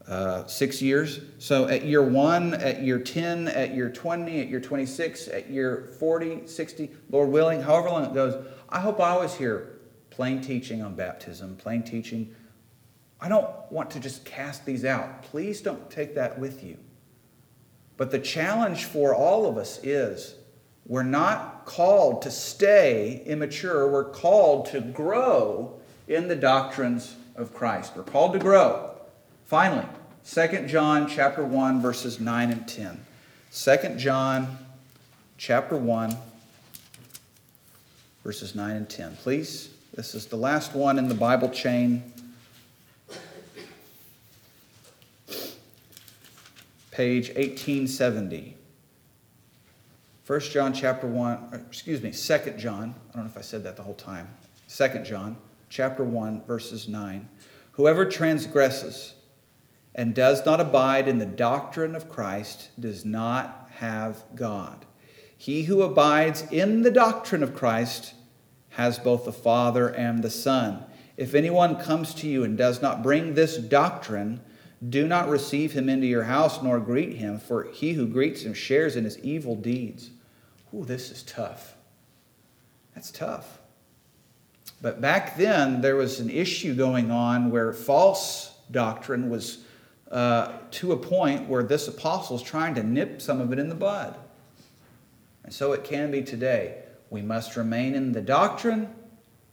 uh, 0.06 0.84
years, 0.84 1.20
so 1.38 1.66
at 1.68 1.86
year 1.86 2.02
one, 2.02 2.52
at 2.52 2.82
year 2.82 2.98
10, 2.98 3.48
at 3.48 3.74
year 3.74 3.88
20, 3.88 4.40
at 4.42 4.48
year 4.48 4.60
26, 4.60 5.28
at 5.28 5.48
year 5.48 5.94
40, 5.98 6.46
60, 6.46 6.90
Lord 7.08 7.30
willing, 7.30 7.62
however 7.62 7.88
long 7.88 8.04
it 8.04 8.12
goes, 8.12 8.44
I 8.68 8.80
hope 8.80 9.00
I 9.00 9.08
always 9.08 9.32
hear 9.34 9.78
plain 10.10 10.42
teaching 10.42 10.82
on 10.82 10.94
baptism, 10.94 11.56
plain 11.56 11.82
teaching 11.82 12.34
I 13.20 13.28
don't 13.28 13.48
want 13.70 13.90
to 13.92 14.00
just 14.00 14.24
cast 14.24 14.64
these 14.64 14.84
out. 14.84 15.22
Please 15.24 15.60
don't 15.60 15.90
take 15.90 16.14
that 16.14 16.38
with 16.38 16.62
you. 16.62 16.76
But 17.96 18.10
the 18.10 18.18
challenge 18.18 18.84
for 18.84 19.14
all 19.14 19.46
of 19.46 19.58
us 19.58 19.80
is 19.82 20.36
we're 20.86 21.02
not 21.02 21.66
called 21.66 22.22
to 22.22 22.30
stay 22.30 23.22
immature, 23.26 23.88
we're 23.88 24.04
called 24.04 24.66
to 24.66 24.80
grow 24.80 25.78
in 26.06 26.28
the 26.28 26.36
doctrines 26.36 27.16
of 27.36 27.52
Christ. 27.52 27.92
We're 27.96 28.04
called 28.04 28.32
to 28.34 28.38
grow. 28.38 28.90
Finally, 29.44 29.86
2 30.30 30.66
John 30.66 31.08
chapter 31.08 31.44
1 31.44 31.82
verses 31.82 32.20
9 32.20 32.52
and 32.52 32.68
10. 32.68 33.00
2 33.52 33.76
John 33.96 34.58
chapter 35.36 35.76
1 35.76 36.16
verses 38.22 38.54
9 38.54 38.76
and 38.76 38.88
10. 38.88 39.16
Please, 39.16 39.70
this 39.94 40.14
is 40.14 40.26
the 40.26 40.36
last 40.36 40.74
one 40.74 40.98
in 40.98 41.08
the 41.08 41.14
Bible 41.14 41.48
chain. 41.48 42.12
Page 46.98 47.28
1870. 47.28 48.56
1 50.26 50.40
John 50.40 50.72
chapter 50.72 51.06
1, 51.06 51.64
excuse 51.68 52.02
me, 52.02 52.10
2 52.10 52.54
John. 52.58 52.92
I 53.10 53.12
don't 53.14 53.22
know 53.22 53.30
if 53.30 53.38
I 53.38 53.40
said 53.40 53.62
that 53.62 53.76
the 53.76 53.84
whole 53.84 53.94
time. 53.94 54.28
2 54.68 55.04
John 55.04 55.36
chapter 55.68 56.02
1 56.02 56.42
verses 56.44 56.88
9. 56.88 57.28
Whoever 57.70 58.04
transgresses 58.04 59.14
and 59.94 60.12
does 60.12 60.44
not 60.44 60.60
abide 60.60 61.06
in 61.06 61.18
the 61.18 61.24
doctrine 61.24 61.94
of 61.94 62.10
Christ 62.10 62.70
does 62.80 63.04
not 63.04 63.70
have 63.76 64.24
God. 64.34 64.84
He 65.36 65.62
who 65.62 65.82
abides 65.82 66.50
in 66.50 66.82
the 66.82 66.90
doctrine 66.90 67.44
of 67.44 67.54
Christ 67.54 68.14
has 68.70 68.98
both 68.98 69.24
the 69.24 69.32
Father 69.32 69.88
and 69.88 70.24
the 70.24 70.30
Son. 70.30 70.84
If 71.16 71.36
anyone 71.36 71.76
comes 71.76 72.12
to 72.14 72.26
you 72.26 72.42
and 72.42 72.58
does 72.58 72.82
not 72.82 73.04
bring 73.04 73.34
this 73.34 73.56
doctrine, 73.56 74.40
do 74.86 75.08
not 75.08 75.28
receive 75.28 75.72
him 75.72 75.88
into 75.88 76.06
your 76.06 76.24
house 76.24 76.62
nor 76.62 76.78
greet 76.78 77.16
him, 77.16 77.38
for 77.38 77.64
he 77.64 77.94
who 77.94 78.06
greets 78.06 78.42
him 78.42 78.54
shares 78.54 78.96
in 78.96 79.04
his 79.04 79.18
evil 79.20 79.56
deeds. 79.56 80.10
Ooh, 80.72 80.84
this 80.84 81.10
is 81.10 81.22
tough. 81.22 81.74
That's 82.94 83.10
tough. 83.10 83.58
But 84.80 85.00
back 85.00 85.36
then, 85.36 85.80
there 85.80 85.96
was 85.96 86.20
an 86.20 86.30
issue 86.30 86.74
going 86.74 87.10
on 87.10 87.50
where 87.50 87.72
false 87.72 88.54
doctrine 88.70 89.28
was 89.28 89.64
uh, 90.10 90.52
to 90.70 90.92
a 90.92 90.96
point 90.96 91.48
where 91.48 91.62
this 91.62 91.88
apostle 91.88 92.36
is 92.36 92.42
trying 92.42 92.74
to 92.76 92.82
nip 92.82 93.20
some 93.20 93.40
of 93.40 93.52
it 93.52 93.58
in 93.58 93.68
the 93.68 93.74
bud. 93.74 94.16
And 95.44 95.52
so 95.52 95.72
it 95.72 95.82
can 95.82 96.10
be 96.10 96.22
today. 96.22 96.82
We 97.10 97.22
must 97.22 97.56
remain 97.56 97.94
in 97.94 98.12
the 98.12 98.20
doctrine 98.20 98.94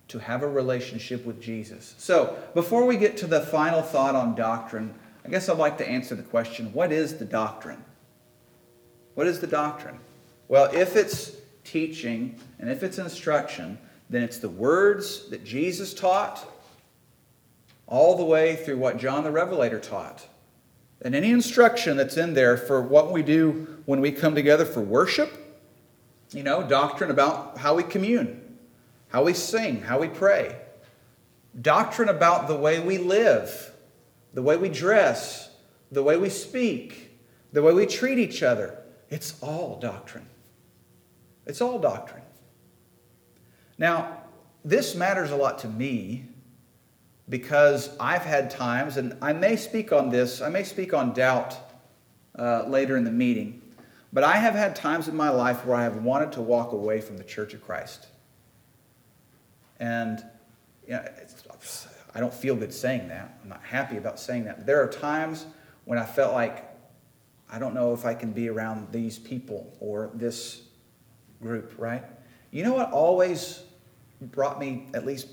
to 0.09 0.19
have 0.19 0.43
a 0.43 0.47
relationship 0.47 1.26
with 1.26 1.41
Jesus. 1.41 1.95
So, 1.97 2.38
before 2.53 2.86
we 2.86 2.97
get 2.97 3.17
to 3.17 3.28
the 3.28 3.41
final 3.41 3.82
thought 3.82 4.13
on 4.15 4.36
doctrine, 4.36 4.93
I 5.26 5.30
guess 5.30 5.49
I'd 5.49 5.57
like 5.57 5.80
to 5.80 5.88
answer 5.88 6.13
the 6.13 6.23
question 6.23 6.71
what 6.71 6.91
is 6.91 7.15
the 7.17 7.26
doctrine? 7.26 7.84
What 9.15 9.28
is 9.28 9.39
the 9.39 9.47
doctrine? 9.47 9.97
Well, 10.47 10.69
if 10.71 10.95
it's 10.95 11.32
teaching 11.63 12.39
and 12.59 12.69
if 12.69 12.84
it's 12.84 12.99
instruction, 12.99 13.80
then 14.09 14.21
it's 14.21 14.38
the 14.38 14.49
words 14.49 15.30
that 15.30 15.43
Jesus 15.43 15.93
taught 15.93 16.45
all 17.88 18.15
the 18.17 18.26
way 18.26 18.55
through 18.55 18.78
what 18.78 18.97
John 18.97 19.23
the 19.23 19.32
Revelator 19.32 19.80
taught. 19.80 20.28
And 21.01 21.15
any 21.15 21.32
instruction 21.32 21.97
that's 21.97 22.17
in 22.17 22.34
there 22.36 22.57
for 22.57 22.82
what 22.82 23.11
we 23.11 23.23
do 23.23 23.82
when 23.86 24.01
we 24.01 24.11
come 24.11 24.36
together 24.36 24.65
for 24.65 24.82
worship, 24.82 25.63
you 26.32 26.43
know, 26.43 26.61
doctrine 26.63 27.09
about 27.09 27.57
how 27.57 27.76
we 27.76 27.84
commune, 27.84 28.57
how 29.09 29.23
we 29.23 29.34
sing, 29.34 29.82
how 29.82 29.99
we 29.99 30.07
pray, 30.07 30.55
doctrine 31.59 32.09
about 32.09 32.47
the 32.47 32.55
way 32.55 32.80
we 32.80 32.97
live 32.97 33.71
the 34.36 34.42
way 34.42 34.58
we 34.58 34.70
dress, 34.70 35.50
the 35.92 36.04
way 36.04 36.18
we 36.18 36.30
speak, 36.30 37.18
the 37.54 37.64
way 37.64 37.74
we 37.74 37.86
treat 37.86 38.20
each 38.20 38.44
other. 38.44 38.78
It's 39.10 39.42
all 39.42 39.80
doctrine. 39.80 40.28
It's 41.48 41.62
all 41.62 41.80
doctrine. 41.80 42.22
Now, 43.78 44.24
this 44.64 44.94
matters 44.94 45.32
a 45.32 45.36
lot 45.36 45.60
to 45.60 45.70
me 45.70 46.26
because 47.30 47.96
I've 47.98 48.24
had 48.24 48.52
times, 48.52 48.98
and 48.98 49.18
I 49.22 49.32
may 49.32 49.56
speak 49.56 49.94
on 49.94 50.10
this, 50.10 50.42
I 50.42 50.50
may 50.50 50.64
speak 50.64 50.94
on 50.94 51.14
doubt 51.14 51.56
uh, 52.38 52.66
later 52.68 52.98
in 52.98 53.06
the 53.06 53.12
meeting, 53.12 53.62
but 54.12 54.26
I 54.26 54.36
have 54.36 54.54
had 54.54 54.76
times 54.76 55.08
in 55.08 55.16
my 55.16 55.30
life 55.30 55.66
where 55.66 55.78
I 55.78 55.84
have 55.84 56.04
wanted 56.04 56.34
to 56.34 56.42
walk 56.42 56.74
away 56.74 57.00
from 57.00 57.18
the 57.18 57.24
Church 57.24 57.54
of 57.54 57.64
Christ. 57.64 58.08
And 59.80 60.24
you 60.86 60.94
know, 60.94 61.06
I 62.16 62.22
don't 62.22 62.34
feel 62.34 62.55
good 62.55 62.74
saying 62.74 63.09
that. 63.09 63.38
I'm 63.43 63.49
not 63.49 63.61
happy 63.61 63.97
about 63.97 64.22
saying 64.22 64.45
that. 64.45 64.59
But 64.59 64.66
there 64.66 64.82
are 64.82 64.88
times 64.88 65.45
when 65.84 65.99
I 65.99 66.05
felt 66.05 66.34
like 66.34 66.66
I 67.51 67.59
don't 67.59 67.76
know 67.76 67.93
if 67.93 68.05
I 68.05 68.13
can 68.13 68.32
be 68.32 68.47
around 68.47 68.88
these 68.93 69.20
people 69.20 69.76
or 69.82 70.09
this 70.13 70.61
group, 71.41 71.74
right? 71.78 72.03
You 72.51 72.63
know 72.63 72.74
what 72.74 72.91
always 72.91 73.63
brought 74.22 74.59
me 74.59 74.88
at 74.93 75.05
least 75.05 75.28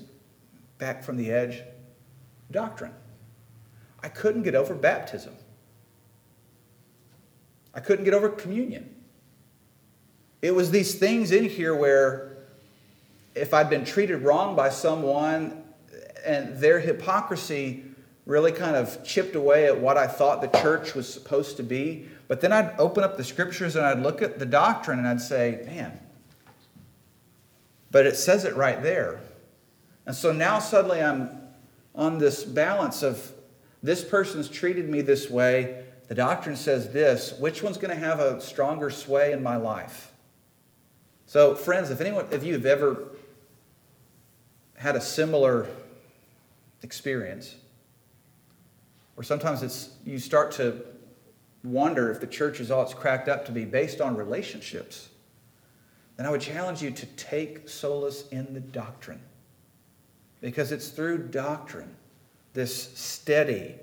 back 0.77 1.03
from 1.03 1.15
the 1.15 1.31
edge? 1.31 1.63
Doctrine. 2.51 2.93
I 4.03 4.09
couldn't 4.09 4.43
get 4.43 4.53
over 4.53 4.75
baptism. 4.75 5.33
I 7.73 7.79
couldn't 7.79 8.03
get 8.03 8.13
over 8.13 8.27
communion. 8.27 8.93
It 10.41 10.53
was 10.53 10.69
these 10.69 10.95
things 10.95 11.31
in 11.31 11.45
here 11.45 11.73
where 11.73 12.37
if 13.33 13.53
I'd 13.53 13.69
been 13.69 13.85
treated 13.85 14.17
wrong 14.23 14.57
by 14.57 14.69
someone 14.69 15.62
and 16.25 16.57
their 16.57 16.79
hypocrisy 16.79 17.83
really 18.25 18.51
kind 18.51 18.75
of 18.75 19.03
chipped 19.03 19.35
away 19.35 19.65
at 19.65 19.79
what 19.79 19.97
I 19.97 20.07
thought 20.07 20.41
the 20.41 20.59
church 20.59 20.95
was 20.95 21.11
supposed 21.11 21.57
to 21.57 21.63
be, 21.63 22.07
but 22.27 22.41
then 22.41 22.53
I'd 22.53 22.73
open 22.79 23.03
up 23.03 23.17
the 23.17 23.23
scriptures 23.23 23.75
and 23.75 23.85
I'd 23.85 23.99
look 23.99 24.21
at 24.21 24.39
the 24.39 24.45
doctrine 24.45 24.99
and 24.99 25.07
I'd 25.07 25.21
say, 25.21 25.61
man, 25.65 25.99
but 27.91 28.05
it 28.05 28.15
says 28.15 28.45
it 28.45 28.55
right 28.55 28.81
there. 28.81 29.19
And 30.05 30.15
so 30.15 30.31
now 30.31 30.59
suddenly 30.59 31.01
I'm 31.01 31.29
on 31.95 32.17
this 32.17 32.43
balance 32.43 33.03
of 33.03 33.31
this 33.81 34.03
person's 34.03 34.49
treated 34.49 34.89
me 34.89 35.01
this 35.01 35.29
way, 35.29 35.83
the 36.07 36.15
doctrine 36.15 36.55
says 36.55 36.91
this, 36.91 37.37
which 37.39 37.61
one's 37.61 37.77
going 37.77 37.93
to 37.93 37.99
have 37.99 38.19
a 38.19 38.39
stronger 38.39 38.89
sway 38.89 39.33
in 39.33 39.43
my 39.43 39.57
life? 39.57 40.11
So, 41.25 41.55
friends, 41.55 41.89
if 41.89 41.99
anyone, 41.99 42.27
if 42.31 42.43
you've 42.43 42.65
ever 42.65 43.09
had 44.75 44.95
a 44.95 45.01
similar 45.01 45.67
experience, 46.83 47.55
or 49.17 49.23
sometimes 49.23 49.63
it's 49.63 49.95
you 50.05 50.19
start 50.19 50.51
to 50.53 50.83
wonder 51.63 52.11
if 52.11 52.19
the 52.19 52.27
church 52.27 52.59
is 52.59 52.69
all 52.69 52.83
it's 52.83 52.93
cracked 52.93 53.29
up 53.29 53.45
to 53.45 53.51
be 53.51 53.65
based 53.65 54.01
on 54.01 54.15
relationships 54.15 55.09
then 56.15 56.25
I 56.25 56.29
would 56.29 56.41
challenge 56.41 56.81
you 56.81 56.91
to 56.91 57.05
take 57.05 57.67
solace 57.67 58.27
in 58.29 58.53
the 58.53 58.59
doctrine. 58.59 59.21
Because 60.41 60.71
it's 60.71 60.89
through 60.89 61.29
doctrine, 61.29 61.95
this 62.53 62.97
steady, 62.97 63.75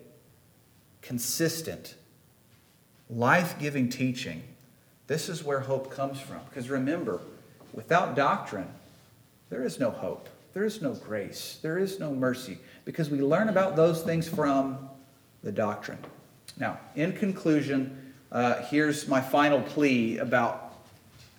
consistent, 1.02 1.94
life 3.08 3.58
giving 3.58 3.88
teaching, 3.88 4.42
this 5.06 5.28
is 5.28 5.42
where 5.42 5.60
hope 5.60 5.90
comes 5.90 6.20
from. 6.20 6.40
Because 6.48 6.68
remember, 6.70 7.20
without 7.72 8.14
doctrine, 8.14 8.68
there 9.48 9.64
is 9.64 9.80
no 9.80 9.90
hope, 9.90 10.28
there 10.52 10.64
is 10.64 10.80
no 10.80 10.92
grace, 10.92 11.58
there 11.62 11.78
is 11.78 11.98
no 11.98 12.12
mercy, 12.12 12.58
because 12.84 13.10
we 13.10 13.20
learn 13.20 13.48
about 13.48 13.76
those 13.76 14.02
things 14.02 14.28
from 14.28 14.88
the 15.42 15.52
doctrine. 15.52 15.98
Now, 16.58 16.78
in 16.94 17.12
conclusion, 17.12 18.12
uh, 18.32 18.62
here's 18.64 19.08
my 19.08 19.20
final 19.20 19.60
plea 19.60 20.18
about 20.18 20.74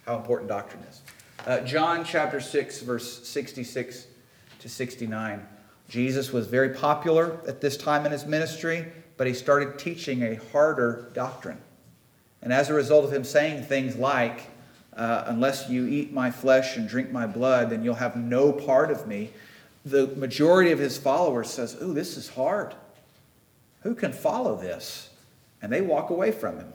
how 0.05 0.17
important 0.17 0.49
doctrine 0.49 0.83
is. 0.89 1.01
Uh, 1.45 1.59
John 1.61 2.03
chapter 2.03 2.39
6, 2.39 2.81
verse 2.81 3.27
66 3.27 4.07
to 4.59 4.69
69. 4.69 5.45
Jesus 5.89 6.31
was 6.31 6.47
very 6.47 6.69
popular 6.69 7.39
at 7.47 7.61
this 7.61 7.77
time 7.77 8.05
in 8.05 8.11
his 8.11 8.25
ministry, 8.25 8.85
but 9.17 9.27
he 9.27 9.33
started 9.33 9.77
teaching 9.77 10.23
a 10.23 10.35
harder 10.51 11.09
doctrine. 11.13 11.57
And 12.41 12.53
as 12.53 12.69
a 12.69 12.73
result 12.73 13.05
of 13.05 13.13
him 13.13 13.23
saying 13.23 13.63
things 13.63 13.95
like, 13.95 14.41
uh, 14.95 15.23
Unless 15.27 15.69
you 15.69 15.87
eat 15.87 16.11
my 16.11 16.31
flesh 16.31 16.77
and 16.77 16.87
drink 16.87 17.11
my 17.11 17.25
blood, 17.25 17.69
then 17.69 17.83
you'll 17.83 17.95
have 17.95 18.15
no 18.15 18.51
part 18.51 18.91
of 18.91 19.07
me, 19.07 19.31
the 19.85 20.07
majority 20.07 20.71
of 20.71 20.79
his 20.79 20.97
followers 20.97 21.49
says, 21.49 21.77
Ooh, 21.81 21.93
this 21.93 22.17
is 22.17 22.29
hard. 22.29 22.75
Who 23.81 23.95
can 23.95 24.13
follow 24.13 24.55
this? 24.55 25.09
And 25.61 25.71
they 25.71 25.81
walk 25.81 26.09
away 26.09 26.31
from 26.31 26.57
him. 26.57 26.73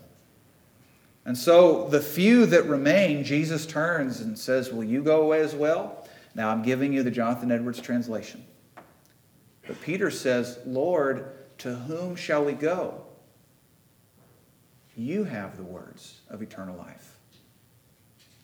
And 1.25 1.37
so 1.37 1.89
the 1.89 2.01
few 2.01 2.47
that 2.47 2.67
remain, 2.67 3.25
Jesus 3.25 3.67
turns 3.67 4.21
and 4.21 4.39
says, 4.39 4.73
Will 4.73 4.85
you 4.85 5.03
go 5.03 5.23
away 5.23 5.41
as 5.41 5.55
well? 5.55 6.07
Now 6.35 6.51
I'm 6.51 6.63
giving 6.63 6.93
you 6.93 7.03
the 7.03 7.11
Jonathan 7.11 7.51
Edwards 7.51 7.81
translation. 7.81 8.45
But 9.67 9.81
Peter 9.81 10.11
says, 10.11 10.59
Lord, 10.65 11.33
to 11.59 11.75
whom 11.75 12.15
shall 12.15 12.45
we 12.45 12.53
go? 12.53 13.03
You 14.97 15.25
have 15.25 15.57
the 15.57 15.65
words 15.65 16.21
of 16.31 16.43
eternal 16.43 16.77
life. 16.77 17.17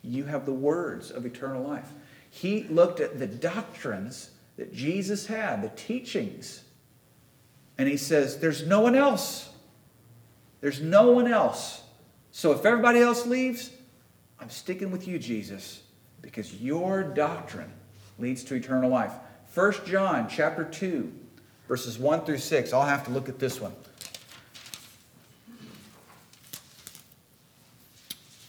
You 0.01 0.25
have 0.25 0.45
the 0.45 0.53
words 0.53 1.09
of 1.09 1.25
eternal 1.25 1.63
life. 1.63 1.89
He 2.29 2.63
looked 2.63 2.99
at 2.99 3.19
the 3.19 3.27
doctrines 3.27 4.31
that 4.57 4.73
Jesus 4.73 5.25
had, 5.25 5.61
the 5.61 5.69
teachings, 5.69 6.63
and 7.77 7.87
he 7.87 7.97
says, 7.97 8.39
There's 8.39 8.65
no 8.65 8.81
one 8.81 8.95
else. 8.95 9.49
There's 10.61 10.81
no 10.81 11.11
one 11.11 11.27
else. 11.27 11.81
So 12.31 12.51
if 12.51 12.65
everybody 12.65 12.99
else 12.99 13.25
leaves, 13.25 13.71
I'm 14.39 14.49
sticking 14.49 14.91
with 14.91 15.07
you, 15.07 15.19
Jesus, 15.19 15.81
because 16.21 16.53
your 16.53 17.03
doctrine 17.03 17.71
leads 18.17 18.43
to 18.45 18.55
eternal 18.55 18.89
life. 18.89 19.11
1 19.53 19.73
John 19.85 20.27
chapter 20.29 20.63
2, 20.63 21.11
verses 21.67 21.99
1 21.99 22.25
through 22.25 22.37
6. 22.37 22.73
I'll 22.73 22.85
have 22.85 23.05
to 23.05 23.11
look 23.11 23.29
at 23.29 23.39
this 23.39 23.59
one. 23.59 23.73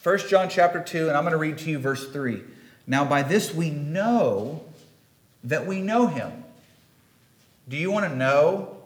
1 0.03 0.19
John 0.29 0.49
chapter 0.49 0.83
2, 0.83 1.09
and 1.09 1.17
I'm 1.17 1.25
going 1.25 1.33
to 1.33 1.39
read 1.39 1.59
to 1.59 1.71
you 1.71 1.79
verse 1.79 2.11
3. 2.11 2.43
Now, 2.87 3.05
by 3.05 3.23
this 3.23 3.55
we 3.55 3.71
know 3.71 4.63
that 5.45 5.67
we 5.67 5.81
know 5.81 6.07
him. 6.07 6.45
Do 7.69 7.77
you 7.77 7.91
want 7.91 8.11
to 8.11 8.17
know? 8.17 8.77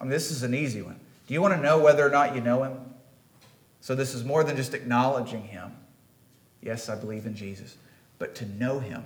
I 0.00 0.04
mean, 0.04 0.10
this 0.10 0.30
is 0.30 0.42
an 0.42 0.54
easy 0.54 0.82
one. 0.82 0.98
Do 1.26 1.34
you 1.34 1.42
want 1.42 1.54
to 1.54 1.60
know 1.60 1.78
whether 1.78 2.06
or 2.06 2.10
not 2.10 2.34
you 2.34 2.40
know 2.40 2.62
him? 2.62 2.78
So 3.80 3.94
this 3.94 4.14
is 4.14 4.24
more 4.24 4.44
than 4.44 4.56
just 4.56 4.74
acknowledging 4.74 5.42
him. 5.42 5.72
Yes, 6.62 6.88
I 6.88 6.96
believe 6.96 7.26
in 7.26 7.36
Jesus, 7.36 7.76
but 8.18 8.34
to 8.36 8.46
know 8.46 8.80
him. 8.80 9.04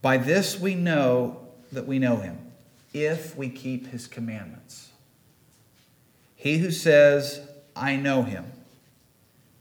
By 0.00 0.16
this 0.16 0.58
we 0.58 0.74
know 0.74 1.40
that 1.70 1.86
we 1.86 1.98
know 1.98 2.16
him, 2.16 2.38
if 2.92 3.36
we 3.36 3.48
keep 3.48 3.88
his 3.88 4.06
commandments. 4.06 4.90
He 6.34 6.58
who 6.58 6.72
says, 6.72 7.40
I 7.76 7.94
know 7.96 8.22
him, 8.22 8.46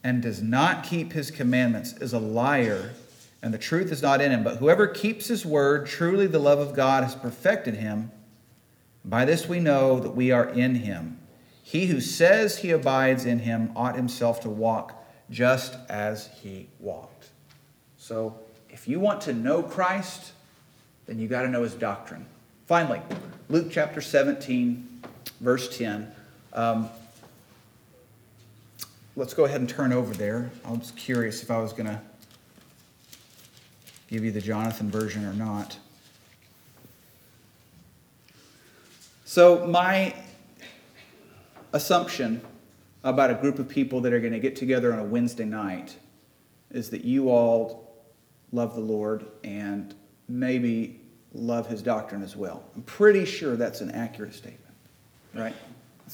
and 0.03 0.21
does 0.23 0.41
not 0.41 0.83
keep 0.83 1.13
his 1.13 1.29
commandments 1.29 1.93
is 1.93 2.11
a 2.11 2.19
liar, 2.19 2.93
and 3.41 3.53
the 3.53 3.57
truth 3.57 3.91
is 3.91 4.01
not 4.01 4.21
in 4.21 4.31
him. 4.31 4.43
But 4.43 4.57
whoever 4.57 4.87
keeps 4.87 5.27
his 5.27 5.45
word, 5.45 5.87
truly 5.87 6.27
the 6.27 6.39
love 6.39 6.59
of 6.59 6.75
God 6.75 7.03
has 7.03 7.15
perfected 7.15 7.75
him. 7.75 8.11
By 9.03 9.25
this 9.25 9.47
we 9.47 9.59
know 9.59 9.99
that 9.99 10.15
we 10.15 10.31
are 10.31 10.47
in 10.49 10.75
him. 10.75 11.19
He 11.63 11.87
who 11.87 12.01
says 12.01 12.57
he 12.57 12.71
abides 12.71 13.25
in 13.25 13.39
him 13.39 13.71
ought 13.75 13.95
himself 13.95 14.41
to 14.41 14.49
walk 14.49 15.01
just 15.29 15.77
as 15.89 16.27
he 16.41 16.67
walked. 16.79 17.29
So, 17.97 18.37
if 18.69 18.87
you 18.87 18.99
want 18.99 19.21
to 19.21 19.33
know 19.33 19.63
Christ, 19.63 20.33
then 21.05 21.19
you 21.19 21.27
got 21.27 21.43
to 21.43 21.47
know 21.47 21.63
his 21.63 21.73
doctrine. 21.73 22.25
Finally, 22.67 23.01
Luke 23.49 23.67
chapter 23.69 24.01
17, 24.01 25.01
verse 25.39 25.77
10. 25.77 26.11
Um, 26.53 26.89
let's 29.15 29.33
go 29.33 29.45
ahead 29.45 29.61
and 29.61 29.69
turn 29.69 29.93
over 29.93 30.13
there. 30.13 30.51
I 30.65 30.71
was 30.71 30.91
curious 30.91 31.43
if 31.43 31.51
I 31.51 31.59
was 31.59 31.73
going 31.73 31.87
to 31.87 32.01
give 34.11 34.25
you 34.25 34.31
the 34.31 34.41
Jonathan 34.41 34.91
version 34.91 35.25
or 35.25 35.33
not. 35.33 35.77
So, 39.23 39.65
my 39.65 40.13
assumption 41.71 42.41
about 43.05 43.31
a 43.31 43.35
group 43.35 43.57
of 43.57 43.69
people 43.69 44.01
that 44.01 44.11
are 44.11 44.19
going 44.19 44.33
to 44.33 44.39
get 44.39 44.57
together 44.57 44.91
on 44.91 44.99
a 44.99 45.03
Wednesday 45.03 45.45
night 45.45 45.95
is 46.71 46.89
that 46.89 47.05
you 47.05 47.29
all 47.29 47.95
love 48.51 48.75
the 48.75 48.81
Lord 48.81 49.25
and 49.45 49.95
maybe 50.27 50.99
love 51.33 51.67
his 51.67 51.81
doctrine 51.81 52.21
as 52.21 52.35
well. 52.35 52.63
I'm 52.75 52.83
pretty 52.83 53.23
sure 53.23 53.55
that's 53.55 53.79
an 53.79 53.91
accurate 53.91 54.35
statement, 54.35 54.75
right? 55.33 55.55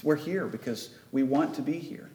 We're 0.04 0.16
here 0.16 0.46
because 0.46 0.92
we 1.12 1.24
want 1.24 1.56
to 1.56 1.64
be 1.64 1.80
here. 1.80 2.12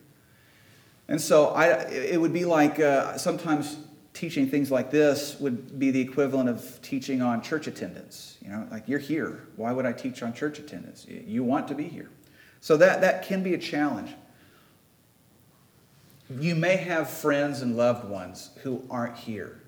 And 1.09 1.21
so 1.21 1.49
I, 1.49 1.67
it 1.91 2.21
would 2.21 2.33
be 2.33 2.45
like 2.45 2.79
uh, 2.79 3.19
sometimes 3.19 3.77
teaching 4.15 4.49
things 4.49 4.71
like 4.71 4.91
this 4.91 5.39
would 5.41 5.79
be 5.79 5.91
the 5.91 6.01
equivalent 6.01 6.49
of 6.49 6.81
teaching 6.83 7.23
on 7.23 7.43
church 7.43 7.67
attendance. 7.67 8.37
You 8.43 8.51
know, 8.51 8.69
like 8.71 8.89
you're 8.89 8.99
here. 8.99 9.47
Why 9.57 9.73
would 9.73 9.87
I 9.87 9.93
teach 9.93 10.23
on 10.23 10.35
church 10.35 10.59
attendance? 10.59 11.07
You 11.09 11.45
want 11.45 11.69
to 11.69 11.75
be 11.75 11.89
here. 11.89 12.11
So 12.61 12.77
that, 12.77 13.01
that 13.01 13.25
can 13.25 13.43
be 13.43 13.55
a 13.55 13.59
challenge. 13.59 14.11
You 16.31 16.55
may 16.55 16.77
have 16.77 17.11
friends 17.11 17.63
and 17.63 17.77
loved 17.77 18.09
ones 18.09 18.51
who 18.63 18.83
aren't 18.91 19.19
here. 19.19 19.61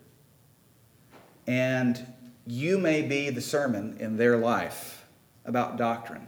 and 1.47 2.07
you 2.47 2.79
may 2.79 3.03
be 3.03 3.31
the 3.31 3.41
sermon 3.41 3.97
in 4.01 4.17
their 4.17 4.37
life 4.37 5.07
about 5.45 5.77
doctrine. 5.77 6.27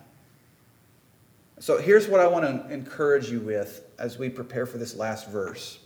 So 1.58 1.78
here's 1.78 2.06
what 2.08 2.20
I 2.20 2.26
want 2.26 2.44
to 2.44 2.72
encourage 2.72 3.30
you 3.30 3.40
with 3.40 3.82
as 3.98 4.18
we 4.18 4.28
prepare 4.28 4.66
for 4.66 4.78
this 4.78 4.94
last 4.94 5.28
verse. 5.28 5.78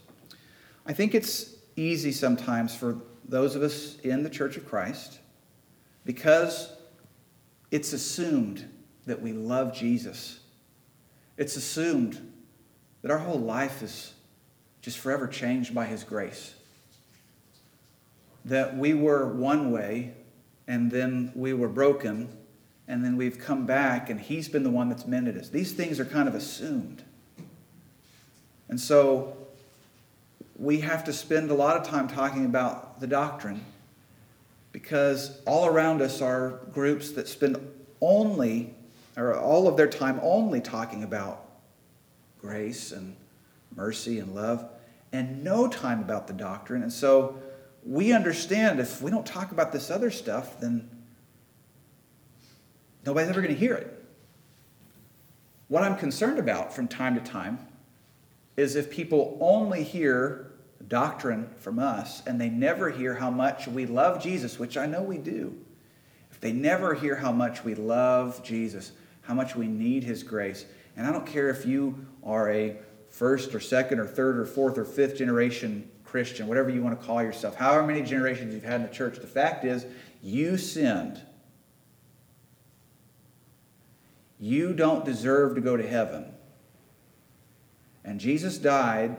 I 0.87 0.93
think 0.93 1.15
it's 1.15 1.55
easy 1.81 2.13
sometimes 2.13 2.75
for 2.75 2.99
those 3.25 3.57
of 3.57 3.63
us 3.63 3.99
in 4.01 4.23
the 4.23 4.31
Church 4.31 4.57
of 4.57 4.67
Christ 4.67 5.21
because 6.05 6.73
it's 7.71 7.93
assumed 7.93 8.69
that 9.07 9.23
we 9.23 9.33
love 9.33 9.73
Jesus. 9.73 10.41
It's 11.37 11.57
assumed 11.57 12.33
that 13.03 13.11
our 13.11 13.19
whole 13.19 13.39
life 13.39 13.83
is 13.83 14.13
just 14.83 14.99
forever 14.99 15.27
changed 15.27 15.75
by 15.75 15.87
His 15.87 16.05
grace. 16.05 16.55
That 18.45 18.77
we 18.77 18.95
were 18.95 19.33
one 19.33 19.71
way 19.71 20.15
and 20.67 20.91
then 20.91 21.33
we 21.35 21.53
were 21.53 21.69
broken 21.69 22.37
and 22.89 23.05
then 23.05 23.17
we've 23.17 23.39
come 23.39 23.65
back 23.67 24.11
and 24.11 24.21
He's 24.21 24.49
been 24.49 24.65
the 24.65 24.71
one 24.71 24.89
that's 24.89 25.07
mended 25.07 25.39
us. 25.39 25.49
These 25.49 25.73
things 25.73 25.99
are 25.99 26.05
kind 26.05 26.29
of 26.29 26.35
assumed. 26.35 27.05
And 28.69 28.79
so 28.81 29.40
we 30.61 30.81
have 30.81 31.05
to 31.05 31.13
spend 31.13 31.51
a 31.51 31.55
lot 31.55 31.75
of 31.79 31.85
time 31.85 32.07
talking 32.07 32.45
about 32.45 33.01
the 33.01 33.07
doctrine 33.07 33.65
because 34.73 35.41
all 35.47 35.67
around 35.67 36.03
us 36.03 36.21
are 36.21 36.61
groups 36.71 37.13
that 37.13 37.27
spend 37.27 37.59
only, 38.03 38.75
or 39.17 39.35
all 39.35 39.67
of 39.67 39.79
their 39.79 39.89
time 39.89 40.21
only 40.23 40.61
talking 40.61 41.03
about 41.03 41.47
grace 42.39 42.93
and 42.93 43.17
mercy 43.75 44.19
and 44.19 44.35
love, 44.35 44.69
and 45.13 45.43
no 45.43 45.67
time 45.67 46.01
about 46.01 46.27
the 46.27 46.35
doctrine. 46.35 46.83
And 46.83 46.93
so 46.93 47.41
we 47.85 48.13
understand 48.13 48.81
if 48.81 49.01
we 49.01 49.11
don't 49.11 49.27
talk 49.27 49.53
about 49.53 49.73
this 49.73 49.91
other 49.91 50.11
stuff, 50.11 50.61
then 50.61 50.89
nobody's 53.07 53.31
ever 53.31 53.41
going 53.41 53.55
to 53.55 53.59
hear 53.59 53.75
it. 53.75 54.05
What 55.69 55.85
I'm 55.85 55.97
concerned 55.97 56.39
about 56.39 56.75
from 56.75 56.87
time 56.87 57.15
to 57.15 57.21
time 57.23 57.67
is 58.59 58.77
if 58.77 58.91
people 58.91 59.39
only 59.41 59.83
hear 59.83 60.50
doctrine 60.91 61.49
from 61.57 61.79
us 61.79 62.23
and 62.27 62.39
they 62.39 62.51
never 62.51 62.91
hear 62.91 63.15
how 63.15 63.31
much 63.31 63.67
we 63.67 63.87
love 63.87 64.23
Jesus, 64.23 64.59
which 64.59 64.77
I 64.77 64.85
know 64.85 65.01
we 65.01 65.17
do. 65.17 65.57
If 66.31 66.41
they 66.41 66.53
never 66.53 66.95
hear 66.95 67.15
how 67.17 67.33
much 67.33 67.65
we 67.65 67.75
love 67.75 68.43
Jesus, 68.43 68.93
how 69.23 69.33
much 69.33 69.57
we 69.57 69.67
need 69.67 70.05
his 70.05 70.23
grace, 70.23 70.67
and 70.97 71.07
I 71.07 71.13
don't 71.13 71.27
care 71.27 71.49
if 71.49 71.65
you 71.65 72.07
are 72.23 72.51
a 72.51 72.77
first 73.09 73.55
or 73.55 73.61
second 73.61 74.01
or 74.01 74.07
third 74.07 74.39
or 74.39 74.45
fourth 74.45 74.77
or 74.77 74.85
fifth 74.85 75.17
generation 75.17 75.89
Christian, 76.05 76.49
whatever 76.49 76.71
you 76.71 76.83
want 76.83 77.01
to 77.01 77.07
call 77.07 77.23
yourself, 77.23 77.55
however 77.55 77.87
many 77.87 78.03
generations 78.03 78.53
you've 78.53 78.65
had 78.65 78.81
in 78.81 78.87
the 78.87 78.93
church, 78.93 79.19
the 79.19 79.27
fact 79.29 79.65
is 79.65 79.87
you 80.23 80.59
sinned. 80.59 81.21
You 84.41 84.73
don't 84.73 85.05
deserve 85.05 85.55
to 85.55 85.61
go 85.61 85.77
to 85.77 85.87
heaven. 85.87 86.33
And 88.05 88.19
Jesus 88.19 88.59
died 88.59 89.17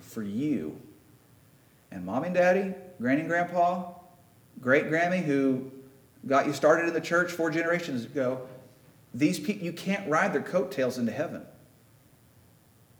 for 0.00 0.22
you. 0.22 0.80
And 1.92 2.06
mommy 2.06 2.26
and 2.26 2.34
daddy, 2.34 2.74
granny 2.98 3.20
and 3.20 3.28
grandpa, 3.28 3.92
great 4.60 4.86
Grammy, 4.86 5.22
who 5.22 5.70
got 6.26 6.46
you 6.46 6.52
started 6.52 6.88
in 6.88 6.94
the 6.94 7.00
church 7.00 7.32
four 7.32 7.50
generations 7.50 8.04
ago, 8.04 8.48
these 9.12 9.38
people, 9.38 9.64
you 9.64 9.72
can't 9.72 10.08
ride 10.08 10.32
their 10.32 10.42
coattails 10.42 10.96
into 10.96 11.12
heaven. 11.12 11.42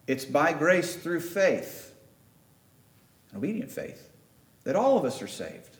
It's 0.07 0.27
by 0.27 0.53
grace 0.53 0.97
through 0.97 1.21
faith, 1.21 1.95
an 3.31 3.39
obedient 3.39 3.71
faith, 3.71 4.11
that 4.65 4.77
all 4.77 4.99
of 4.99 5.05
us 5.05 5.23
are 5.23 5.29
saved. 5.29 5.77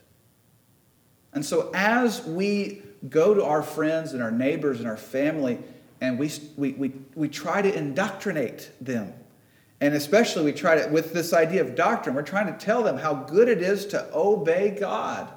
And 1.33 1.45
so 1.45 1.69
as 1.73 2.25
we 2.25 2.81
go 3.09 3.33
to 3.33 3.43
our 3.43 3.61
friends 3.61 4.13
and 4.13 4.23
our 4.23 4.31
neighbors 4.31 4.79
and 4.79 4.87
our 4.87 4.97
family 4.97 5.59
and 6.01 6.17
we, 6.17 6.31
we, 6.57 6.71
we, 6.71 6.93
we 7.15 7.29
try 7.29 7.61
to 7.61 7.73
indoctrinate 7.73 8.71
them 8.81 9.13
and 9.83 9.95
especially, 9.95 10.45
we 10.45 10.53
try 10.53 10.81
to, 10.81 10.87
with 10.87 11.11
this 11.11 11.33
idea 11.33 11.59
of 11.59 11.75
doctrine, 11.75 12.15
we're 12.15 12.21
trying 12.21 12.47
to 12.47 12.57
tell 12.57 12.83
them 12.83 12.97
how 12.97 13.13
good 13.13 13.49
it 13.49 13.61
is 13.61 13.85
to 13.87 14.09
obey 14.13 14.77
God. 14.79 15.27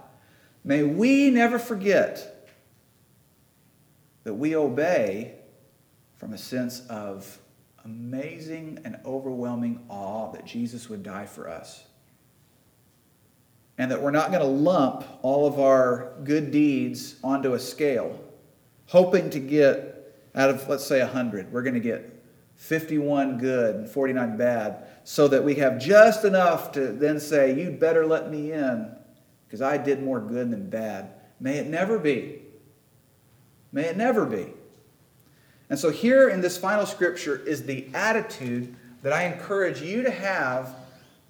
May 0.62 0.84
we 0.84 1.30
never 1.30 1.58
forget 1.58 2.48
that 4.22 4.34
we 4.34 4.54
obey 4.54 5.34
from 6.14 6.32
a 6.32 6.38
sense 6.38 6.86
of 6.88 7.40
amazing 7.84 8.78
and 8.84 9.00
overwhelming 9.04 9.84
awe 9.88 10.30
that 10.30 10.44
Jesus 10.44 10.88
would 10.88 11.02
die 11.02 11.26
for 11.26 11.48
us. 11.48 11.84
And 13.78 13.90
that 13.90 14.00
we're 14.00 14.12
not 14.12 14.30
going 14.30 14.42
to 14.42 14.46
lump 14.46 15.04
all 15.22 15.48
of 15.48 15.58
our 15.58 16.12
good 16.22 16.52
deeds 16.52 17.16
onto 17.24 17.54
a 17.54 17.58
scale, 17.58 18.22
hoping 18.86 19.28
to 19.30 19.40
get 19.40 20.14
out 20.36 20.50
of, 20.50 20.68
let's 20.68 20.86
say, 20.86 21.00
100, 21.00 21.50
we're 21.50 21.62
going 21.62 21.74
to 21.74 21.80
get 21.80 22.15
51 22.56 23.38
good 23.38 23.76
and 23.76 23.88
49 23.88 24.36
bad, 24.36 24.86
so 25.04 25.28
that 25.28 25.44
we 25.44 25.54
have 25.56 25.78
just 25.78 26.24
enough 26.24 26.72
to 26.72 26.88
then 26.88 27.20
say, 27.20 27.54
You'd 27.54 27.78
better 27.78 28.06
let 28.06 28.30
me 28.30 28.52
in 28.52 28.90
because 29.46 29.62
I 29.62 29.76
did 29.76 30.02
more 30.02 30.20
good 30.20 30.50
than 30.50 30.68
bad. 30.68 31.12
May 31.38 31.58
it 31.58 31.66
never 31.66 31.98
be. 31.98 32.40
May 33.72 33.84
it 33.84 33.96
never 33.96 34.24
be. 34.24 34.48
And 35.68 35.78
so, 35.78 35.90
here 35.90 36.28
in 36.28 36.40
this 36.40 36.56
final 36.56 36.86
scripture 36.86 37.36
is 37.46 37.64
the 37.64 37.88
attitude 37.92 38.74
that 39.02 39.12
I 39.12 39.24
encourage 39.24 39.82
you 39.82 40.02
to 40.02 40.10
have 40.10 40.74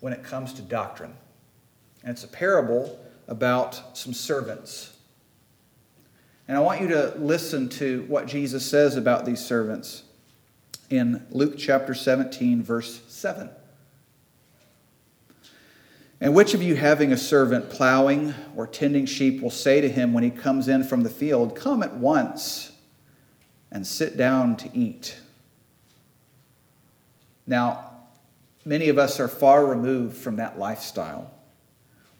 when 0.00 0.12
it 0.12 0.22
comes 0.22 0.52
to 0.54 0.62
doctrine. 0.62 1.14
And 2.02 2.12
it's 2.12 2.24
a 2.24 2.28
parable 2.28 3.00
about 3.26 3.96
some 3.96 4.14
servants. 4.14 4.96
And 6.48 6.56
I 6.56 6.60
want 6.60 6.80
you 6.80 6.88
to 6.88 7.14
listen 7.18 7.68
to 7.70 8.04
what 8.08 8.26
Jesus 8.26 8.64
says 8.64 8.96
about 8.96 9.24
these 9.24 9.44
servants 9.44 10.04
in 10.90 11.26
Luke 11.30 11.54
chapter 11.58 11.94
17, 11.94 12.62
verse 12.62 13.02
7. 13.08 13.50
And 16.20 16.34
which 16.34 16.54
of 16.54 16.62
you, 16.62 16.76
having 16.76 17.12
a 17.12 17.16
servant 17.16 17.68
plowing 17.68 18.34
or 18.54 18.66
tending 18.66 19.04
sheep, 19.04 19.42
will 19.42 19.50
say 19.50 19.80
to 19.80 19.88
him 19.88 20.12
when 20.12 20.24
he 20.24 20.30
comes 20.30 20.68
in 20.68 20.84
from 20.84 21.02
the 21.02 21.10
field, 21.10 21.54
Come 21.54 21.82
at 21.82 21.94
once 21.94 22.72
and 23.70 23.86
sit 23.86 24.16
down 24.16 24.56
to 24.56 24.70
eat? 24.76 25.18
Now, 27.46 27.92
many 28.64 28.88
of 28.88 28.98
us 28.98 29.20
are 29.20 29.28
far 29.28 29.66
removed 29.66 30.16
from 30.16 30.36
that 30.36 30.58
lifestyle. 30.58 31.30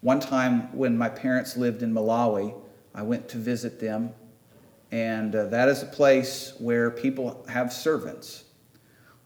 One 0.02 0.20
time 0.20 0.76
when 0.76 0.98
my 0.98 1.08
parents 1.08 1.56
lived 1.56 1.82
in 1.82 1.92
Malawi, 1.92 2.54
I 2.94 3.02
went 3.02 3.28
to 3.30 3.38
visit 3.38 3.80
them, 3.80 4.12
and 4.92 5.34
uh, 5.34 5.46
that 5.46 5.68
is 5.68 5.82
a 5.82 5.86
place 5.86 6.52
where 6.58 6.90
people 6.90 7.44
have 7.48 7.72
servants 7.72 8.44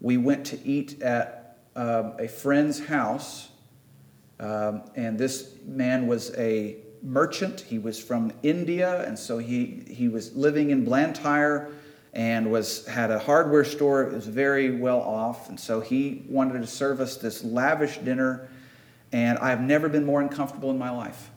we 0.01 0.17
went 0.17 0.47
to 0.47 0.67
eat 0.67 1.03
at 1.03 1.59
um, 1.77 2.15
a 2.19 2.27
friend's 2.27 2.81
house, 2.87 3.51
um, 4.39 4.83
and 4.97 5.19
this 5.19 5.55
man 5.67 6.07
was 6.07 6.35
a 6.37 6.77
merchant. 7.03 7.61
He 7.61 7.79
was 7.79 8.03
from 8.03 8.33
India, 8.43 9.07
and 9.07 9.19
so 9.19 9.39
he, 9.39 9.85
he 9.89 10.09
was 10.09 10.35
living 10.35 10.71
in 10.71 10.85
Blantyre 10.85 11.71
and 12.13 12.51
was 12.51 12.87
had 12.87 13.11
a 13.11 13.19
hardware 13.19 13.65
store. 13.65 14.03
It 14.03 14.13
was 14.13 14.27
very 14.27 14.77
well 14.77 15.01
off, 15.01 15.49
and 15.49 15.61
so 15.61 15.81
he 15.81 16.25
wanted 16.29 16.61
to 16.61 16.67
serve 16.67 17.01
us 17.01 17.17
this 17.17 17.45
lavish 17.45 17.99
dinner. 17.99 18.49
And 19.13 19.39
I've 19.39 19.61
never 19.61 19.89
been 19.89 20.05
more 20.05 20.21
uncomfortable 20.21 20.71
in 20.71 20.79
my 20.79 20.91
life 20.91 21.31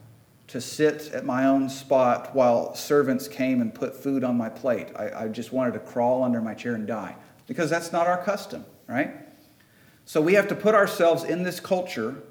to 0.47 0.61
sit 0.61 1.11
at 1.13 1.25
my 1.25 1.45
own 1.45 1.69
spot 1.69 2.35
while 2.35 2.75
servants 2.75 3.27
came 3.27 3.61
and 3.61 3.73
put 3.73 3.95
food 3.95 4.23
on 4.23 4.37
my 4.37 4.49
plate. 4.49 4.89
I, 4.95 5.23
I 5.23 5.27
just 5.27 5.51
wanted 5.51 5.73
to 5.73 5.79
crawl 5.79 6.23
under 6.23 6.41
my 6.41 6.53
chair 6.53 6.75
and 6.75 6.85
die 6.85 7.15
because 7.47 7.69
that's 7.69 7.91
not 7.91 8.07
our 8.07 8.23
custom, 8.23 8.65
right? 8.87 9.13
So 10.05 10.21
we 10.21 10.33
have 10.33 10.47
to 10.49 10.55
put 10.55 10.75
ourselves 10.75 11.23
in 11.23 11.43
this 11.43 11.59
culture 11.59 12.23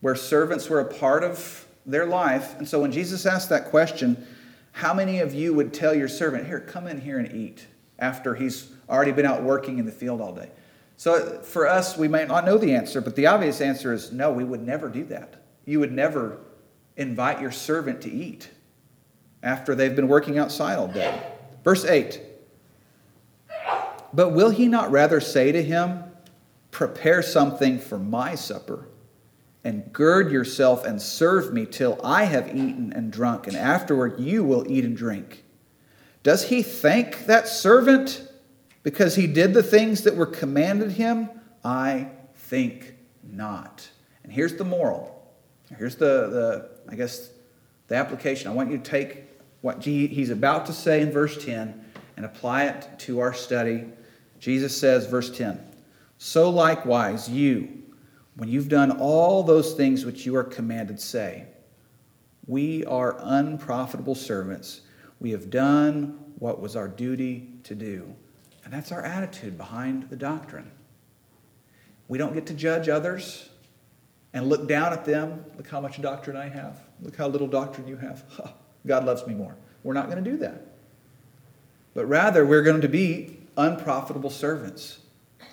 where 0.00 0.14
servants 0.14 0.68
were 0.68 0.80
a 0.80 0.84
part 0.84 1.24
of 1.24 1.66
their 1.84 2.06
life. 2.06 2.56
And 2.58 2.68
so 2.68 2.80
when 2.80 2.92
Jesus 2.92 3.26
asked 3.26 3.48
that 3.48 3.66
question, 3.66 4.26
how 4.72 4.94
many 4.94 5.20
of 5.20 5.34
you 5.34 5.54
would 5.54 5.74
tell 5.74 5.94
your 5.94 6.08
servant, 6.08 6.46
Here, 6.46 6.60
come 6.60 6.86
in 6.86 7.00
here 7.00 7.18
and 7.18 7.34
eat 7.34 7.66
after 7.98 8.34
he's 8.34 8.70
already 8.88 9.12
been 9.12 9.26
out 9.26 9.42
working 9.42 9.78
in 9.78 9.86
the 9.86 9.92
field 9.92 10.20
all 10.20 10.32
day? 10.32 10.50
So 10.96 11.40
for 11.42 11.66
us, 11.66 11.96
we 11.96 12.08
might 12.08 12.28
not 12.28 12.44
know 12.44 12.58
the 12.58 12.74
answer, 12.74 13.00
but 13.00 13.14
the 13.14 13.26
obvious 13.26 13.60
answer 13.60 13.92
is 13.92 14.12
no, 14.12 14.32
we 14.32 14.44
would 14.44 14.62
never 14.62 14.88
do 14.88 15.04
that. 15.04 15.34
You 15.64 15.80
would 15.80 15.92
never 15.92 16.38
invite 16.96 17.40
your 17.40 17.52
servant 17.52 18.00
to 18.02 18.10
eat 18.10 18.50
after 19.42 19.74
they've 19.74 19.94
been 19.94 20.08
working 20.08 20.38
outside 20.38 20.76
all 20.76 20.88
day. 20.88 21.22
Verse 21.62 21.84
8 21.84 22.20
but 24.12 24.30
will 24.30 24.50
he 24.50 24.68
not 24.68 24.90
rather 24.90 25.20
say 25.20 25.52
to 25.52 25.62
him, 25.62 26.04
Prepare 26.70 27.22
something 27.22 27.78
for 27.78 27.98
my 27.98 28.34
supper, 28.34 28.88
and 29.64 29.92
gird 29.92 30.30
yourself 30.30 30.84
and 30.84 31.00
serve 31.00 31.52
me 31.52 31.66
till 31.66 31.98
I 32.04 32.24
have 32.24 32.48
eaten 32.48 32.92
and 32.94 33.10
drunk, 33.10 33.46
and 33.46 33.56
afterward 33.56 34.20
you 34.20 34.44
will 34.44 34.70
eat 34.70 34.84
and 34.84 34.96
drink? 34.96 35.44
Does 36.22 36.48
he 36.48 36.62
thank 36.62 37.26
that 37.26 37.48
servant 37.48 38.22
because 38.82 39.14
he 39.14 39.26
did 39.26 39.54
the 39.54 39.62
things 39.62 40.02
that 40.02 40.14
were 40.14 40.26
commanded 40.26 40.92
him? 40.92 41.30
I 41.64 42.08
think 42.34 42.94
not. 43.22 43.88
And 44.24 44.32
here's 44.32 44.56
the 44.56 44.64
moral. 44.64 45.14
Here's 45.76 45.96
the, 45.96 46.06
the 46.06 46.70
I 46.90 46.96
guess, 46.96 47.30
The 47.88 47.96
application, 47.96 48.50
I 48.50 48.54
want 48.54 48.70
you 48.70 48.78
to 48.78 48.82
take 48.82 49.24
what 49.60 49.82
he's 49.84 50.30
about 50.30 50.66
to 50.66 50.72
say 50.72 51.00
in 51.00 51.10
verse 51.10 51.42
10 51.44 51.84
and 52.16 52.26
apply 52.26 52.64
it 52.64 52.88
to 52.98 53.20
our 53.20 53.32
study. 53.32 53.86
Jesus 54.38 54.78
says, 54.78 55.06
verse 55.06 55.36
10 55.36 55.60
So 56.18 56.50
likewise, 56.50 57.28
you, 57.28 57.82
when 58.36 58.48
you've 58.48 58.68
done 58.68 58.92
all 58.92 59.42
those 59.42 59.74
things 59.74 60.04
which 60.04 60.24
you 60.24 60.36
are 60.36 60.44
commanded, 60.44 61.00
say, 61.00 61.46
We 62.46 62.84
are 62.84 63.16
unprofitable 63.18 64.14
servants. 64.14 64.82
We 65.20 65.30
have 65.32 65.50
done 65.50 66.18
what 66.38 66.60
was 66.60 66.76
our 66.76 66.86
duty 66.86 67.48
to 67.64 67.74
do. 67.74 68.14
And 68.64 68.72
that's 68.72 68.92
our 68.92 69.02
attitude 69.02 69.56
behind 69.56 70.08
the 70.10 70.16
doctrine. 70.16 70.70
We 72.06 72.18
don't 72.18 72.34
get 72.34 72.46
to 72.46 72.54
judge 72.54 72.88
others 72.88 73.48
and 74.32 74.48
look 74.48 74.68
down 74.68 74.92
at 74.92 75.04
them. 75.04 75.44
Look 75.56 75.68
how 75.68 75.80
much 75.80 76.00
doctrine 76.00 76.36
I 76.36 76.48
have. 76.48 76.80
Look 77.02 77.16
how 77.16 77.28
little 77.28 77.46
doctrine 77.46 77.88
you 77.88 77.96
have. 77.96 78.24
God 78.86 79.04
loves 79.04 79.26
me 79.26 79.34
more. 79.34 79.56
We're 79.82 79.94
not 79.94 80.10
going 80.10 80.22
to 80.22 80.30
do 80.30 80.36
that. 80.38 80.66
But 81.94 82.06
rather, 82.06 82.46
we're 82.46 82.62
going 82.62 82.80
to 82.82 82.88
be 82.88 83.37
unprofitable 83.58 84.30
servants 84.30 85.00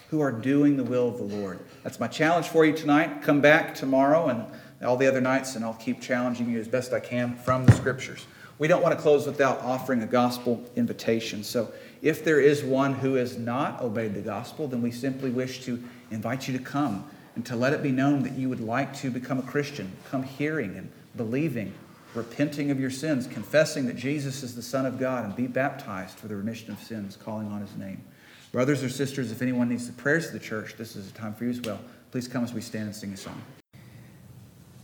who 0.09 0.21
are 0.21 0.31
doing 0.31 0.77
the 0.77 0.83
will 0.83 1.09
of 1.09 1.17
the 1.17 1.23
Lord. 1.23 1.59
That's 1.83 1.99
my 1.99 2.07
challenge 2.07 2.47
for 2.47 2.63
you 2.63 2.73
tonight. 2.73 3.23
Come 3.23 3.41
back 3.41 3.75
tomorrow 3.75 4.27
and 4.27 4.45
all 4.85 4.95
the 4.95 5.07
other 5.07 5.19
nights, 5.19 5.55
and 5.55 5.65
I'll 5.65 5.73
keep 5.73 5.99
challenging 5.99 6.49
you 6.49 6.59
as 6.59 6.67
best 6.67 6.93
I 6.93 6.99
can 6.99 7.35
from 7.35 7.65
the 7.65 7.71
scriptures. 7.73 8.25
We 8.59 8.67
don't 8.67 8.81
want 8.81 8.95
to 8.95 9.01
close 9.01 9.25
without 9.25 9.59
offering 9.61 10.01
a 10.03 10.05
gospel 10.05 10.63
invitation. 10.75 11.43
So, 11.43 11.73
if 12.01 12.23
there 12.23 12.39
is 12.39 12.63
one 12.63 12.93
who 12.93 13.15
has 13.15 13.37
not 13.37 13.81
obeyed 13.81 14.13
the 14.13 14.21
gospel, 14.21 14.67
then 14.67 14.81
we 14.81 14.91
simply 14.91 15.31
wish 15.31 15.65
to 15.65 15.83
invite 16.11 16.47
you 16.47 16.57
to 16.57 16.63
come 16.63 17.09
and 17.35 17.45
to 17.47 17.55
let 17.55 17.73
it 17.73 17.81
be 17.81 17.91
known 17.91 18.21
that 18.23 18.33
you 18.33 18.47
would 18.47 18.59
like 18.59 18.95
to 18.97 19.09
become 19.09 19.39
a 19.39 19.43
Christian, 19.43 19.91
come 20.09 20.23
hearing 20.23 20.77
and 20.77 20.89
believing 21.17 21.73
repenting 22.15 22.71
of 22.71 22.79
your 22.79 22.89
sins, 22.89 23.27
confessing 23.27 23.85
that 23.87 23.95
Jesus 23.95 24.43
is 24.43 24.55
the 24.55 24.61
Son 24.61 24.85
of 24.85 24.99
God, 24.99 25.25
and 25.25 25.35
be 25.35 25.47
baptized 25.47 26.17
for 26.17 26.27
the 26.27 26.35
remission 26.35 26.71
of 26.71 26.79
sins, 26.79 27.17
calling 27.17 27.47
on 27.51 27.61
his 27.61 27.75
name. 27.75 28.03
Brothers 28.51 28.83
or 28.83 28.89
sisters, 28.89 29.31
if 29.31 29.41
anyone 29.41 29.69
needs 29.69 29.87
the 29.87 29.93
prayers 29.93 30.27
of 30.27 30.33
the 30.33 30.39
church, 30.39 30.75
this 30.77 30.95
is 30.95 31.09
a 31.09 31.13
time 31.13 31.33
for 31.33 31.43
you 31.43 31.49
as 31.49 31.61
well. 31.61 31.79
Please 32.11 32.27
come 32.27 32.43
as 32.43 32.53
we 32.53 32.61
stand 32.61 32.85
and 32.85 32.95
sing 32.95 33.11
a 33.13 33.17
song. 33.17 33.41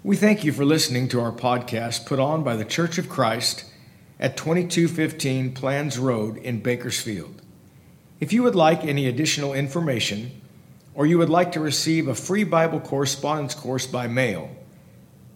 We 0.04 0.16
thank 0.16 0.44
you 0.44 0.52
for 0.52 0.66
listening 0.66 1.08
to 1.10 1.22
our 1.22 1.32
podcast 1.32 2.06
put 2.06 2.20
on 2.20 2.44
by 2.44 2.56
the 2.56 2.66
Church 2.66 2.98
of 2.98 3.08
Christ 3.08 3.66
at 4.20 4.36
2215 4.36 5.54
Planz 5.54 6.02
Road 6.02 6.38
in 6.38 6.60
Bakersfield. 6.60 7.42
If 8.20 8.34
you 8.34 8.44
would 8.44 8.56
like 8.56 8.84
any 8.84 9.08
additional 9.08 9.54
information, 9.54 10.42
or 10.94 11.06
you 11.06 11.18
would 11.18 11.30
like 11.30 11.54
to 11.54 11.60
receive 11.60 12.08
a 12.08 12.16
free 12.16 12.44
Bible 12.44 12.80
correspondence 12.80 13.56
course 13.56 13.88
by 13.88 14.08
mail, 14.08 14.50